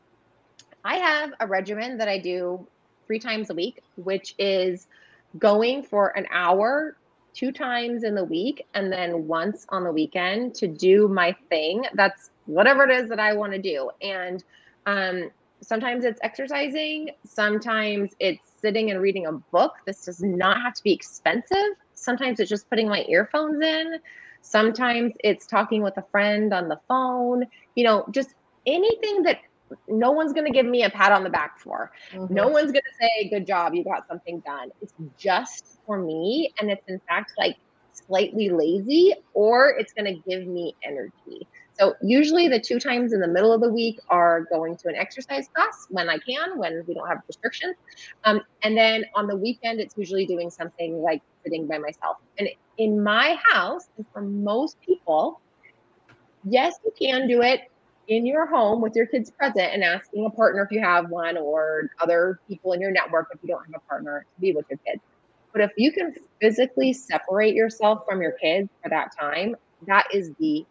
I 0.84 0.96
have 0.96 1.32
a 1.40 1.46
regimen 1.46 1.98
that 1.98 2.08
I 2.08 2.18
do 2.18 2.66
three 3.06 3.18
times 3.18 3.50
a 3.50 3.54
week, 3.54 3.82
which 3.96 4.34
is 4.38 4.86
going 5.38 5.82
for 5.82 6.16
an 6.16 6.26
hour 6.30 6.96
two 7.34 7.52
times 7.52 8.02
in 8.02 8.14
the 8.14 8.24
week 8.24 8.66
and 8.74 8.92
then 8.92 9.26
once 9.26 9.66
on 9.68 9.84
the 9.84 9.92
weekend 9.92 10.54
to 10.56 10.66
do 10.66 11.06
my 11.08 11.34
thing. 11.48 11.84
That's 11.94 12.30
whatever 12.46 12.84
it 12.84 12.90
is 12.90 13.08
that 13.08 13.20
I 13.20 13.34
want 13.34 13.52
to 13.52 13.58
do. 13.58 13.90
And 14.02 14.42
um, 14.86 15.30
sometimes 15.62 16.04
it's 16.04 16.20
exercising, 16.22 17.10
sometimes 17.26 18.12
it's 18.18 18.50
sitting 18.60 18.90
and 18.90 19.00
reading 19.00 19.26
a 19.26 19.32
book. 19.32 19.74
This 19.86 20.04
does 20.04 20.22
not 20.22 20.60
have 20.60 20.74
to 20.74 20.82
be 20.82 20.92
expensive. 20.92 21.74
Sometimes 21.94 22.40
it's 22.40 22.50
just 22.50 22.68
putting 22.68 22.88
my 22.88 23.04
earphones 23.08 23.62
in. 23.62 23.98
Sometimes 24.42 25.12
it's 25.22 25.46
talking 25.46 25.82
with 25.82 25.96
a 25.98 26.04
friend 26.10 26.52
on 26.54 26.68
the 26.68 26.80
phone, 26.88 27.44
you 27.74 27.84
know, 27.84 28.06
just 28.10 28.30
anything 28.66 29.22
that 29.22 29.38
no 29.88 30.10
one's 30.10 30.32
going 30.32 30.46
to 30.46 30.52
give 30.52 30.66
me 30.66 30.84
a 30.84 30.90
pat 30.90 31.12
on 31.12 31.22
the 31.22 31.30
back 31.30 31.58
for. 31.58 31.92
Mm-hmm. 32.12 32.32
No 32.32 32.48
one's 32.48 32.72
going 32.72 32.82
to 32.82 32.96
say, 32.98 33.28
good 33.28 33.46
job, 33.46 33.74
you 33.74 33.84
got 33.84 34.08
something 34.08 34.40
done. 34.40 34.70
It's 34.80 34.94
just 35.18 35.78
for 35.86 35.98
me. 35.98 36.52
And 36.58 36.70
it's 36.70 36.86
in 36.88 37.00
fact 37.08 37.32
like 37.38 37.56
slightly 37.92 38.48
lazy 38.48 39.14
or 39.34 39.70
it's 39.78 39.92
going 39.92 40.06
to 40.06 40.20
give 40.28 40.46
me 40.46 40.74
energy. 40.82 41.46
So 41.80 41.94
usually 42.02 42.46
the 42.46 42.60
two 42.60 42.78
times 42.78 43.14
in 43.14 43.20
the 43.20 43.28
middle 43.28 43.54
of 43.54 43.62
the 43.62 43.70
week 43.70 43.98
are 44.10 44.42
going 44.52 44.76
to 44.76 44.88
an 44.88 44.96
exercise 44.96 45.48
class 45.54 45.86
when 45.88 46.10
I 46.10 46.18
can, 46.18 46.58
when 46.58 46.84
we 46.86 46.92
don't 46.92 47.08
have 47.08 47.20
restrictions. 47.26 47.74
Um, 48.24 48.42
and 48.62 48.76
then 48.76 49.06
on 49.14 49.26
the 49.26 49.36
weekend, 49.36 49.80
it's 49.80 49.94
usually 49.96 50.26
doing 50.26 50.50
something 50.50 51.00
like 51.00 51.22
sitting 51.42 51.66
by 51.66 51.78
myself. 51.78 52.18
And 52.38 52.50
in 52.76 53.02
my 53.02 53.38
house, 53.50 53.88
and 53.96 54.04
for 54.12 54.20
most 54.20 54.76
people, 54.82 55.40
yes, 56.44 56.74
you 56.84 56.92
can 57.00 57.26
do 57.26 57.40
it 57.40 57.62
in 58.08 58.26
your 58.26 58.44
home 58.44 58.82
with 58.82 58.94
your 58.94 59.06
kids 59.06 59.30
present 59.30 59.72
and 59.72 59.82
asking 59.82 60.26
a 60.26 60.30
partner 60.30 60.62
if 60.62 60.70
you 60.70 60.80
have 60.80 61.08
one 61.08 61.38
or 61.38 61.88
other 61.98 62.40
people 62.46 62.74
in 62.74 62.80
your 62.82 62.90
network 62.90 63.28
if 63.32 63.38
you 63.42 63.48
don't 63.48 63.64
have 63.64 63.74
a 63.74 63.88
partner 63.88 64.26
to 64.34 64.40
be 64.40 64.52
with 64.52 64.66
your 64.68 64.78
kids. 64.86 65.00
But 65.52 65.62
if 65.62 65.70
you 65.78 65.92
can 65.92 66.14
physically 66.42 66.92
separate 66.92 67.54
yourself 67.54 68.02
from 68.06 68.20
your 68.20 68.32
kids 68.32 68.68
for 68.82 68.90
that 68.90 69.12
time, 69.18 69.56
that 69.86 70.06
is 70.12 70.32
the 70.38 70.66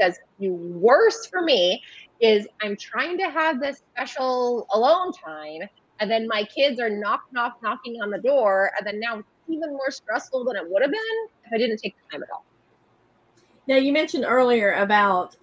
because 0.00 0.18
the 0.38 0.48
worst 0.48 1.30
for 1.30 1.42
me 1.42 1.82
is 2.20 2.46
I'm 2.62 2.76
trying 2.76 3.18
to 3.18 3.30
have 3.30 3.60
this 3.60 3.82
special 3.92 4.66
alone 4.72 5.12
time, 5.12 5.68
and 6.00 6.10
then 6.10 6.26
my 6.26 6.44
kids 6.44 6.80
are 6.80 6.90
knock, 6.90 7.24
knock, 7.32 7.58
knocking 7.62 8.00
on 8.02 8.10
the 8.10 8.18
door, 8.18 8.72
and 8.76 8.86
then 8.86 9.00
now 9.00 9.18
it's 9.18 9.28
even 9.48 9.70
more 9.70 9.90
stressful 9.90 10.44
than 10.44 10.56
it 10.56 10.62
would 10.68 10.82
have 10.82 10.90
been 10.90 11.00
if 11.44 11.52
I 11.52 11.58
didn't 11.58 11.78
take 11.78 11.94
the 11.96 12.12
time 12.12 12.22
at 12.22 12.30
all. 12.30 12.44
Now, 13.66 13.76
you 13.76 13.92
mentioned 13.92 14.24
earlier 14.26 14.72
about 14.74 15.36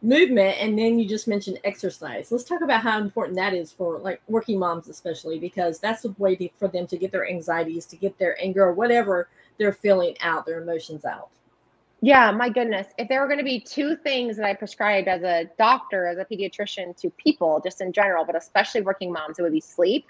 movement 0.00 0.56
and 0.60 0.78
then 0.78 0.98
you 0.98 1.08
just 1.08 1.26
mentioned 1.26 1.58
exercise 1.64 2.30
let's 2.30 2.44
talk 2.44 2.60
about 2.60 2.82
how 2.82 3.00
important 3.00 3.34
that 3.34 3.54
is 3.54 3.72
for 3.72 3.98
like 4.00 4.20
working 4.28 4.58
moms 4.58 4.86
especially 4.86 5.38
because 5.38 5.78
that's 5.78 6.02
the 6.02 6.14
way 6.18 6.36
to, 6.36 6.46
for 6.56 6.68
them 6.68 6.86
to 6.86 6.98
get 6.98 7.10
their 7.10 7.26
anxieties 7.26 7.86
to 7.86 7.96
get 7.96 8.18
their 8.18 8.38
anger 8.38 8.64
or 8.64 8.74
whatever 8.74 9.28
they're 9.56 9.72
feeling 9.72 10.14
out 10.20 10.44
their 10.44 10.60
emotions 10.60 11.06
out 11.06 11.30
yeah, 12.04 12.30
my 12.30 12.50
goodness. 12.50 12.88
If 12.98 13.08
there 13.08 13.22
were 13.22 13.26
going 13.26 13.38
to 13.38 13.44
be 13.44 13.58
two 13.58 13.96
things 13.96 14.36
that 14.36 14.44
I 14.44 14.52
prescribed 14.52 15.08
as 15.08 15.22
a 15.22 15.48
doctor, 15.56 16.06
as 16.06 16.18
a 16.18 16.24
pediatrician 16.26 16.94
to 16.98 17.08
people, 17.08 17.62
just 17.64 17.80
in 17.80 17.94
general, 17.94 18.26
but 18.26 18.36
especially 18.36 18.82
working 18.82 19.10
moms, 19.10 19.38
it 19.38 19.42
would 19.42 19.52
be 19.52 19.60
sleep 19.60 20.04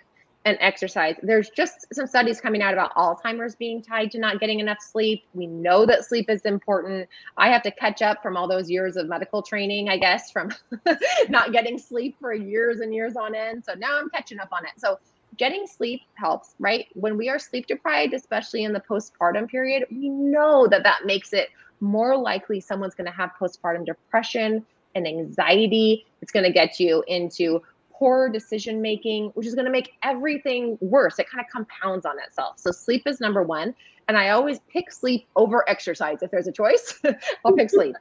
and 0.44 0.58
exercise. 0.60 1.14
There's 1.22 1.50
just 1.50 1.86
some 1.94 2.08
studies 2.08 2.40
coming 2.40 2.62
out 2.62 2.72
about 2.72 2.92
Alzheimer's 2.96 3.54
being 3.54 3.80
tied 3.80 4.10
to 4.10 4.18
not 4.18 4.40
getting 4.40 4.58
enough 4.58 4.78
sleep. 4.80 5.22
We 5.34 5.46
know 5.46 5.86
that 5.86 6.04
sleep 6.04 6.28
is 6.28 6.40
important. 6.42 7.08
I 7.36 7.48
have 7.48 7.62
to 7.62 7.70
catch 7.70 8.02
up 8.02 8.24
from 8.24 8.36
all 8.36 8.48
those 8.48 8.68
years 8.68 8.96
of 8.96 9.08
medical 9.08 9.40
training, 9.40 9.88
I 9.88 9.96
guess, 9.96 10.32
from 10.32 10.50
not 11.28 11.52
getting 11.52 11.78
sleep 11.78 12.16
for 12.20 12.34
years 12.34 12.80
and 12.80 12.92
years 12.92 13.14
on 13.14 13.36
end. 13.36 13.64
So 13.64 13.74
now 13.74 14.00
I'm 14.00 14.10
catching 14.10 14.40
up 14.40 14.48
on 14.50 14.64
it. 14.64 14.72
So 14.78 14.98
getting 15.36 15.64
sleep 15.68 16.02
helps, 16.14 16.56
right? 16.58 16.86
When 16.94 17.16
we 17.16 17.28
are 17.28 17.38
sleep 17.38 17.68
deprived, 17.68 18.14
especially 18.14 18.64
in 18.64 18.72
the 18.72 18.80
postpartum 18.80 19.48
period, 19.48 19.84
we 19.92 20.08
know 20.08 20.66
that 20.66 20.82
that 20.82 21.06
makes 21.06 21.32
it 21.32 21.50
more 21.80 22.16
likely 22.16 22.60
someone's 22.60 22.94
going 22.94 23.06
to 23.06 23.12
have 23.12 23.30
postpartum 23.40 23.84
depression 23.84 24.64
and 24.94 25.06
anxiety. 25.06 26.06
It's 26.22 26.32
going 26.32 26.44
to 26.44 26.52
get 26.52 26.78
you 26.80 27.04
into 27.06 27.62
poor 27.92 28.28
decision 28.28 28.82
making, 28.82 29.30
which 29.30 29.46
is 29.46 29.54
going 29.54 29.66
to 29.66 29.70
make 29.70 29.92
everything 30.02 30.78
worse. 30.80 31.18
It 31.18 31.28
kind 31.30 31.44
of 31.44 31.50
compounds 31.50 32.06
on 32.06 32.18
itself. 32.18 32.58
So, 32.58 32.70
sleep 32.70 33.02
is 33.06 33.20
number 33.20 33.42
one. 33.42 33.74
And 34.06 34.18
I 34.18 34.30
always 34.30 34.60
pick 34.70 34.92
sleep 34.92 35.26
over 35.34 35.68
exercise. 35.68 36.22
If 36.22 36.30
there's 36.30 36.46
a 36.46 36.52
choice, 36.52 37.00
I'll 37.44 37.52
pick 37.52 37.70
sleep. 37.70 37.96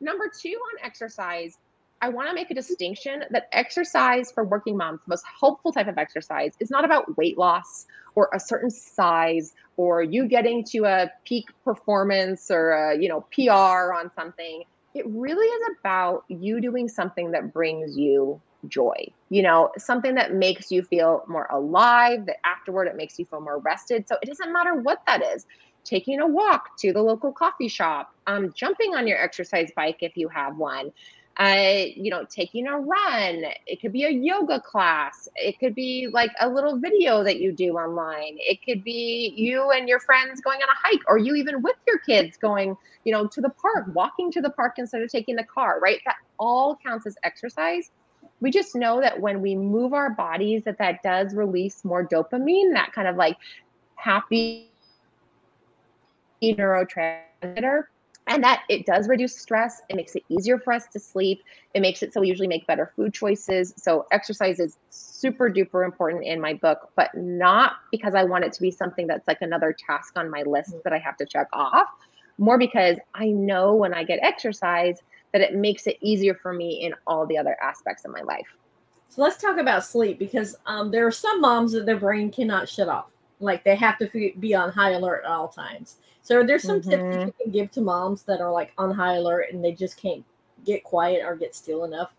number 0.00 0.30
two 0.40 0.50
on 0.50 0.84
exercise 0.84 1.58
I 2.04 2.08
want 2.08 2.28
to 2.28 2.34
make 2.34 2.50
a 2.50 2.54
distinction 2.54 3.24
that 3.30 3.48
exercise 3.52 4.30
for 4.30 4.44
working 4.44 4.76
moms, 4.76 5.00
the 5.06 5.08
most 5.08 5.24
helpful 5.40 5.72
type 5.72 5.88
of 5.88 5.96
exercise, 5.96 6.52
is 6.60 6.68
not 6.68 6.84
about 6.84 7.16
weight 7.16 7.38
loss 7.38 7.86
or 8.14 8.28
a 8.34 8.38
certain 8.38 8.68
size 8.68 9.54
or 9.78 10.02
you 10.02 10.28
getting 10.28 10.64
to 10.64 10.84
a 10.84 11.10
peak 11.24 11.46
performance 11.64 12.50
or 12.50 12.72
a, 12.72 12.98
you 12.98 13.08
know 13.08 13.24
PR 13.32 13.94
on 13.94 14.10
something. 14.14 14.64
It 14.94 15.06
really 15.08 15.46
is 15.46 15.76
about 15.80 16.24
you 16.28 16.60
doing 16.60 16.90
something 16.90 17.30
that 17.30 17.54
brings 17.54 17.96
you 17.96 18.38
joy. 18.68 19.06
You 19.30 19.42
know, 19.42 19.70
something 19.78 20.14
that 20.16 20.34
makes 20.34 20.70
you 20.70 20.82
feel 20.82 21.24
more 21.26 21.46
alive, 21.50 22.26
that 22.26 22.36
afterward 22.44 22.86
it 22.86 22.96
makes 22.96 23.18
you 23.18 23.24
feel 23.24 23.40
more 23.40 23.60
rested. 23.60 24.06
So 24.08 24.16
it 24.20 24.26
doesn't 24.26 24.52
matter 24.52 24.74
what 24.74 25.00
that 25.06 25.22
is. 25.34 25.46
Taking 25.84 26.20
a 26.20 26.26
walk 26.26 26.76
to 26.78 26.92
the 26.92 27.02
local 27.02 27.32
coffee 27.32 27.68
shop, 27.68 28.14
um, 28.26 28.52
jumping 28.54 28.94
on 28.94 29.06
your 29.06 29.18
exercise 29.22 29.70
bike 29.74 29.98
if 30.00 30.16
you 30.16 30.28
have 30.28 30.56
one, 30.56 30.92
uh, 31.38 31.86
you 31.96 32.10
know, 32.10 32.24
taking 32.30 32.68
a 32.68 32.78
run. 32.78 33.44
It 33.66 33.80
could 33.80 33.92
be 33.92 34.04
a 34.04 34.10
yoga 34.10 34.60
class. 34.60 35.28
It 35.34 35.58
could 35.58 35.74
be 35.74 36.08
like 36.12 36.30
a 36.40 36.48
little 36.48 36.78
video 36.78 37.24
that 37.24 37.40
you 37.40 37.50
do 37.50 37.76
online. 37.76 38.36
It 38.38 38.60
could 38.64 38.84
be 38.84 39.34
you 39.36 39.70
and 39.72 39.88
your 39.88 39.98
friends 39.98 40.40
going 40.40 40.58
on 40.58 40.68
a 40.68 40.78
hike, 40.88 41.02
or 41.08 41.18
you 41.18 41.34
even 41.34 41.60
with 41.60 41.76
your 41.86 41.98
kids 41.98 42.36
going, 42.36 42.76
you 43.04 43.12
know, 43.12 43.26
to 43.26 43.40
the 43.40 43.50
park, 43.50 43.86
walking 43.94 44.30
to 44.32 44.40
the 44.40 44.50
park 44.50 44.74
instead 44.78 45.02
of 45.02 45.10
taking 45.10 45.34
the 45.34 45.44
car, 45.44 45.80
right? 45.80 46.00
That 46.06 46.16
all 46.38 46.78
counts 46.84 47.06
as 47.06 47.16
exercise. 47.24 47.90
We 48.40 48.50
just 48.50 48.76
know 48.76 49.00
that 49.00 49.20
when 49.20 49.40
we 49.40 49.56
move 49.56 49.92
our 49.92 50.10
bodies, 50.10 50.62
that 50.64 50.78
that 50.78 51.02
does 51.02 51.34
release 51.34 51.84
more 51.84 52.06
dopamine, 52.06 52.72
that 52.74 52.92
kind 52.92 53.08
of 53.08 53.16
like 53.16 53.36
happy 53.96 54.70
neurotransmitter 56.42 57.84
and 58.26 58.42
that 58.42 58.62
it 58.68 58.86
does 58.86 59.08
reduce 59.08 59.38
stress. 59.38 59.82
It 59.88 59.96
makes 59.96 60.14
it 60.14 60.24
easier 60.28 60.58
for 60.58 60.72
us 60.72 60.86
to 60.92 61.00
sleep. 61.00 61.42
It 61.74 61.80
makes 61.80 62.02
it 62.02 62.12
so 62.12 62.20
we 62.20 62.28
usually 62.28 62.48
make 62.48 62.66
better 62.66 62.90
food 62.96 63.12
choices. 63.12 63.74
So, 63.76 64.06
exercise 64.12 64.60
is 64.60 64.78
super 64.90 65.50
duper 65.50 65.84
important 65.84 66.24
in 66.24 66.40
my 66.40 66.54
book, 66.54 66.90
but 66.96 67.10
not 67.14 67.72
because 67.90 68.14
I 68.14 68.24
want 68.24 68.44
it 68.44 68.52
to 68.54 68.62
be 68.62 68.70
something 68.70 69.06
that's 69.06 69.28
like 69.28 69.42
another 69.42 69.74
task 69.86 70.14
on 70.16 70.30
my 70.30 70.42
list 70.42 70.74
that 70.84 70.92
I 70.92 70.98
have 70.98 71.16
to 71.18 71.26
check 71.26 71.48
off, 71.52 71.88
more 72.38 72.58
because 72.58 72.96
I 73.14 73.26
know 73.26 73.74
when 73.74 73.92
I 73.92 74.04
get 74.04 74.20
exercise 74.22 75.00
that 75.32 75.42
it 75.42 75.54
makes 75.54 75.86
it 75.86 75.98
easier 76.00 76.34
for 76.34 76.52
me 76.52 76.82
in 76.82 76.94
all 77.06 77.26
the 77.26 77.36
other 77.36 77.56
aspects 77.62 78.04
of 78.04 78.12
my 78.12 78.22
life. 78.22 78.46
So, 79.10 79.22
let's 79.22 79.36
talk 79.36 79.58
about 79.58 79.84
sleep 79.84 80.18
because 80.18 80.56
um, 80.64 80.90
there 80.90 81.06
are 81.06 81.12
some 81.12 81.42
moms 81.42 81.72
that 81.72 81.84
their 81.84 81.98
brain 81.98 82.30
cannot 82.30 82.70
shut 82.70 82.88
off. 82.88 83.10
Like 83.40 83.64
they 83.64 83.76
have 83.76 83.98
to 83.98 84.32
be 84.38 84.54
on 84.54 84.70
high 84.70 84.92
alert 84.92 85.24
at 85.24 85.30
all 85.30 85.48
times. 85.48 85.96
So 86.24 86.42
there's 86.42 86.62
some 86.62 86.80
mm-hmm. 86.80 86.90
tips 86.90 87.02
that 87.02 87.10
mm-hmm. 87.10 87.26
you 87.26 87.34
can 87.42 87.52
give 87.52 87.70
to 87.72 87.80
moms 87.82 88.22
that 88.22 88.40
are 88.40 88.50
like 88.50 88.72
on 88.78 88.90
high 88.90 89.16
alert 89.16 89.52
and 89.52 89.62
they 89.62 89.72
just 89.72 89.96
can't 89.96 90.24
get 90.64 90.82
quiet 90.82 91.22
or 91.24 91.36
get 91.36 91.54
still 91.54 91.84
enough? 91.84 92.10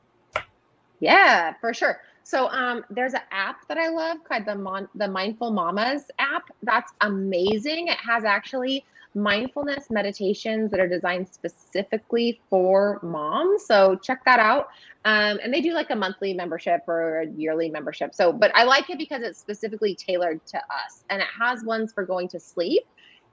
Yeah, 0.99 1.53
for 1.60 1.74
sure. 1.74 1.99
So 2.24 2.47
um, 2.49 2.86
there's 2.89 3.14
an 3.14 3.22
app 3.32 3.68
that 3.68 3.78
I 3.78 3.89
love 3.89 4.24
called 4.24 4.45
the 4.45 4.56
Mon- 4.56 4.88
the 4.95 5.08
Mindful 5.08 5.51
Mamas 5.51 6.03
app. 6.20 6.43
That's 6.64 6.93
amazing. 7.01 7.88
It 7.88 7.97
has 7.97 8.24
actually 8.24 8.86
mindfulness 9.16 9.89
meditations 9.89 10.70
that 10.70 10.80
are 10.80 10.89
designed 10.89 11.28
specifically 11.28 12.39
for 12.49 12.99
moms. 13.01 13.66
So 13.66 13.95
check 13.95 14.24
that 14.26 14.39
out. 14.39 14.68
Um, 15.06 15.39
and 15.41 15.53
they 15.53 15.62
do 15.62 15.74
like 15.74 15.89
a 15.89 15.95
monthly 15.95 16.34
membership 16.34 16.82
or 16.88 17.22
a 17.22 17.28
yearly 17.28 17.70
membership. 17.70 18.14
So, 18.14 18.34
but 18.34 18.51
I 18.56 18.66
like 18.66 18.89
it 18.89 18.97
because 18.97 19.22
it's 19.24 19.39
specifically 19.39 19.95
tailored 19.95 20.45
to 20.47 20.58
us, 20.58 21.06
and 21.10 21.22
it 21.22 21.28
has 21.39 21.64
ones 21.64 21.93
for 21.93 22.06
going 22.06 22.28
to 22.30 22.39
sleep 22.39 22.86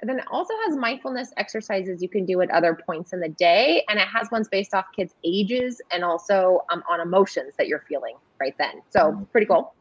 and 0.02 0.08
then 0.08 0.18
it 0.18 0.24
also 0.32 0.52
has 0.66 0.76
mindfulness 0.76 1.32
exercises 1.36 2.02
you 2.02 2.08
can 2.08 2.26
do 2.26 2.40
at 2.40 2.50
other 2.50 2.74
points 2.74 3.12
in 3.12 3.20
the 3.20 3.28
day. 3.28 3.84
And 3.88 4.00
it 4.00 4.08
has 4.08 4.28
ones 4.32 4.48
based 4.48 4.74
off 4.74 4.86
kids' 4.94 5.14
ages 5.24 5.80
and 5.92 6.02
also 6.02 6.62
um, 6.70 6.82
on 6.90 7.00
emotions 7.00 7.54
that 7.56 7.68
you're 7.68 7.84
feeling 7.88 8.16
right 8.40 8.54
then. 8.58 8.82
So, 8.90 9.12
mm-hmm. 9.12 9.24
pretty 9.26 9.46
cool. 9.46 9.74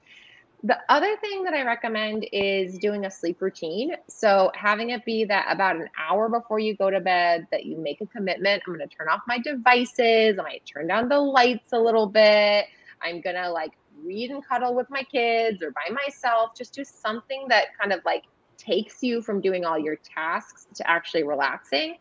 The 0.63 0.77
other 0.89 1.17
thing 1.17 1.43
that 1.45 1.55
I 1.55 1.63
recommend 1.63 2.27
is 2.31 2.77
doing 2.77 3.05
a 3.05 3.09
sleep 3.09 3.41
routine. 3.41 3.95
So, 4.07 4.51
having 4.53 4.91
it 4.91 5.03
be 5.05 5.25
that 5.25 5.47
about 5.49 5.77
an 5.77 5.89
hour 5.97 6.29
before 6.29 6.59
you 6.59 6.77
go 6.77 6.91
to 6.91 6.99
bed, 6.99 7.47
that 7.49 7.65
you 7.65 7.77
make 7.77 7.99
a 8.01 8.05
commitment. 8.05 8.61
I'm 8.67 8.75
going 8.75 8.87
to 8.87 8.95
turn 8.95 9.07
off 9.09 9.21
my 9.27 9.39
devices. 9.39 10.37
I 10.37 10.43
might 10.43 10.63
turn 10.71 10.85
down 10.85 11.09
the 11.09 11.19
lights 11.19 11.73
a 11.73 11.79
little 11.79 12.05
bit. 12.05 12.67
I'm 13.01 13.21
going 13.21 13.37
to 13.37 13.49
like 13.49 13.71
read 14.03 14.29
and 14.29 14.47
cuddle 14.47 14.75
with 14.75 14.87
my 14.91 15.01
kids 15.01 15.63
or 15.63 15.71
by 15.71 15.91
myself. 15.91 16.51
Just 16.55 16.75
do 16.75 16.83
something 16.83 17.47
that 17.49 17.75
kind 17.79 17.91
of 17.91 18.01
like 18.05 18.25
takes 18.61 19.01
you 19.01 19.21
from 19.21 19.41
doing 19.41 19.65
all 19.65 19.77
your 19.77 19.97
tasks 19.97 20.67
to 20.75 20.89
actually 20.89 21.23
relaxing, 21.23 21.97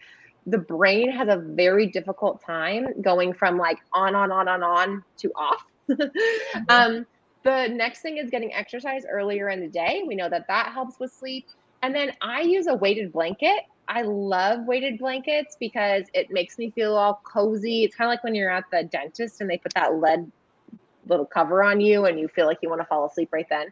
the 0.47 0.59
brain 0.59 1.11
has 1.11 1.29
a 1.29 1.37
very 1.37 1.87
difficult 1.87 2.43
time 2.45 2.89
going 3.01 3.33
from 3.33 3.59
like 3.59 3.79
on, 3.93 4.15
on, 4.15 4.31
on, 4.33 4.49
on, 4.49 4.63
on 4.63 5.05
to 5.19 5.31
off. 5.35 5.65
mm-hmm. 5.91 6.63
um, 6.69 7.07
the 7.43 7.69
next 7.69 8.03
thing 8.03 8.19
is 8.19 8.31
getting 8.31 8.53
exercise 8.53 9.05
earlier 9.09 9.49
in 9.49 9.61
the 9.61 9.69
day. 9.69 10.03
We 10.07 10.15
know 10.15 10.29
that 10.29 10.47
that 10.49 10.73
helps 10.73 10.99
with 10.99 11.13
sleep. 11.13 11.47
And 11.83 11.95
then 11.95 12.13
I 12.21 12.43
use 12.43 12.67
a 12.67 12.75
weighted 12.75 13.13
blanket. 13.13 13.61
I 13.89 14.03
love 14.03 14.67
weighted 14.67 14.99
blankets 14.99 15.57
because 15.59 16.05
it 16.15 16.31
makes 16.31 16.59
me 16.59 16.71
feel 16.71 16.95
all 16.95 17.21
cozy. 17.25 17.85
It's 17.85 17.97
kind 17.97 18.09
of 18.09 18.13
like 18.13 18.23
when 18.23 18.35
you're 18.35 18.51
at 18.51 18.65
the 18.71 18.85
dentist 18.85 19.41
and 19.41 19.49
they 19.49 19.59
put 19.59 19.75
that 19.75 19.95
lead 19.97 20.31
little 21.07 21.27
cover 21.27 21.63
on 21.63 21.81
you 21.81 22.05
and 22.05 22.19
you 22.21 22.29
feel 22.29 22.47
like 22.47 22.59
you 22.63 22.69
want 22.69 22.81
to 22.81 22.87
fall 22.87 23.07
asleep 23.07 23.31
right 23.33 23.49
then. 23.49 23.69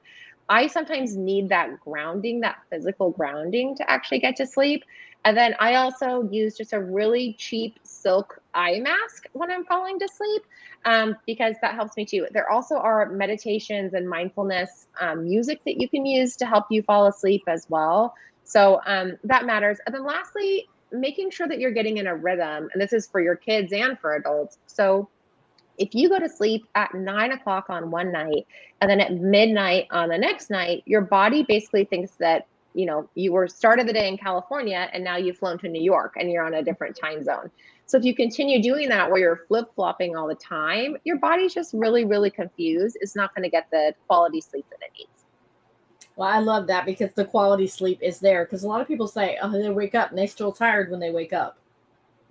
I 0.49 0.67
sometimes 0.67 1.17
need 1.17 1.49
that 1.51 1.81
grounding, 1.81 2.41
that 2.41 2.57
physical 2.71 3.11
grounding 3.11 3.77
to 3.77 3.91
actually 3.91 4.21
get 4.21 4.37
to 4.37 4.47
sleep. 4.47 4.85
And 5.25 5.37
then 5.37 5.55
I 5.59 5.75
also 5.75 6.29
use 6.31 6.57
just 6.57 6.73
a 6.73 6.81
really 6.81 7.35
cheap 7.39 7.79
silk 7.83 8.41
eye 8.55 8.81
mask 8.81 9.27
when 9.33 9.51
I'm 9.51 9.65
falling 9.65 9.99
to 9.99 10.09
sleep 10.09 10.43
um, 10.85 11.17
because 11.27 11.57
that 11.61 11.75
helps 11.75 11.97
me 11.97 12.05
too. 12.07 12.27
There 12.31 12.51
also 12.51 12.77
are 12.77 13.11
meditations 13.11 13.95
and 13.95 14.09
mindfulness 14.09 14.87
um, 15.01 15.25
music 15.25 15.61
that 15.67 15.81
you 15.81 15.89
can 15.89 16.07
use 16.07 16.37
to 16.37 16.47
help 16.47 16.67
you 16.71 16.83
fall 16.83 17.07
asleep 17.07 17.43
as 17.47 17.67
well. 17.69 18.15
So 18.45 18.81
um, 18.87 19.19
that 19.25 19.45
matters. 19.45 19.79
And 19.87 19.95
then 19.95 20.05
lastly, 20.05 20.69
making 20.93 21.31
sure 21.31 21.47
that 21.49 21.59
you're 21.59 21.73
getting 21.73 21.99
in 21.99 22.07
a 22.07 22.17
rhythm. 22.17 22.69
And 22.73 22.81
this 22.81 22.93
is 22.93 23.07
for 23.09 23.21
your 23.21 23.37
kids 23.37 23.73
and 23.73 23.99
for 23.99 24.15
adults. 24.15 24.59
So 24.67 25.09
if 25.79 25.95
you 25.95 26.09
go 26.09 26.19
to 26.19 26.29
sleep 26.29 26.67
at 26.75 26.95
nine 26.95 27.33
o'clock 27.33 27.71
on 27.71 27.91
one 27.91 28.13
night 28.13 28.47
and 28.81 28.91
then 28.91 29.01
at 29.01 29.15
midnight 29.15 29.87
on 29.91 30.09
the 30.09 30.19
next 30.19 30.51
night, 30.51 30.83
your 30.87 31.01
body 31.01 31.45
basically 31.45 31.85
thinks 31.85 32.13
that 32.19 32.47
you 32.75 32.87
know 32.87 33.09
you 33.15 33.33
were 33.33 33.49
started 33.49 33.89
the 33.89 33.93
day 33.93 34.09
in 34.09 34.19
California 34.19 34.89
and 34.93 35.03
now 35.03 35.17
you've 35.17 35.39
flown 35.39 35.59
to 35.59 35.69
New 35.69 35.83
York 35.83 36.15
and 36.19 36.31
you're 36.31 36.45
on 36.45 36.55
a 36.55 36.63
different 36.63 36.97
time 36.97 37.23
zone. 37.23 37.51
So 37.87 37.97
if 37.97 38.05
you 38.05 38.15
continue 38.15 38.63
doing 38.63 38.91
that 38.91 39.11
where 39.11 39.19
you're 39.19 39.45
flip 39.49 39.75
flopping 39.75 40.15
all 40.15 40.29
the 40.29 40.35
time, 40.35 40.99
your 41.05 41.17
body's 41.17 41.55
just 41.55 41.73
really, 41.73 42.05
really 42.05 42.31
confused. 42.31 42.99
It's 43.01 43.17
not 43.17 43.35
going 43.35 43.45
to 43.45 43.49
get 43.49 43.71
the 43.71 43.95
quality 44.07 44.43
sleep 44.43 44.67
that 44.69 44.81
it 44.85 44.93
needs. 44.99 45.25
Well, 46.17 46.29
I 46.29 46.41
love 46.41 46.67
that 46.67 46.85
because 46.85 47.13
the 47.15 47.25
quality 47.25 47.67
sleep 47.67 48.01
is 48.03 48.21
there. 48.21 48.45
Because 48.45 48.63
a 48.63 48.69
lot 48.69 48.83
of 48.83 48.89
people 48.89 49.09
say, 49.09 49.39
oh, 49.41 49.51
they 49.51 49.71
wake 49.71 49.95
up 49.95 50.11
and 50.11 50.19
they 50.19 50.27
still 50.27 50.53
tired 50.53 50.91
when 50.91 51.01
they 51.01 51.13
wake 51.13 51.33
up. 51.33 51.58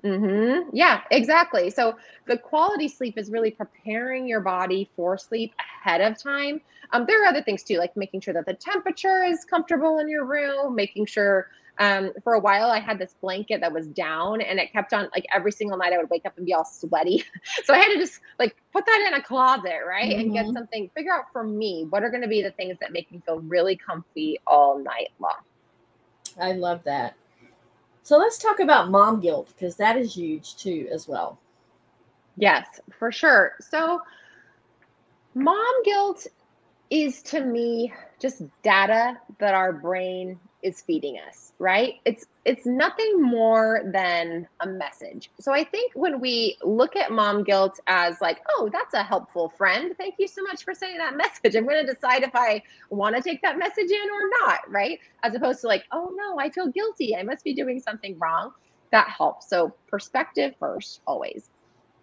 Mm-hmm. 0.03 0.69
Yeah, 0.73 1.01
exactly. 1.11 1.69
So 1.69 1.97
the 2.27 2.37
quality 2.37 2.87
sleep 2.87 3.17
is 3.17 3.31
really 3.31 3.51
preparing 3.51 4.27
your 4.27 4.41
body 4.41 4.89
for 4.95 5.17
sleep 5.17 5.53
ahead 5.59 6.01
of 6.01 6.21
time. 6.21 6.61
Um, 6.91 7.05
there 7.07 7.23
are 7.23 7.27
other 7.27 7.41
things 7.41 7.63
too, 7.63 7.77
like 7.77 7.95
making 7.97 8.21
sure 8.21 8.33
that 8.33 8.45
the 8.45 8.53
temperature 8.53 9.23
is 9.23 9.43
comfortable 9.43 9.99
in 9.99 10.09
your 10.09 10.25
room, 10.25 10.75
making 10.75 11.05
sure. 11.07 11.47
Um, 11.79 12.11
for 12.23 12.33
a 12.33 12.39
while, 12.39 12.71
I 12.71 12.79
had 12.79 12.97
this 12.97 13.13
blanket 13.21 13.61
that 13.61 13.71
was 13.71 13.85
down, 13.85 14.41
and 14.41 14.57
it 14.57 14.71
kept 14.71 14.93
on 14.93 15.09
like 15.13 15.27
every 15.31 15.51
single 15.51 15.77
night. 15.77 15.93
I 15.93 15.97
would 15.97 16.09
wake 16.09 16.25
up 16.25 16.35
and 16.35 16.43
be 16.43 16.55
all 16.55 16.65
sweaty, 16.65 17.23
so 17.65 17.71
I 17.71 17.77
had 17.77 17.93
to 17.93 17.99
just 17.99 18.19
like 18.39 18.55
put 18.73 18.83
that 18.87 19.05
in 19.07 19.13
a 19.13 19.21
closet, 19.21 19.81
right, 19.87 20.09
mm-hmm. 20.09 20.19
and 20.19 20.33
get 20.33 20.45
mm-hmm. 20.45 20.55
something. 20.55 20.89
Figure 20.95 21.13
out 21.13 21.25
for 21.31 21.43
me 21.43 21.85
what 21.87 22.01
are 22.01 22.09
going 22.09 22.23
to 22.23 22.27
be 22.27 22.41
the 22.41 22.49
things 22.49 22.77
that 22.81 22.93
make 22.93 23.11
me 23.11 23.21
feel 23.27 23.41
really 23.41 23.75
comfy 23.75 24.39
all 24.47 24.79
night 24.79 25.09
long. 25.19 25.37
I 26.41 26.53
love 26.53 26.83
that. 26.85 27.13
So 28.07 28.17
let's 28.17 28.37
talk 28.37 28.61
about 28.61 28.89
mom 28.89 29.19
guilt 29.19 29.49
because 29.53 29.75
that 29.75 29.97
is 29.97 30.15
huge 30.15 30.55
too, 30.55 30.87
as 30.89 31.09
well. 31.09 31.37
Yes, 32.37 32.79
for 32.97 33.11
sure. 33.11 33.55
So, 33.59 34.01
mom 35.33 35.83
guilt 35.83 36.25
is 36.89 37.21
to 37.23 37.43
me 37.43 37.91
just 38.17 38.43
data 38.63 39.17
that 39.39 39.53
our 39.53 39.73
brain 39.73 40.39
is 40.63 40.81
feeding 40.81 41.17
us, 41.27 41.53
right? 41.59 41.95
It's 42.05 42.25
it's 42.45 42.65
nothing 42.65 43.21
more 43.21 43.83
than 43.93 44.47
a 44.61 44.67
message. 44.67 45.29
So 45.39 45.53
I 45.53 45.63
think 45.63 45.91
when 45.95 46.19
we 46.19 46.57
look 46.63 46.95
at 46.95 47.11
mom 47.11 47.43
guilt 47.43 47.79
as 47.87 48.21
like, 48.21 48.39
oh, 48.49 48.69
that's 48.71 48.93
a 48.93 49.03
helpful 49.03 49.49
friend. 49.49 49.93
Thank 49.97 50.15
you 50.17 50.27
so 50.27 50.41
much 50.43 50.63
for 50.63 50.73
sending 50.73 50.97
that 50.97 51.17
message. 51.17 51.55
I'm 51.55 51.65
going 51.65 51.85
to 51.85 51.93
decide 51.93 52.23
if 52.23 52.35
I 52.35 52.61
want 52.89 53.15
to 53.15 53.21
take 53.21 53.41
that 53.41 53.59
message 53.59 53.91
in 53.91 54.09
or 54.09 54.47
not, 54.47 54.59
right? 54.69 54.99
As 55.23 55.35
opposed 55.35 55.61
to 55.61 55.67
like, 55.67 55.83
oh 55.91 56.13
no, 56.15 56.39
I 56.39 56.49
feel 56.49 56.67
guilty. 56.67 57.15
I 57.15 57.23
must 57.23 57.43
be 57.43 57.53
doing 57.53 57.79
something 57.79 58.17
wrong. 58.19 58.51
That 58.91 59.09
helps. 59.09 59.49
So 59.49 59.73
perspective 59.87 60.55
first, 60.59 61.01
always. 61.05 61.49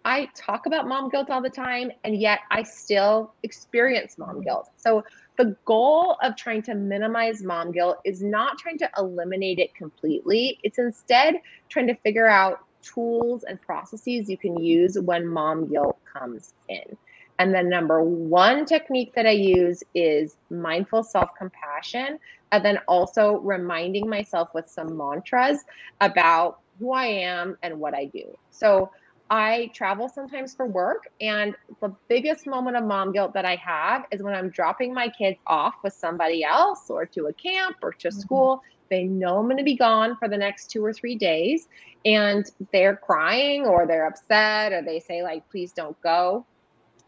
I 0.05 0.29
talk 0.35 0.67
about 0.67 0.87
mom 0.87 1.09
guilt 1.09 1.31
all 1.31 1.41
the 1.41 1.49
time, 1.49 1.91
and 2.05 2.21
yet 2.21 2.41
I 2.51 2.63
still 2.63 3.33
experience 3.43 4.19
mom 4.19 4.43
guilt. 4.43 4.69
So 4.77 5.03
the 5.37 5.57
goal 5.65 6.17
of 6.23 6.37
trying 6.37 6.63
to 6.63 6.75
minimize 6.75 7.43
mom 7.43 7.73
guilt 7.73 7.99
is 8.05 8.23
not 8.23 8.59
trying 8.59 8.79
to 8.79 8.91
eliminate 8.99 9.59
it 9.59 9.75
completely. 9.75 10.59
It's 10.63 10.79
instead 10.79 11.37
trying 11.69 11.89
to 11.89 11.97
figure 11.97 12.29
out 12.29 12.61
tools 12.83 13.45
and 13.45 13.61
processes 13.61 14.29
you 14.29 14.39
can 14.39 14.57
use 14.63 14.99
when 14.99 15.27
mom 15.27 15.69
guilt 15.71 15.99
comes 16.13 16.55
in. 16.69 16.97
And 17.39 17.53
the 17.53 17.63
number 17.63 18.03
one 18.03 18.65
technique 18.65 19.13
that 19.17 19.27
I 19.27 19.33
use 19.33 19.83
is 19.95 20.37
mindful 20.51 21.03
self 21.03 21.31
compassion. 21.37 22.19
And 22.53 22.65
then 22.65 22.79
also 22.87 23.39
reminding 23.39 24.09
myself 24.09 24.51
with 24.55 24.69
some 24.69 24.97
mantras 24.97 25.65
about 26.01 26.61
who 26.79 26.93
I 26.93 27.07
am 27.07 27.59
and 27.63 27.81
what 27.81 27.95
I 27.95 28.05
do. 28.05 28.37
So 28.51 28.91
I 29.35 29.69
travel 29.75 30.09
sometimes 30.09 30.55
for 30.55 30.65
work, 30.65 31.09
and 31.21 31.57
the 31.81 31.93
biggest 32.09 32.47
moment 32.47 32.77
of 32.77 32.85
mom 32.85 33.11
guilt 33.11 33.35
that 33.35 33.45
I 33.45 33.57
have 33.57 34.05
is 34.13 34.23
when 34.23 34.33
I'm 34.33 34.49
dropping 34.49 34.95
my 34.95 35.09
kids 35.09 35.39
off 35.49 35.75
with 35.83 35.93
somebody 35.93 36.45
else 36.45 36.89
or 36.89 37.05
to 37.07 37.27
a 37.27 37.33
camp 37.33 37.79
or 37.83 37.93
to 37.95 38.09
mm-hmm. 38.09 38.21
school. 38.21 38.63
They 38.91 39.03
know 39.03 39.39
I'm 39.39 39.47
going 39.47 39.57
to 39.57 39.65
be 39.65 39.75
gone 39.75 40.17
for 40.19 40.29
the 40.29 40.37
next 40.37 40.71
two 40.71 40.85
or 40.85 40.93
three 40.93 41.17
days, 41.17 41.67
and 42.05 42.49
they're 42.73 42.95
crying 42.95 43.67
or 43.67 43.89
they're 43.89 44.07
upset 44.07 44.73
or 44.73 44.83
they 44.83 45.01
say, 45.01 45.25
like, 45.25 45.51
please 45.51 45.73
don't 45.73 46.01
go. 46.01 46.47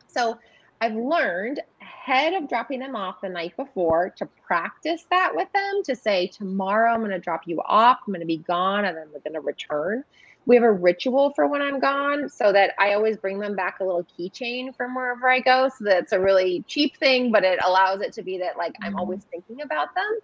So 0.09 0.37
I've 0.81 0.97
learned 0.97 1.61
ahead 1.81 2.35
of 2.35 2.49
dropping 2.49 2.81
them 2.81 2.97
off 2.97 3.21
the 3.21 3.29
night 3.29 3.57
before 3.57 4.13
to 4.17 4.27
practice 4.45 5.05
that 5.11 5.31
with 5.33 5.53
them 5.53 5.83
to 5.85 5.95
say, 5.95 6.27
tomorrow 6.27 6.93
I'm 6.93 7.01
going 7.01 7.13
to 7.13 7.21
drop 7.21 7.43
you 7.47 7.63
off, 7.65 7.99
I'm 8.05 8.13
going 8.13 8.19
to 8.19 8.27
be 8.27 8.39
gone, 8.39 8.85
and 8.85 8.97
then 8.97 9.07
we're 9.13 9.21
going 9.21 9.35
to 9.35 9.41
return 9.41 10.03
we 10.47 10.55
have 10.55 10.65
a 10.65 10.73
ritual 10.73 11.33
for 11.35 11.47
when 11.47 11.61
I'm 11.61 11.81
gone 11.81 12.29
so 12.29 12.53
that 12.53 12.73
I 12.79 12.95
always 12.95 13.17
bring 13.17 13.41
them 13.41 13.57
back 13.57 13.81
a 13.81 13.85
little 13.85 14.07
keychain 14.17 14.75
from 14.77 14.95
wherever 14.95 15.29
I 15.29 15.41
go. 15.41 15.69
So 15.69 15.85
that's 15.85 16.13
a 16.13 16.21
really 16.21 16.65
cheap 16.69 16.97
thing, 16.97 17.33
but 17.33 17.45
it 17.45 17.59
allows 17.65 18.01
it 18.01 18.13
to 18.15 18.23
be 18.23 18.39
that 18.39 18.57
like 18.57 18.75
I'm 18.81 18.93
mm-hmm. 18.93 19.01
always 19.01 19.25
thinking 19.25 19.63
about 19.63 19.95
them. 19.95 20.19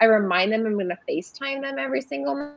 I 0.00 0.06
remind 0.06 0.52
them 0.52 0.66
I'm 0.66 0.74
going 0.74 0.88
to 0.88 0.98
FaceTime 1.08 1.62
them 1.62 1.78
every 1.78 2.00
single 2.00 2.54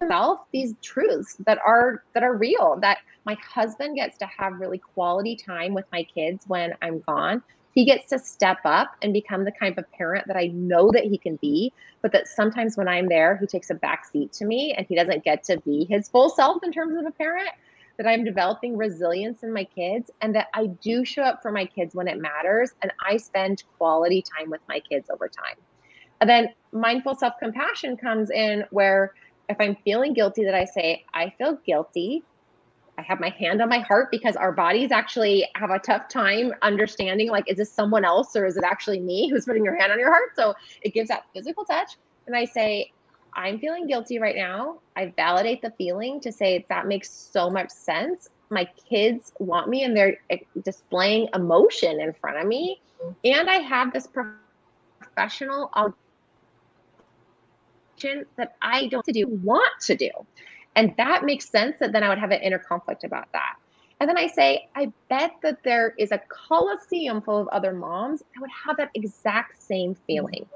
myself 0.00 0.40
these 0.52 0.74
truths 0.82 1.36
that 1.46 1.58
are 1.64 2.02
that 2.12 2.22
are 2.22 2.36
real 2.36 2.78
that 2.80 2.98
my 3.24 3.36
husband 3.42 3.96
gets 3.96 4.16
to 4.18 4.26
have 4.26 4.54
really 4.54 4.78
quality 4.78 5.36
time 5.36 5.74
with 5.74 5.84
my 5.92 6.02
kids 6.02 6.44
when 6.46 6.72
I'm 6.82 7.00
gone. 7.00 7.42
He 7.76 7.84
gets 7.84 8.08
to 8.08 8.18
step 8.18 8.56
up 8.64 8.96
and 9.02 9.12
become 9.12 9.44
the 9.44 9.52
kind 9.52 9.76
of 9.78 9.84
parent 9.92 10.26
that 10.28 10.36
I 10.36 10.46
know 10.46 10.90
that 10.92 11.04
he 11.04 11.18
can 11.18 11.36
be, 11.36 11.74
but 12.00 12.10
that 12.12 12.26
sometimes 12.26 12.74
when 12.74 12.88
I'm 12.88 13.06
there, 13.06 13.36
he 13.36 13.46
takes 13.46 13.68
a 13.68 13.74
back 13.74 14.06
seat 14.06 14.32
to 14.32 14.46
me 14.46 14.72
and 14.72 14.86
he 14.88 14.96
doesn't 14.96 15.24
get 15.24 15.44
to 15.44 15.60
be 15.60 15.84
his 15.84 16.08
full 16.08 16.30
self 16.30 16.64
in 16.64 16.72
terms 16.72 16.96
of 16.98 17.04
a 17.04 17.10
parent. 17.10 17.50
That 17.98 18.06
I'm 18.06 18.24
developing 18.24 18.78
resilience 18.78 19.42
in 19.42 19.52
my 19.52 19.64
kids 19.64 20.10
and 20.22 20.34
that 20.34 20.46
I 20.54 20.66
do 20.66 21.04
show 21.04 21.22
up 21.22 21.42
for 21.42 21.52
my 21.52 21.66
kids 21.66 21.94
when 21.94 22.08
it 22.08 22.18
matters 22.18 22.70
and 22.80 22.90
I 23.06 23.18
spend 23.18 23.62
quality 23.76 24.22
time 24.22 24.48
with 24.48 24.62
my 24.68 24.80
kids 24.80 25.10
over 25.10 25.28
time. 25.28 25.56
And 26.22 26.30
then 26.30 26.48
mindful 26.72 27.14
self 27.14 27.34
compassion 27.38 27.98
comes 27.98 28.30
in 28.30 28.64
where 28.70 29.12
if 29.50 29.58
I'm 29.60 29.76
feeling 29.84 30.14
guilty, 30.14 30.44
that 30.44 30.54
I 30.54 30.64
say, 30.64 31.04
I 31.12 31.34
feel 31.36 31.58
guilty. 31.66 32.24
I 32.98 33.02
have 33.02 33.20
my 33.20 33.28
hand 33.28 33.60
on 33.60 33.68
my 33.68 33.80
heart 33.80 34.10
because 34.10 34.36
our 34.36 34.52
bodies 34.52 34.90
actually 34.90 35.46
have 35.54 35.70
a 35.70 35.78
tough 35.78 36.08
time 36.08 36.52
understanding 36.62 37.30
like, 37.30 37.50
is 37.50 37.58
this 37.58 37.72
someone 37.72 38.04
else 38.04 38.34
or 38.34 38.46
is 38.46 38.56
it 38.56 38.64
actually 38.64 39.00
me 39.00 39.28
who's 39.28 39.44
putting 39.44 39.64
your 39.64 39.76
hand 39.76 39.92
on 39.92 39.98
your 39.98 40.10
heart? 40.10 40.30
So 40.34 40.54
it 40.82 40.94
gives 40.94 41.08
that 41.08 41.24
physical 41.34 41.64
touch. 41.64 41.96
And 42.26 42.34
I 42.34 42.44
say, 42.46 42.92
I'm 43.34 43.58
feeling 43.58 43.86
guilty 43.86 44.18
right 44.18 44.34
now. 44.34 44.80
I 44.96 45.12
validate 45.14 45.60
the 45.60 45.70
feeling 45.76 46.20
to 46.22 46.32
say 46.32 46.64
that 46.70 46.86
makes 46.86 47.10
so 47.10 47.50
much 47.50 47.70
sense. 47.70 48.30
My 48.48 48.66
kids 48.88 49.32
want 49.38 49.68
me 49.68 49.84
and 49.84 49.94
they're 49.94 50.16
eh, 50.30 50.38
displaying 50.64 51.28
emotion 51.34 52.00
in 52.00 52.14
front 52.14 52.38
of 52.38 52.46
me. 52.46 52.80
And 53.24 53.50
I 53.50 53.56
have 53.56 53.92
this 53.92 54.08
professional 55.00 55.70
that 58.36 58.56
I 58.62 58.86
don't 58.86 59.06
want 59.42 59.80
to 59.82 59.96
do. 59.96 60.10
And 60.76 60.94
that 60.98 61.24
makes 61.24 61.48
sense 61.48 61.76
that 61.80 61.92
then 61.92 62.02
I 62.02 62.10
would 62.10 62.18
have 62.18 62.30
an 62.30 62.42
inner 62.42 62.58
conflict 62.58 63.02
about 63.02 63.32
that. 63.32 63.56
And 63.98 64.08
then 64.08 64.18
I 64.18 64.26
say, 64.26 64.68
I 64.76 64.92
bet 65.08 65.32
that 65.42 65.62
there 65.64 65.94
is 65.98 66.12
a 66.12 66.20
coliseum 66.28 67.22
full 67.22 67.40
of 67.40 67.48
other 67.48 67.72
moms 67.72 68.20
that 68.20 68.40
would 68.40 68.50
have 68.66 68.76
that 68.76 68.90
exact 68.94 69.62
same 69.62 69.94
feeling. 70.06 70.46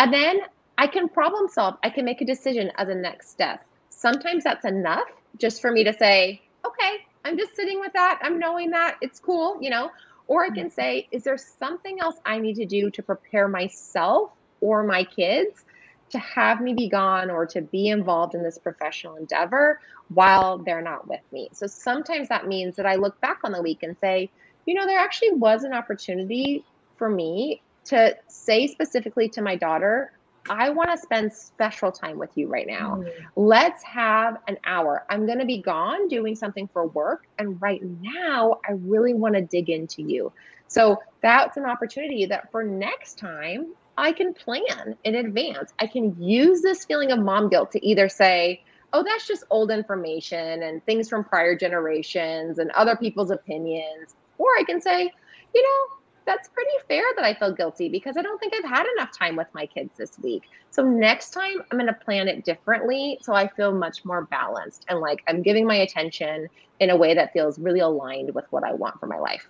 And 0.00 0.12
then 0.12 0.40
I 0.76 0.88
can 0.88 1.08
problem 1.08 1.48
solve. 1.48 1.76
I 1.84 1.90
can 1.90 2.04
make 2.04 2.20
a 2.20 2.24
decision 2.24 2.72
as 2.76 2.88
a 2.88 2.94
next 2.94 3.30
step. 3.30 3.64
Sometimes 3.90 4.42
that's 4.42 4.64
enough 4.64 5.08
just 5.38 5.60
for 5.60 5.70
me 5.70 5.84
to 5.84 5.92
say, 5.92 6.42
okay, 6.66 6.96
I'm 7.24 7.38
just 7.38 7.54
sitting 7.54 7.78
with 7.78 7.92
that. 7.92 8.18
I'm 8.22 8.38
knowing 8.40 8.70
that 8.70 8.96
it's 9.00 9.20
cool, 9.20 9.58
you 9.60 9.70
know. 9.70 9.90
Or 10.26 10.44
I 10.44 10.50
can 10.50 10.70
say, 10.70 11.06
is 11.12 11.24
there 11.24 11.36
something 11.36 12.00
else 12.00 12.16
I 12.24 12.38
need 12.38 12.56
to 12.56 12.66
do 12.66 12.90
to 12.90 13.02
prepare 13.02 13.46
myself 13.46 14.30
or 14.60 14.82
my 14.82 15.04
kids 15.04 15.64
to 16.10 16.18
have 16.18 16.60
me 16.60 16.74
be 16.74 16.88
gone 16.88 17.30
or 17.30 17.46
to 17.46 17.60
be 17.60 17.88
involved 17.88 18.34
in 18.34 18.42
this 18.42 18.58
professional 18.58 19.16
endeavor 19.16 19.80
while 20.08 20.58
they're 20.58 20.82
not 20.82 21.08
with 21.08 21.20
me. 21.32 21.48
So 21.52 21.66
sometimes 21.66 22.28
that 22.28 22.46
means 22.46 22.76
that 22.76 22.86
I 22.86 22.96
look 22.96 23.20
back 23.20 23.40
on 23.44 23.52
the 23.52 23.62
week 23.62 23.82
and 23.82 23.96
say, 24.00 24.30
you 24.66 24.74
know, 24.74 24.86
there 24.86 24.98
actually 24.98 25.32
was 25.32 25.64
an 25.64 25.72
opportunity 25.72 26.64
for 26.96 27.08
me 27.08 27.62
to 27.86 28.16
say 28.28 28.66
specifically 28.66 29.28
to 29.30 29.42
my 29.42 29.56
daughter, 29.56 30.12
I 30.48 30.70
want 30.70 30.90
to 30.90 30.98
spend 30.98 31.32
special 31.32 31.92
time 31.92 32.18
with 32.18 32.30
you 32.36 32.48
right 32.48 32.66
now. 32.66 32.96
Mm. 32.96 33.10
Let's 33.36 33.82
have 33.84 34.38
an 34.48 34.58
hour. 34.64 35.04
I'm 35.10 35.26
going 35.26 35.38
to 35.38 35.44
be 35.44 35.58
gone 35.58 36.08
doing 36.08 36.34
something 36.34 36.68
for 36.72 36.86
work. 36.86 37.26
And 37.38 37.60
right 37.60 37.80
now, 38.00 38.60
I 38.68 38.72
really 38.72 39.14
want 39.14 39.34
to 39.34 39.42
dig 39.42 39.70
into 39.70 40.02
you. 40.02 40.32
So 40.68 41.02
that's 41.20 41.56
an 41.56 41.66
opportunity 41.66 42.26
that 42.26 42.50
for 42.50 42.62
next 42.62 43.18
time, 43.18 43.74
I 44.00 44.12
can 44.12 44.32
plan 44.32 44.96
in 45.04 45.14
advance. 45.14 45.74
I 45.78 45.86
can 45.86 46.16
use 46.20 46.62
this 46.62 46.86
feeling 46.86 47.12
of 47.12 47.18
mom 47.18 47.50
guilt 47.50 47.70
to 47.72 47.86
either 47.86 48.08
say, 48.08 48.64
oh, 48.94 49.04
that's 49.04 49.28
just 49.28 49.44
old 49.50 49.70
information 49.70 50.62
and 50.62 50.84
things 50.86 51.08
from 51.08 51.22
prior 51.22 51.54
generations 51.54 52.58
and 52.58 52.70
other 52.70 52.96
people's 52.96 53.30
opinions. 53.30 54.16
Or 54.38 54.48
I 54.58 54.64
can 54.64 54.80
say, 54.80 55.12
you 55.54 55.62
know, 55.62 55.96
that's 56.24 56.48
pretty 56.48 56.70
fair 56.88 57.04
that 57.16 57.24
I 57.26 57.34
feel 57.34 57.52
guilty 57.52 57.90
because 57.90 58.16
I 58.16 58.22
don't 58.22 58.38
think 58.38 58.54
I've 58.54 58.68
had 58.68 58.86
enough 58.96 59.16
time 59.16 59.36
with 59.36 59.48
my 59.52 59.66
kids 59.66 59.90
this 59.98 60.18
week. 60.18 60.44
So 60.70 60.82
next 60.82 61.30
time 61.30 61.60
I'm 61.70 61.76
going 61.76 61.86
to 61.86 61.92
plan 61.92 62.26
it 62.26 62.44
differently 62.44 63.18
so 63.20 63.34
I 63.34 63.48
feel 63.48 63.72
much 63.72 64.04
more 64.06 64.24
balanced 64.26 64.86
and 64.88 65.00
like 65.00 65.22
I'm 65.28 65.42
giving 65.42 65.66
my 65.66 65.76
attention 65.76 66.48
in 66.78 66.88
a 66.88 66.96
way 66.96 67.12
that 67.14 67.34
feels 67.34 67.58
really 67.58 67.80
aligned 67.80 68.34
with 68.34 68.46
what 68.50 68.64
I 68.64 68.72
want 68.72 68.98
for 68.98 69.06
my 69.06 69.18
life. 69.18 69.46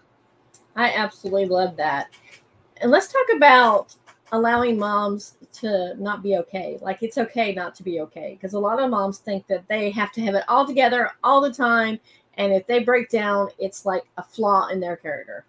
I 0.75 0.93
absolutely 0.93 1.47
love 1.47 1.77
that. 1.77 2.09
And 2.81 2.91
let's 2.91 3.13
talk 3.13 3.27
about 3.37 3.95
allowing 4.33 4.79
moms 4.79 5.35
to 5.53 5.95
not 5.99 6.23
be 6.23 6.37
okay. 6.37 6.79
Like 6.81 7.03
it's 7.03 7.19
okay 7.19 7.53
not 7.53 7.75
to 7.77 7.83
be 7.83 8.01
okay 8.01 8.37
because 8.39 8.55
a 8.55 8.59
lot 8.59 8.81
of 8.81 8.91
moms 8.91 9.19
think 9.19 9.47
that 9.49 9.67
they 9.69 9.91
have 9.91 10.13
to 10.13 10.21
have 10.23 10.35
it 10.35 10.45
all 10.49 10.67
together 10.67 11.11
all 11.25 11.41
the 11.41 11.53
time. 11.53 11.99
And 12.35 12.53
if 12.53 12.67
they 12.67 12.81
break 12.81 13.11
down, 13.11 13.49
it's 13.59 13.85
like 13.85 14.05
a 14.17 14.23
flaw 14.23 14.69
in 14.69 14.81
their 14.81 14.97
character. 14.97 15.45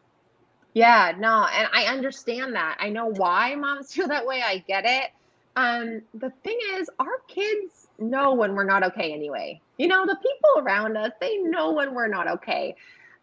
Yeah, 0.74 1.14
no, 1.18 1.48
and 1.52 1.68
I 1.74 1.86
understand 1.86 2.56
that. 2.56 2.78
I 2.80 2.90
know 2.90 3.08
why 3.08 3.56
moms 3.56 3.94
feel 3.94 4.08
that 4.08 4.26
way. 4.26 4.42
I 4.44 4.60
get 4.68 4.86
it. 4.86 5.12
Um, 5.56 6.02
the 6.14 6.32
thing 6.44 6.58
is, 6.76 6.90
our 7.00 7.20
kids 7.28 7.88
know 8.00 8.34
when 8.34 8.56
we're 8.56 8.64
not 8.64 8.84
okay 8.84 9.14
anyway. 9.14 9.62
You 9.78 9.88
know, 9.88 10.06
the 10.06 10.16
people 10.16 10.64
around 10.66 10.98
us, 10.98 11.12
they 11.20 11.38
know 11.38 11.72
when 11.72 11.94
we're 11.94 12.08
not 12.08 12.28
okay. 12.28 12.76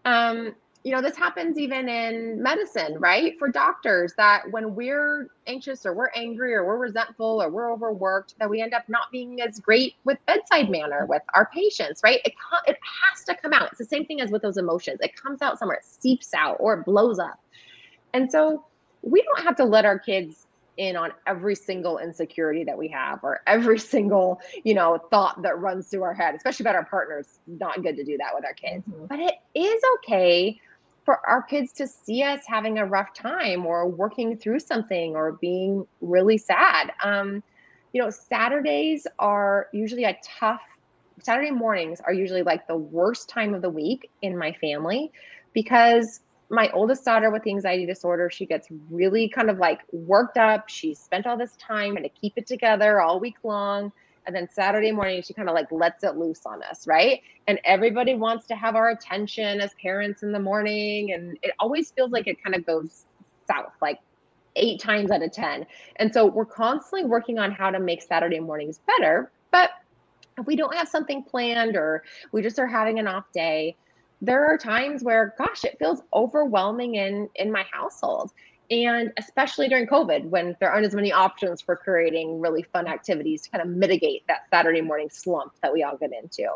Um, 0.04 0.54
you 0.84 0.92
know, 0.92 1.02
this 1.02 1.16
happens 1.16 1.58
even 1.58 1.88
in 1.88 2.42
medicine, 2.42 2.98
right? 2.98 3.38
For 3.38 3.48
doctors, 3.48 4.14
that 4.16 4.50
when 4.50 4.74
we're 4.74 5.28
anxious 5.46 5.84
or 5.84 5.92
we're 5.92 6.10
angry 6.14 6.54
or 6.54 6.64
we're 6.64 6.78
resentful 6.78 7.42
or 7.42 7.50
we're 7.50 7.72
overworked, 7.72 8.38
that 8.38 8.48
we 8.48 8.62
end 8.62 8.74
up 8.74 8.88
not 8.88 9.10
being 9.10 9.40
as 9.42 9.58
great 9.58 9.96
with 10.04 10.18
bedside 10.26 10.70
manner 10.70 11.04
with 11.06 11.22
our 11.34 11.50
patients, 11.52 12.00
right? 12.04 12.20
It, 12.24 12.34
it 12.66 12.78
has 13.12 13.24
to 13.24 13.34
come 13.34 13.52
out. 13.52 13.70
It's 13.70 13.78
the 13.78 13.84
same 13.84 14.06
thing 14.06 14.20
as 14.20 14.30
with 14.30 14.42
those 14.42 14.56
emotions. 14.56 15.00
It 15.02 15.16
comes 15.16 15.42
out 15.42 15.58
somewhere, 15.58 15.78
it 15.78 15.84
seeps 15.84 16.32
out 16.32 16.56
or 16.60 16.74
it 16.74 16.84
blows 16.84 17.18
up. 17.18 17.40
And 18.14 18.30
so 18.30 18.64
we 19.02 19.22
don't 19.22 19.44
have 19.44 19.56
to 19.56 19.64
let 19.64 19.84
our 19.84 19.98
kids 19.98 20.46
in 20.76 20.96
on 20.96 21.12
every 21.26 21.56
single 21.56 21.98
insecurity 21.98 22.64
that 22.64 22.78
we 22.78 22.88
have 22.88 23.18
or 23.22 23.40
every 23.46 23.78
single 23.94 24.40
you 24.64 24.74
know 24.74 24.98
thought 25.10 25.42
that 25.42 25.58
runs 25.58 25.88
through 25.88 26.04
our 26.04 26.14
head 26.14 26.36
especially 26.36 26.62
about 26.62 26.76
our 26.76 26.84
partners 26.84 27.40
not 27.48 27.82
good 27.82 27.96
to 27.96 28.04
do 28.04 28.16
that 28.16 28.30
with 28.32 28.44
our 28.44 28.54
kids 28.54 28.84
mm-hmm. 28.88 29.06
but 29.06 29.18
it 29.18 29.34
is 29.54 29.82
okay 29.96 30.58
for 31.08 31.26
our 31.26 31.40
kids 31.40 31.72
to 31.72 31.86
see 31.86 32.22
us 32.22 32.42
having 32.46 32.76
a 32.76 32.84
rough 32.84 33.14
time 33.14 33.64
or 33.64 33.88
working 33.88 34.36
through 34.36 34.58
something 34.60 35.16
or 35.16 35.38
being 35.40 35.86
really 36.02 36.36
sad. 36.36 36.92
Um, 37.02 37.42
you 37.94 38.02
know, 38.02 38.10
Saturdays 38.10 39.06
are 39.18 39.68
usually 39.72 40.04
a 40.04 40.18
tough, 40.38 40.60
Saturday 41.22 41.50
mornings 41.50 42.02
are 42.02 42.12
usually 42.12 42.42
like 42.42 42.66
the 42.66 42.76
worst 42.76 43.26
time 43.26 43.54
of 43.54 43.62
the 43.62 43.70
week 43.70 44.10
in 44.20 44.36
my 44.36 44.52
family 44.60 45.10
because 45.54 46.20
my 46.50 46.68
oldest 46.74 47.06
daughter 47.06 47.30
with 47.30 47.42
the 47.42 47.52
anxiety 47.52 47.86
disorder, 47.86 48.28
she 48.28 48.44
gets 48.44 48.68
really 48.90 49.30
kind 49.30 49.48
of 49.48 49.56
like 49.56 49.80
worked 49.92 50.36
up. 50.36 50.68
She 50.68 50.92
spent 50.92 51.26
all 51.26 51.38
this 51.38 51.56
time 51.56 51.96
and 51.96 52.04
to 52.04 52.10
keep 52.10 52.34
it 52.36 52.46
together 52.46 53.00
all 53.00 53.18
week 53.18 53.36
long 53.42 53.92
and 54.26 54.34
then 54.34 54.48
Saturday 54.50 54.92
morning 54.92 55.22
she 55.22 55.32
kind 55.34 55.48
of 55.48 55.54
like 55.54 55.70
lets 55.70 56.04
it 56.04 56.16
loose 56.16 56.44
on 56.46 56.62
us, 56.62 56.86
right? 56.86 57.20
And 57.46 57.60
everybody 57.64 58.14
wants 58.14 58.46
to 58.48 58.54
have 58.54 58.76
our 58.76 58.90
attention 58.90 59.60
as 59.60 59.70
parents 59.80 60.22
in 60.22 60.32
the 60.32 60.40
morning, 60.40 61.12
and 61.12 61.38
it 61.42 61.52
always 61.58 61.90
feels 61.90 62.10
like 62.10 62.26
it 62.26 62.42
kind 62.42 62.54
of 62.54 62.66
goes 62.66 63.04
south, 63.46 63.72
like 63.80 63.98
eight 64.56 64.80
times 64.80 65.10
out 65.10 65.22
of 65.22 65.32
ten. 65.32 65.66
And 65.96 66.12
so 66.12 66.26
we're 66.26 66.44
constantly 66.44 67.08
working 67.08 67.38
on 67.38 67.52
how 67.52 67.70
to 67.70 67.80
make 67.80 68.02
Saturday 68.02 68.40
mornings 68.40 68.80
better, 68.86 69.30
but 69.50 69.70
if 70.38 70.46
we 70.46 70.56
don't 70.56 70.74
have 70.74 70.88
something 70.88 71.22
planned 71.24 71.76
or 71.76 72.04
we 72.32 72.42
just 72.42 72.58
are 72.58 72.66
having 72.66 72.98
an 72.98 73.08
off 73.08 73.24
day, 73.32 73.76
there 74.20 74.44
are 74.46 74.58
times 74.58 75.02
where 75.02 75.34
gosh 75.38 75.64
it 75.64 75.76
feels 75.78 76.02
overwhelming 76.12 76.96
in 76.96 77.28
in 77.36 77.52
my 77.52 77.64
household 77.70 78.32
and 78.70 79.12
especially 79.16 79.68
during 79.68 79.86
COVID, 79.86 80.28
when 80.28 80.56
there 80.60 80.70
aren't 80.70 80.86
as 80.86 80.94
many 80.94 81.12
options 81.12 81.60
for 81.60 81.74
creating 81.74 82.40
really 82.40 82.62
fun 82.62 82.86
activities 82.86 83.42
to 83.42 83.50
kind 83.50 83.62
of 83.62 83.68
mitigate 83.68 84.26
that 84.28 84.48
Saturday 84.50 84.82
morning 84.82 85.08
slump 85.10 85.52
that 85.62 85.72
we 85.72 85.82
all 85.82 85.96
get 85.96 86.10
into. 86.12 86.48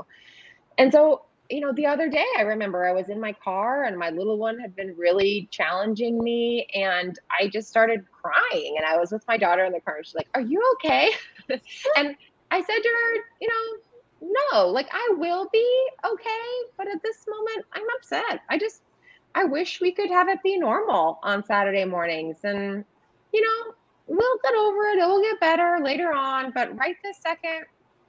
And 0.76 0.92
so, 0.92 1.22
you 1.48 1.60
know, 1.60 1.72
the 1.72 1.86
other 1.86 2.08
day 2.08 2.24
I 2.38 2.42
remember 2.42 2.86
I 2.86 2.92
was 2.92 3.08
in 3.08 3.18
my 3.18 3.32
car 3.32 3.84
and 3.84 3.98
my 3.98 4.10
little 4.10 4.38
one 4.38 4.58
had 4.58 4.76
been 4.76 4.94
really 4.96 5.48
challenging 5.50 6.22
me, 6.22 6.66
and 6.74 7.18
I 7.40 7.48
just 7.48 7.68
started 7.68 8.04
crying. 8.10 8.74
And 8.76 8.86
I 8.86 8.98
was 8.98 9.10
with 9.10 9.26
my 9.26 9.38
daughter 9.38 9.64
in 9.64 9.72
the 9.72 9.80
car, 9.80 9.96
and 9.96 10.06
she's 10.06 10.14
like, 10.14 10.28
Are 10.34 10.40
you 10.40 10.62
okay? 10.74 11.12
and 11.96 12.16
I 12.50 12.60
said 12.60 12.78
to 12.78 12.88
her, 12.88 13.24
You 13.40 13.48
know, 13.48 14.34
no, 14.52 14.68
like 14.68 14.88
I 14.92 15.14
will 15.16 15.48
be 15.52 15.88
okay, 16.04 16.50
but 16.76 16.88
at 16.88 17.02
this 17.02 17.24
moment, 17.26 17.66
I'm 17.72 17.86
upset. 17.96 18.40
I 18.48 18.58
just 18.58 18.82
I 19.34 19.44
wish 19.44 19.80
we 19.80 19.92
could 19.92 20.10
have 20.10 20.28
it 20.28 20.42
be 20.42 20.58
normal 20.58 21.18
on 21.22 21.44
Saturday 21.44 21.84
mornings. 21.84 22.38
And, 22.44 22.84
you 23.32 23.40
know, 23.40 23.74
we'll 24.06 24.38
get 24.42 24.54
over 24.54 24.88
it. 24.88 24.98
It 24.98 25.06
will 25.06 25.22
get 25.22 25.40
better 25.40 25.78
later 25.82 26.12
on. 26.12 26.52
But 26.54 26.76
right 26.76 26.96
this 27.02 27.18
second, 27.18 27.64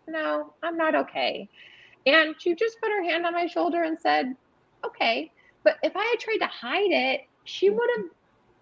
no, 0.08 0.54
I'm 0.62 0.78
not 0.78 0.96
okay. 0.96 1.48
And 2.06 2.36
she 2.38 2.56
just 2.56 2.80
put 2.82 2.92
her 2.92 3.04
hand 3.04 3.26
on 3.26 3.34
my 3.34 3.48
shoulder 3.48 3.84
and 3.84 3.98
said, 4.00 4.36
okay. 4.86 5.32
But 5.64 5.78
if 5.84 5.96
I 5.96 6.04
had 6.04 6.20
tried 6.20 6.38
to 6.38 6.48
hide 6.48 6.92
it, 6.92 7.22
she 7.46 7.70
would 7.70 7.90
have 7.98 8.06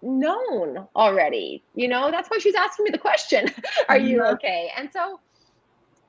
known 0.02 0.86
already. 0.94 1.62
You 1.74 1.88
know, 1.88 2.10
that's 2.10 2.28
why 2.28 2.38
she's 2.38 2.54
asking 2.54 2.84
me 2.84 2.90
the 2.90 2.98
question 2.98 3.48
Are 3.88 3.98
you 3.98 4.22
okay? 4.24 4.70
And 4.76 4.90
so 4.92 5.20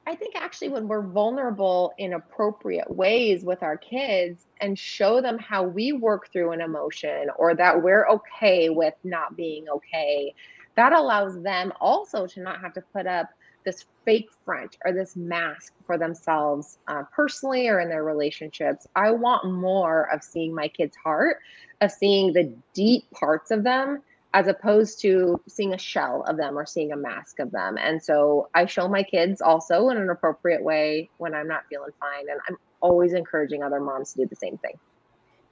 I 0.06 0.16
think 0.16 0.36
actually 0.36 0.70
when 0.70 0.88
we're 0.88 1.02
vulnerable 1.02 1.94
in 1.98 2.14
appropriate 2.14 2.94
ways 2.94 3.44
with 3.44 3.64
our 3.64 3.78
kids 3.78 4.46
and 4.60 4.78
show 4.78 5.22
them 5.22 5.38
how 5.38 5.64
we 5.64 5.94
work 5.94 6.32
through 6.32 6.52
an 6.52 6.62
emotion 6.62 7.30
or 7.38 7.56
that 7.56 7.82
we're 7.82 8.08
okay 8.10 8.70
with 8.70 8.94
not 9.04 9.38
being 9.38 9.70
okay, 9.70 10.36
that 10.76 10.92
allows 10.92 11.42
them 11.42 11.72
also 11.80 12.28
to 12.28 12.42
not 12.42 12.60
have 12.60 12.74
to 12.74 12.82
put 12.94 13.08
up 13.08 13.30
this 13.64 13.86
fake 14.04 14.30
front 14.44 14.78
or 14.84 14.92
this 14.92 15.16
mask 15.16 15.74
for 15.86 15.98
themselves 15.98 16.80
uh, 16.90 17.04
personally 17.16 17.70
or 17.70 17.80
in 17.80 17.88
their 17.88 18.04
relationships. 18.04 18.86
I 18.98 19.12
want 19.12 19.50
more 19.50 20.12
of 20.14 20.22
seeing 20.22 20.54
my 20.54 20.68
kids' 20.68 20.98
heart, 20.98 21.38
of 21.80 21.92
seeing 21.92 22.34
the 22.34 22.54
deep 22.74 23.10
parts 23.12 23.52
of 23.52 23.64
them 23.64 24.02
as 24.34 24.48
opposed 24.48 25.00
to 25.02 25.40
seeing 25.48 25.74
a 25.74 25.78
shell 25.78 26.24
of 26.28 26.38
them 26.38 26.58
or 26.58 26.66
seeing 26.66 26.92
a 26.92 26.98
mask 26.98 27.40
of 27.40 27.52
them. 27.52 27.78
And 27.78 28.02
so 28.02 28.50
I 28.56 28.66
show 28.66 28.88
my 28.88 29.04
kids 29.04 29.42
also 29.42 29.90
in 29.90 29.98
an 29.98 30.10
appropriate 30.10 30.64
way 30.64 31.10
when 31.18 31.36
I'm 31.36 31.48
not 31.48 31.66
feeling 31.70 31.92
fine. 32.00 32.28
And 32.30 32.40
I'm 32.50 32.58
always 32.82 33.14
encouraging 33.14 33.62
other 33.62 33.80
moms 33.80 34.14
to 34.14 34.22
do 34.22 34.28
the 34.28 34.36
same 34.36 34.58
thing. 34.58 34.74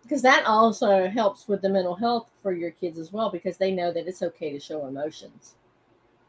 Because 0.02 0.24
that 0.24 0.46
also 0.46 1.08
helps 1.08 1.48
with 1.48 1.62
the 1.62 1.70
mental 1.70 1.96
health 1.96 2.28
for 2.42 2.54
your 2.54 2.72
kids 2.72 2.98
as 2.98 3.14
well, 3.14 3.30
because 3.30 3.58
they 3.58 3.72
know 3.72 3.94
that 3.94 4.08
it's 4.08 4.24
okay 4.24 4.52
to 4.52 4.60
show 4.60 4.88
emotions. 4.88 5.54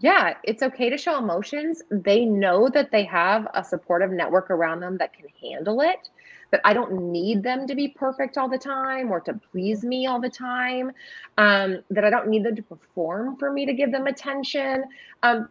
Yeah, 0.03 0.35
it's 0.45 0.63
okay 0.63 0.91
to 0.91 0.99
show 0.99 1.17
emotions. 1.17 1.83
They 1.91 2.25
know 2.25 2.69
that 2.69 2.91
they 2.91 3.05
have 3.05 3.47
a 3.55 3.65
supportive 3.65 4.11
network 4.11 4.51
around 4.51 4.81
them 4.81 4.99
that 4.99 5.15
can 5.15 5.27
handle 5.41 5.81
it 5.81 6.11
that 6.53 6.61
I 6.65 6.75
don't 6.75 7.11
need 7.11 7.43
them 7.43 7.67
to 7.67 7.75
be 7.75 7.89
perfect 7.89 8.37
all 8.39 8.49
the 8.49 8.59
time 8.59 9.11
or 9.11 9.21
to 9.21 9.41
please 9.51 9.83
me 9.83 10.07
all 10.07 10.21
the 10.21 10.29
time, 10.29 10.93
um, 11.39 11.83
that 11.91 12.05
I 12.05 12.11
don't 12.11 12.29
need 12.29 12.45
them 12.45 12.55
to 12.55 12.63
perform 12.63 13.37
for 13.37 13.51
me 13.51 13.67
to 13.67 13.73
give 13.73 13.91
them 13.91 14.07
attention. 14.07 14.85
Um, 15.23 15.49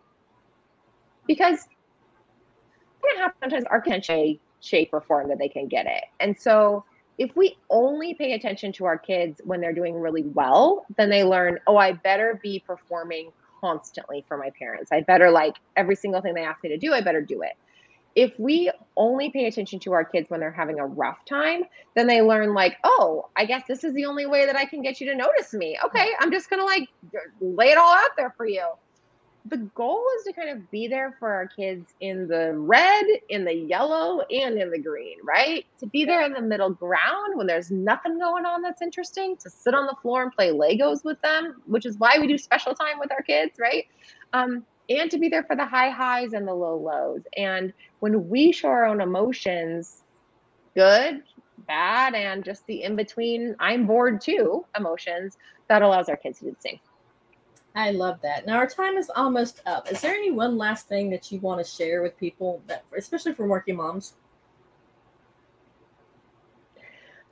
because 1.28 1.68
it 3.04 3.18
happens 3.18 3.40
sometimes 3.42 3.66
our 3.66 3.80
attention 3.80 4.40
shape 4.60 4.90
or 4.94 5.02
form 5.02 5.28
that 5.30 5.40
they 5.40 5.50
can 5.50 5.68
get 5.68 5.88
it. 5.88 6.04
And 6.20 6.40
so 6.40 6.86
if 7.18 7.36
we 7.36 7.58
only 7.72 8.14
pay 8.14 8.34
attention 8.34 8.72
to 8.74 8.86
our 8.86 8.98
kids 8.98 9.42
when 9.44 9.60
they're 9.60 9.74
doing 9.74 9.96
really 9.96 10.24
well, 10.24 10.86
then 10.98 11.10
they 11.10 11.24
learn, 11.24 11.60
oh, 11.66 11.78
I 11.78 11.94
better 11.94 12.40
be 12.44 12.60
performing 12.60 13.32
constantly 13.62 14.26
for 14.28 14.38
my 14.38 14.50
parents. 14.58 14.92
I 14.92 15.02
better 15.02 15.32
like 15.32 15.56
every 15.78 15.96
single 15.96 16.22
thing 16.22 16.34
they 16.34 16.44
ask 16.44 16.62
me 16.64 16.70
to 16.70 16.78
do, 16.78 16.94
I 16.94 17.02
better 17.02 17.22
do 17.22 17.42
it 17.44 17.54
if 18.16 18.38
we 18.38 18.72
only 18.98 19.30
pay 19.30 19.46
attention 19.46 19.80
to 19.80 19.94
our 19.94 20.04
kids 20.04 20.30
when 20.30 20.40
they're 20.40 20.52
having 20.52 20.80
a 20.80 20.86
rough 20.86 21.24
time, 21.26 21.64
then 21.96 22.08
they 22.08 22.22
learn 22.22 22.54
like, 22.54 22.78
oh, 22.84 23.30
I 23.36 23.46
guess 23.46 23.64
this 23.68 23.84
is 23.84 23.94
the 23.94 24.06
only 24.06 24.26
way 24.26 24.46
that 24.46 24.56
I 24.56 24.66
can 24.66 24.82
get 24.82 25.00
you 25.00 25.08
to 25.08 25.16
notice 25.16 25.54
me. 25.54 25.78
Okay, 25.86 26.10
I'm 26.20 26.32
just 26.32 26.50
gonna 26.50 26.66
like 26.66 26.90
lay 27.40 27.70
it 27.70 27.78
all 27.78 27.94
out 27.94 28.12
there 28.18 28.34
for 28.36 28.46
you. 28.46 28.66
The 29.46 29.58
goal 29.58 30.04
is 30.20 30.26
to 30.26 30.34
kind 30.34 30.50
of 30.50 30.70
be 30.70 30.88
there 30.88 31.16
for 31.20 31.32
our 31.32 31.48
kids 31.48 31.94
in 32.00 32.28
the 32.28 32.54
red, 32.56 33.06
in 33.30 33.44
the 33.44 33.54
yellow, 33.54 34.22
and 34.22 34.58
in 34.58 34.70
the 34.70 34.78
green, 34.78 35.18
right? 35.24 35.66
To 35.80 35.88
be 35.88 36.06
there 36.06 36.22
in 36.22 36.34
the 36.34 36.42
middle 36.42 36.70
ground 36.70 37.36
when 37.36 37.48
there's 37.48 37.72
nothing 37.72 38.20
going 38.20 38.46
on 38.46 38.62
that's 38.62 38.84
interesting, 38.84 39.36
to 39.38 39.50
sit 39.50 39.74
on 39.74 39.88
the 39.88 39.96
floor 40.02 40.22
and 40.22 40.32
play 40.32 40.52
Legos 40.52 41.04
with 41.04 41.20
them, 41.22 41.62
which 41.66 41.88
is 41.88 41.98
why 41.98 42.18
we 42.20 42.28
do 42.28 42.38
special 42.38 42.76
time 42.76 43.00
with 43.00 43.12
our 43.12 43.24
kids, 43.24 43.58
right? 43.60 43.88
Um, 44.34 44.64
and 44.90 45.10
to 45.10 45.18
be 45.18 45.28
there 45.28 45.44
for 45.44 45.56
the 45.56 45.66
high 45.66 45.90
highs 45.90 46.34
and 46.34 46.48
the 46.48 46.54
low 46.54 46.78
lows. 46.78 47.22
And 47.36 47.74
when 48.00 48.30
we 48.30 48.52
show 48.52 48.68
our 48.68 48.86
own 48.86 49.02
emotions, 49.02 50.04
good, 50.76 51.24
bad, 51.68 52.14
and 52.14 52.44
just 52.44 52.66
the 52.68 52.84
in 52.84 52.96
between, 52.96 53.56
I'm 53.60 53.88
bored 53.88 54.22
too 54.22 54.66
emotions, 54.78 55.38
that 55.68 55.82
allows 55.82 56.10
our 56.10 56.18
kids 56.18 56.40
to 56.40 56.46
do 56.46 56.52
the 56.52 56.62
same. 56.62 56.80
I 57.74 57.92
love 57.92 58.20
that. 58.22 58.46
Now 58.46 58.58
our 58.58 58.68
time 58.68 58.98
is 58.98 59.10
almost 59.16 59.62
up. 59.66 59.90
Is 59.92 60.02
there 60.02 60.14
any 60.14 60.32
one 60.32 60.58
last 60.58 60.88
thing 60.88 61.10
that 61.12 61.32
you 61.32 61.40
want 61.40 61.66
to 61.66 61.70
share 61.70 62.02
with 62.02 62.18
people 62.18 62.62
that 62.68 62.84
especially 62.98 63.34
for 63.34 63.48
working 63.48 63.78
moms? 63.78 64.14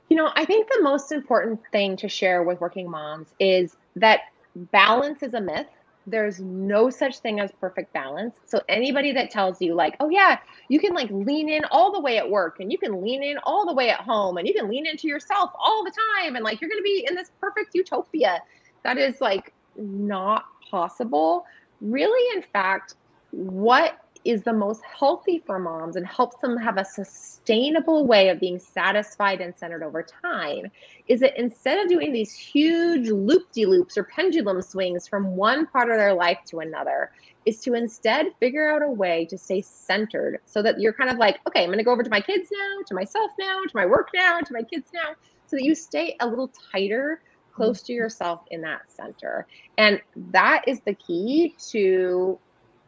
You 0.08 0.16
know, 0.16 0.30
I 0.34 0.44
think 0.44 0.68
the 0.68 0.82
most 0.82 1.12
important 1.12 1.60
thing 1.72 1.96
to 1.98 2.08
share 2.08 2.42
with 2.42 2.60
working 2.60 2.90
moms 2.90 3.34
is 3.38 3.76
that 3.96 4.20
balance 4.56 5.22
is 5.22 5.34
a 5.34 5.40
myth 5.40 5.68
there's 6.06 6.40
no 6.40 6.90
such 6.90 7.18
thing 7.18 7.40
as 7.40 7.52
perfect 7.60 7.92
balance. 7.92 8.34
So 8.46 8.60
anybody 8.68 9.12
that 9.12 9.30
tells 9.30 9.60
you 9.60 9.74
like, 9.74 9.96
"Oh 10.00 10.08
yeah, 10.08 10.38
you 10.68 10.80
can 10.80 10.94
like 10.94 11.10
lean 11.10 11.48
in 11.48 11.64
all 11.70 11.92
the 11.92 12.00
way 12.00 12.18
at 12.18 12.28
work 12.28 12.60
and 12.60 12.72
you 12.72 12.78
can 12.78 13.02
lean 13.02 13.22
in 13.22 13.38
all 13.44 13.66
the 13.66 13.74
way 13.74 13.90
at 13.90 14.00
home 14.00 14.36
and 14.36 14.46
you 14.46 14.54
can 14.54 14.68
lean 14.68 14.86
into 14.86 15.08
yourself 15.08 15.50
all 15.58 15.84
the 15.84 15.92
time 16.22 16.36
and 16.36 16.44
like 16.44 16.60
you're 16.60 16.70
going 16.70 16.80
to 16.80 16.84
be 16.84 17.06
in 17.08 17.14
this 17.14 17.30
perfect 17.40 17.74
utopia." 17.74 18.42
That 18.82 18.98
is 18.98 19.20
like 19.20 19.52
not 19.76 20.46
possible. 20.70 21.44
Really 21.80 22.36
in 22.36 22.42
fact, 22.42 22.94
what 23.30 23.98
is 24.24 24.42
the 24.42 24.52
most 24.52 24.82
healthy 24.84 25.42
for 25.46 25.58
moms 25.58 25.96
and 25.96 26.06
helps 26.06 26.36
them 26.38 26.56
have 26.58 26.76
a 26.76 26.84
sustainable 26.84 28.06
way 28.06 28.28
of 28.28 28.38
being 28.38 28.58
satisfied 28.58 29.40
and 29.40 29.56
centered 29.56 29.82
over 29.82 30.02
time 30.02 30.70
is 31.08 31.20
that 31.20 31.38
instead 31.40 31.78
of 31.78 31.88
doing 31.88 32.12
these 32.12 32.34
huge 32.34 33.08
loop 33.08 33.50
de 33.52 33.64
loops 33.64 33.96
or 33.96 34.04
pendulum 34.04 34.60
swings 34.60 35.08
from 35.08 35.36
one 35.36 35.66
part 35.66 35.90
of 35.90 35.96
their 35.96 36.12
life 36.12 36.38
to 36.46 36.58
another, 36.60 37.10
is 37.46 37.60
to 37.60 37.74
instead 37.74 38.26
figure 38.38 38.70
out 38.70 38.82
a 38.82 38.90
way 38.90 39.24
to 39.24 39.38
stay 39.38 39.62
centered 39.62 40.40
so 40.44 40.62
that 40.62 40.78
you're 40.78 40.92
kind 40.92 41.10
of 41.10 41.16
like, 41.16 41.38
okay, 41.46 41.62
I'm 41.62 41.68
going 41.68 41.78
to 41.78 41.84
go 41.84 41.92
over 41.92 42.02
to 42.02 42.10
my 42.10 42.20
kids 42.20 42.50
now, 42.52 42.82
to 42.86 42.94
myself 42.94 43.30
now, 43.38 43.60
to 43.62 43.70
my 43.74 43.86
work 43.86 44.08
now, 44.14 44.40
to 44.40 44.52
my 44.52 44.62
kids 44.62 44.90
now, 44.92 45.14
so 45.46 45.56
that 45.56 45.64
you 45.64 45.74
stay 45.74 46.16
a 46.20 46.26
little 46.26 46.52
tighter 46.70 47.22
close 47.52 47.82
to 47.82 47.92
yourself 47.92 48.40
in 48.50 48.60
that 48.62 48.82
center. 48.88 49.46
And 49.78 50.00
that 50.32 50.64
is 50.66 50.80
the 50.80 50.94
key 50.94 51.54
to 51.70 52.38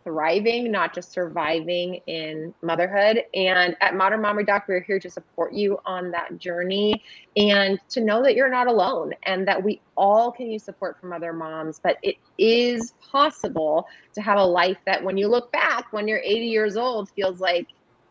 thriving, 0.05 0.71
not 0.71 0.95
just 0.95 1.13
surviving 1.13 2.01
in 2.07 2.55
motherhood. 2.63 3.23
And 3.35 3.77
at 3.81 3.95
Modern 3.95 4.21
Mommy 4.21 4.45
Doc, 4.45 4.65
we're 4.69 4.83
here 4.83 4.99
to 4.99 5.11
support 5.11 5.53
you 5.53 5.79
on 5.87 6.11
that 6.11 6.39
journey 6.39 7.03
and 7.37 7.79
to 7.91 8.01
know 8.01 8.23
that 8.23 8.35
you're 8.35 8.51
not 8.51 8.67
alone 8.67 9.13
and 9.25 9.47
that 9.47 9.63
we 9.63 9.81
all 9.97 10.33
can 10.33 10.51
use 10.51 10.65
support 10.65 10.99
from 11.01 11.13
other 11.13 11.33
moms. 11.33 11.81
But 11.83 11.99
it 12.03 12.17
is 12.39 12.95
possible 13.01 13.87
to 14.15 14.21
have 14.21 14.39
a 14.39 14.45
life 14.45 14.79
that 14.87 15.03
when 15.03 15.17
you 15.17 15.29
look 15.29 15.53
back, 15.53 15.93
when 15.93 16.09
you're 16.09 16.19
80 16.19 16.47
years 16.47 16.77
old, 16.77 17.11
feels 17.11 17.41
like, 17.41 17.69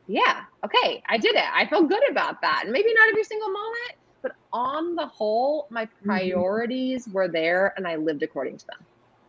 yeah, 0.07 0.43
okay, 0.65 1.03
I 1.07 1.17
did 1.17 1.35
it. 1.35 1.45
I 1.53 1.65
feel 1.67 1.83
good 1.83 2.09
about 2.09 2.41
that. 2.41 2.61
And 2.63 2.71
maybe 2.71 2.93
not 2.93 3.09
every 3.09 3.23
single 3.23 3.49
moment, 3.49 3.93
on 4.53 4.95
the 4.95 5.07
whole, 5.07 5.67
my 5.69 5.85
mm-hmm. 5.85 6.05
priorities 6.05 7.05
mm-hmm. 7.05 7.13
were 7.13 7.27
there 7.27 7.73
and 7.77 7.87
I 7.87 7.95
lived 7.95 8.23
according 8.23 8.57
to 8.57 8.67
them. 8.67 8.85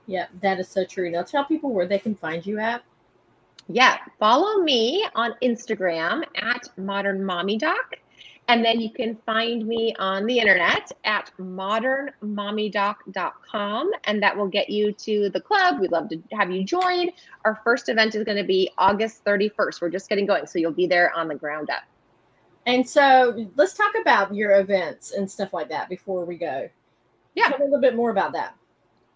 Yeah, 0.06 0.26
that 0.40 0.58
is 0.58 0.68
so 0.68 0.84
true. 0.84 1.10
Now 1.10 1.22
tell 1.22 1.44
people 1.44 1.72
where 1.72 1.86
they 1.86 1.98
can 1.98 2.14
find 2.14 2.44
you 2.44 2.58
at. 2.58 2.82
Yeah, 3.68 3.98
follow 4.18 4.62
me 4.62 5.06
on 5.14 5.34
Instagram 5.42 6.24
at 6.34 6.68
Modern 6.76 7.24
Mommy 7.24 7.56
Doc. 7.56 7.96
And 8.48 8.64
then 8.64 8.80
you 8.80 8.90
can 8.90 9.16
find 9.24 9.64
me 9.66 9.94
on 10.00 10.26
the 10.26 10.40
internet 10.40 10.90
at 11.04 11.30
modernmommydoc.com, 11.38 13.90
and 14.04 14.22
that 14.22 14.36
will 14.36 14.48
get 14.48 14.68
you 14.68 14.90
to 14.92 15.30
the 15.30 15.40
club. 15.40 15.78
We'd 15.80 15.92
love 15.92 16.08
to 16.08 16.20
have 16.32 16.50
you 16.50 16.64
join. 16.64 17.12
Our 17.44 17.60
first 17.62 17.88
event 17.88 18.16
is 18.16 18.24
going 18.24 18.38
to 18.38 18.44
be 18.44 18.68
August 18.78 19.24
31st. 19.24 19.80
We're 19.80 19.90
just 19.90 20.08
getting 20.08 20.26
going, 20.26 20.48
so 20.48 20.58
you'll 20.58 20.72
be 20.72 20.88
there 20.88 21.16
on 21.16 21.28
the 21.28 21.36
ground 21.36 21.70
up. 21.70 21.84
And 22.66 22.88
so 22.88 23.48
let's 23.56 23.74
talk 23.74 23.92
about 24.00 24.34
your 24.34 24.60
events 24.60 25.12
and 25.12 25.30
stuff 25.30 25.52
like 25.52 25.68
that 25.70 25.88
before 25.88 26.24
we 26.24 26.36
go. 26.36 26.68
Yeah. 27.34 27.48
Tell 27.48 27.58
me 27.58 27.64
a 27.64 27.68
little 27.68 27.80
bit 27.80 27.96
more 27.96 28.10
about 28.10 28.32
that. 28.34 28.54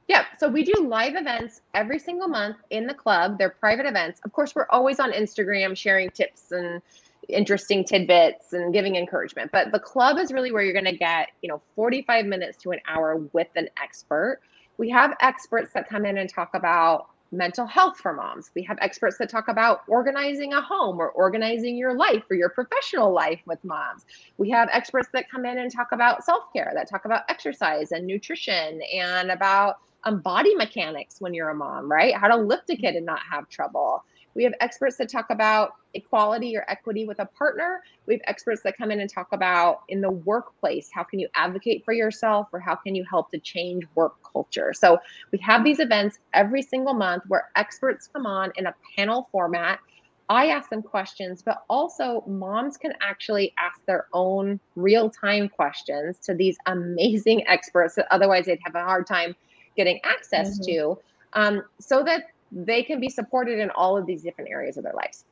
Yeah, 0.09 0.25
so 0.39 0.49
we 0.49 0.63
do 0.63 0.73
live 0.87 1.17
events 1.17 1.63
every 1.75 1.99
single 1.99 2.29
month 2.29 2.59
in 2.71 2.87
the 2.87 2.95
club. 2.95 3.39
They're 3.39 3.51
private 3.51 3.87
events. 3.87 4.21
Of 4.25 4.33
course, 4.33 4.55
we're 4.55 4.69
always 4.71 5.01
on 5.01 5.11
Instagram 5.11 5.77
sharing 5.77 6.11
tips 6.11 6.53
and 6.53 6.81
interesting 7.29 7.85
tidbits 7.85 8.53
and 8.53 8.73
giving 8.73 8.95
encouragement. 8.95 9.51
But 9.51 9.73
the 9.73 9.81
club 9.81 10.19
is 10.19 10.33
really 10.33 10.53
where 10.53 10.63
you're 10.63 10.73
going 10.73 10.85
to 10.85 10.97
get, 10.97 11.31
you 11.43 11.49
know, 11.49 11.61
45 11.75 12.25
minutes 12.27 12.57
to 12.59 12.71
an 12.71 12.79
hour 12.87 13.17
with 13.33 13.49
an 13.57 13.69
expert. 13.83 14.41
We 14.79 14.89
have 14.91 15.17
experts 15.21 15.73
that 15.73 15.89
come 15.89 16.07
in 16.07 16.19
and 16.19 16.29
talk 16.31 16.51
about 16.55 17.09
mental 17.33 17.67
health 17.67 17.99
for 17.99 18.13
moms. 18.13 18.51
We 18.55 18.63
have 18.65 18.79
experts 18.81 19.19
that 19.19 19.29
talk 19.29 19.49
about 19.49 19.83
organizing 19.89 20.53
a 20.53 20.61
home 20.61 20.99
or 20.99 21.11
organizing 21.11 21.77
your 21.77 21.95
life 21.95 22.25
or 22.31 22.37
your 22.37 22.51
professional 22.51 23.13
life 23.13 23.41
with 23.47 23.63
moms. 23.65 24.05
We 24.39 24.51
have 24.51 24.69
experts 24.73 25.09
that 25.13 25.31
come 25.31 25.45
in 25.45 25.59
and 25.59 25.71
talk 25.73 25.93
about 25.93 26.25
self 26.25 26.45
care, 26.53 26.73
that 26.75 26.89
talk 26.89 27.05
about 27.05 27.23
exercise 27.29 27.93
and 27.93 28.07
nutrition 28.07 28.81
and 28.93 29.31
about 29.31 29.79
um, 30.05 30.21
body 30.21 30.55
mechanics 30.55 31.21
when 31.21 31.35
you're 31.35 31.51
a 31.51 31.55
mom, 31.55 31.91
right? 31.91 32.15
How 32.15 32.29
to 32.29 32.37
lift 32.37 32.71
a 32.71 32.77
kid 32.77 32.95
and 32.95 33.05
not 33.05 33.21
have 33.31 33.49
trouble. 33.49 34.05
We 34.37 34.45
have 34.45 34.53
experts 34.61 34.97
that 34.99 35.09
talk 35.09 35.31
about 35.31 35.73
equality 35.95 36.55
or 36.57 36.65
equity 36.69 37.07
with 37.07 37.21
a 37.21 37.25
partner. 37.25 37.83
We 38.05 38.15
have 38.15 38.21
experts 38.27 38.61
that 38.65 38.77
come 38.77 38.91
in 38.91 39.01
and 39.01 39.11
talk 39.11 39.29
about 39.33 39.81
in 39.89 40.03
the 40.03 40.11
workplace 40.11 40.91
how 40.93 41.05
can 41.05 41.19
you 41.19 41.29
advocate 41.35 41.85
for 41.87 41.95
yourself 41.95 42.49
or 42.53 42.61
how 42.61 42.75
can 42.75 42.95
you 42.95 43.03
help 43.09 43.31
to 43.31 43.39
change 43.39 43.85
work 43.95 44.15
culture. 44.31 44.75
So 44.75 44.99
we 45.33 45.39
have 45.39 45.65
these 45.65 45.81
events 45.81 46.19
every 46.35 46.61
single 46.61 46.93
month 46.93 47.23
where 47.29 47.49
experts 47.57 48.11
come 48.13 48.27
on 48.27 48.53
in 48.57 48.67
a 48.67 48.75
panel 48.95 49.27
format. 49.33 49.81
I 50.29 50.49
ask 50.49 50.69
them 50.69 50.83
questions, 50.83 51.41
but 51.43 51.63
also 51.71 52.23
moms 52.27 52.77
can 52.77 52.93
actually 53.01 53.55
ask 53.59 53.81
their 53.87 54.07
own 54.13 54.61
real 54.75 55.09
time 55.09 55.49
questions 55.49 56.19
to 56.25 56.35
these 56.35 56.59
amazing 56.67 57.47
experts 57.49 57.95
that 57.95 58.07
otherwise 58.11 58.45
they'd 58.45 58.59
have 58.65 58.75
a 58.75 58.85
hard 58.85 59.07
time 59.07 59.35
getting 59.77 59.99
access 60.05 60.59
mm-hmm. 60.59 60.73
to 60.73 60.99
um, 61.37 61.63
so 61.79 62.03
that 62.03 62.25
they 62.53 62.83
can 62.83 63.01
be 63.01 63.09
supported 63.09 63.59
in 63.59 63.71
all 63.71 63.97
of 63.97 64.07
these 64.07 64.23
different 64.23 64.51
areas 64.51 64.77
of 64.77 64.85
their 64.85 64.95
lives. 64.95 65.25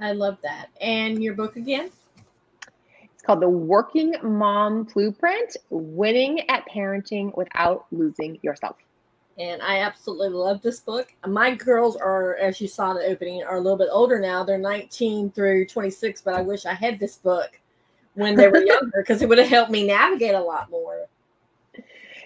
I 0.00 0.12
love 0.12 0.38
that. 0.42 0.68
And 0.80 1.22
your 1.22 1.34
book 1.34 1.56
again? 1.56 1.90
It's 3.02 3.22
called 3.22 3.40
The 3.40 3.48
Working 3.48 4.14
Mom 4.22 4.84
Blueprint 4.84 5.56
Winning 5.70 6.48
at 6.50 6.68
Parenting 6.68 7.36
Without 7.36 7.86
Losing 7.92 8.38
Yourself. 8.42 8.76
And 9.38 9.60
I 9.62 9.80
absolutely 9.80 10.28
love 10.28 10.62
this 10.62 10.80
book. 10.80 11.12
My 11.26 11.54
girls 11.54 11.96
are, 11.96 12.36
as 12.36 12.60
you 12.60 12.68
saw 12.68 12.92
in 12.92 12.98
the 12.98 13.06
opening, 13.06 13.42
are 13.42 13.56
a 13.56 13.60
little 13.60 13.78
bit 13.78 13.88
older 13.90 14.20
now. 14.20 14.44
They're 14.44 14.58
19 14.58 15.32
through 15.32 15.66
26, 15.66 16.22
but 16.22 16.34
I 16.34 16.40
wish 16.40 16.66
I 16.66 16.74
had 16.74 17.00
this 17.00 17.16
book 17.16 17.60
when 18.14 18.36
they 18.36 18.48
were 18.48 18.58
younger 18.64 18.98
because 18.98 19.22
it 19.22 19.28
would 19.28 19.38
have 19.38 19.48
helped 19.48 19.72
me 19.72 19.86
navigate 19.86 20.34
a 20.34 20.40
lot 20.40 20.70
more. 20.70 21.08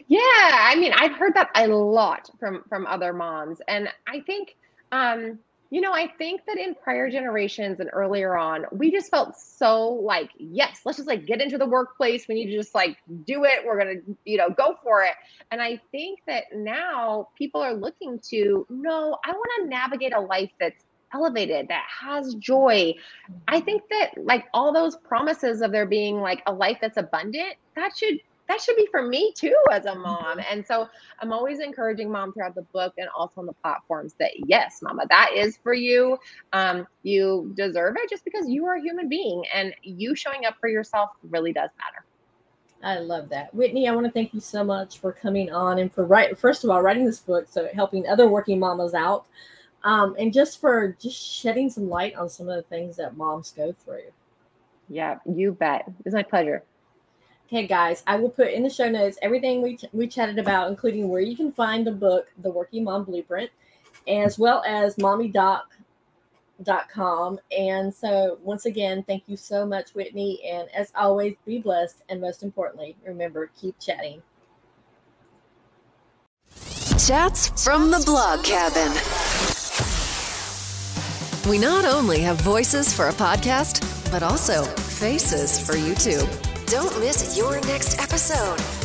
Yeah, 0.09 0.21
I 0.21 0.75
mean, 0.77 0.93
I've 0.97 1.13
heard 1.13 1.35
that 1.35 1.51
a 1.55 1.69
lot 1.69 2.31
from 2.41 2.65
from 2.69 2.87
other 2.87 3.13
moms, 3.13 3.61
and 3.69 3.91
I 4.07 4.21
think, 4.21 4.57
um, 4.91 5.39
you 5.71 5.83
know, 5.83 5.93
I 5.93 6.09
think 6.17 6.47
that 6.47 6.57
in 6.57 6.75
prior 6.75 7.11
generations 7.11 7.79
and 7.79 7.91
earlier 7.93 8.35
on, 8.35 8.65
we 8.73 8.91
just 8.91 9.11
felt 9.11 9.37
so 9.37 9.87
like, 9.87 10.31
yes, 10.39 10.81
let's 10.87 10.97
just 10.97 11.09
like 11.09 11.27
get 11.27 11.43
into 11.43 11.59
the 11.59 11.67
workplace. 11.67 12.27
We 12.27 12.37
need 12.37 12.47
to 12.47 12.57
just 12.57 12.75
like 12.75 12.97
do 13.27 13.45
it. 13.45 13.67
We're 13.67 13.79
gonna, 13.79 14.01
you 14.25 14.39
know, 14.39 14.49
go 14.49 14.77
for 14.83 15.03
it. 15.03 15.13
And 15.51 15.61
I 15.61 15.79
think 15.93 16.21
that 16.27 16.45
now 16.55 17.29
people 17.37 17.61
are 17.61 17.75
looking 17.75 18.19
to, 18.31 18.67
no, 18.71 19.19
I 19.27 19.33
want 19.33 19.51
to 19.63 19.69
navigate 19.69 20.15
a 20.15 20.21
life 20.21 20.51
that's 20.59 20.85
elevated, 21.13 21.69
that 21.69 21.85
has 22.01 22.35
joy. 22.37 22.95
I 23.47 23.61
think 23.61 23.83
that 23.91 24.13
like 24.17 24.47
all 24.55 24.73
those 24.73 24.97
promises 24.97 25.61
of 25.61 25.71
there 25.73 25.87
being 25.87 26.21
like 26.21 26.43
a 26.47 26.53
life 26.53 26.79
that's 26.81 26.97
abundant, 26.97 27.57
that 27.77 27.95
should 27.97 28.21
that 28.49 28.61
should 28.61 28.77
be 28.77 28.89
for 28.91 29.03
me 29.03 29.33
too 29.37 29.57
as 29.71 29.85
a 29.85 29.95
mom. 29.95 30.41
And 30.51 30.67
so 30.67 30.89
I'm 31.21 31.33
always 31.33 31.61
encouraging 31.61 32.11
mom 32.11 32.33
throughout 32.33 32.55
the 32.55 32.67
book 32.73 32.95
and 32.99 33.09
also 33.17 33.41
on 33.41 33.47
the 33.47 33.53
platforms 33.53 34.15
that 34.19 34.31
yes, 34.47 34.81
mama, 34.83 35.05
that 35.11 35.31
is 35.35 35.59
for 35.63 35.75
you. 35.75 36.19
Um, 36.53 36.87
you 37.03 37.53
deserve 37.55 37.97
it 37.99 38.09
just 38.09 38.25
because 38.25 38.49
you 38.49 38.65
are 38.67 38.77
a 38.77 38.81
human 38.81 39.09
being 39.09 39.45
and 39.55 39.75
you 39.83 40.15
showing 40.15 40.47
up 40.47 40.57
for 40.61 40.69
yourself 40.69 41.11
really 41.31 41.53
does 41.53 41.71
matter. 41.79 42.05
I 42.83 43.01
love 43.01 43.29
that. 43.31 43.53
Whitney, 43.55 43.89
I 43.89 43.93
want 43.93 44.07
to 44.07 44.13
thank 44.13 44.33
you 44.33 44.41
so 44.41 44.63
much 44.65 44.99
for 44.99 45.13
coming 45.13 45.51
on 45.53 45.79
and 45.79 45.93
for 45.93 46.05
right 46.05 46.39
first 46.39 46.65
of 46.65 46.71
all 46.71 46.81
writing 46.81 47.05
this 47.05 47.19
book, 47.19 47.47
so 47.51 47.69
helping 47.75 48.07
other 48.07 48.29
working 48.29 48.59
mamas 48.59 48.95
out. 48.95 49.27
Um, 49.85 50.17
and 50.19 50.33
just 50.33 50.61
for 50.61 50.97
just 51.01 51.17
shedding 51.17 51.71
some 51.71 51.89
light 51.89 52.15
on 52.17 52.29
some 52.29 52.49
of 52.49 52.57
the 52.57 52.63
things 52.63 52.97
that 52.97 53.17
moms 53.17 53.53
go 53.53 53.73
through. 53.85 54.11
Yeah, 54.89 55.19
you 55.25 55.53
bet. 55.53 55.91
It's 56.05 56.15
my 56.15 56.23
pleasure. 56.23 56.63
Okay, 57.49 57.67
guys, 57.67 58.03
I 58.07 58.17
will 58.17 58.29
put 58.29 58.53
in 58.53 58.63
the 58.63 58.69
show 58.69 58.91
notes 58.91 59.17
everything 59.23 59.63
we, 59.63 59.79
we 59.95 60.07
chatted 60.07 60.39
about, 60.39 60.69
including 60.69 61.09
where 61.09 61.23
you 61.23 61.35
can 61.35 61.51
find 61.51 61.87
the 61.87 61.93
book, 61.93 62.31
The 62.43 62.51
Working 62.51 62.85
Mom 62.85 63.05
Blueprint, 63.05 63.49
as 64.07 64.39
well 64.39 64.63
as 64.67 64.97
mommydoc.com. 64.97 67.41
And 67.57 67.95
so, 67.95 68.39
once 68.43 68.67
again, 68.67 69.03
thank 69.03 69.23
you 69.29 69.39
so 69.39 69.65
much, 69.65 69.95
Whitney. 69.95 70.43
And 70.47 70.69
as 70.75 70.93
always, 70.95 71.37
be 71.47 71.59
blessed. 71.59 72.03
And 72.11 72.21
most 72.21 72.43
importantly, 72.43 72.97
remember, 73.03 73.51
keep 73.59 73.81
chatting. 73.81 74.21
Chats 76.99 77.65
from 77.65 77.91
the 77.91 78.03
blog 78.05 78.45
cabin. 78.45 78.93
We 81.51 81.59
not 81.59 81.87
only 81.87 82.21
have 82.21 82.39
voices 82.43 82.93
for 82.93 83.09
a 83.09 83.13
podcast, 83.13 84.13
but 84.13 84.23
also 84.23 84.65
faces 84.65 85.67
for 85.67 85.73
YouTube. 85.73 86.48
Don't 86.71 87.01
miss 87.01 87.35
your 87.35 87.59
next 87.63 87.99
episode. 87.99 88.78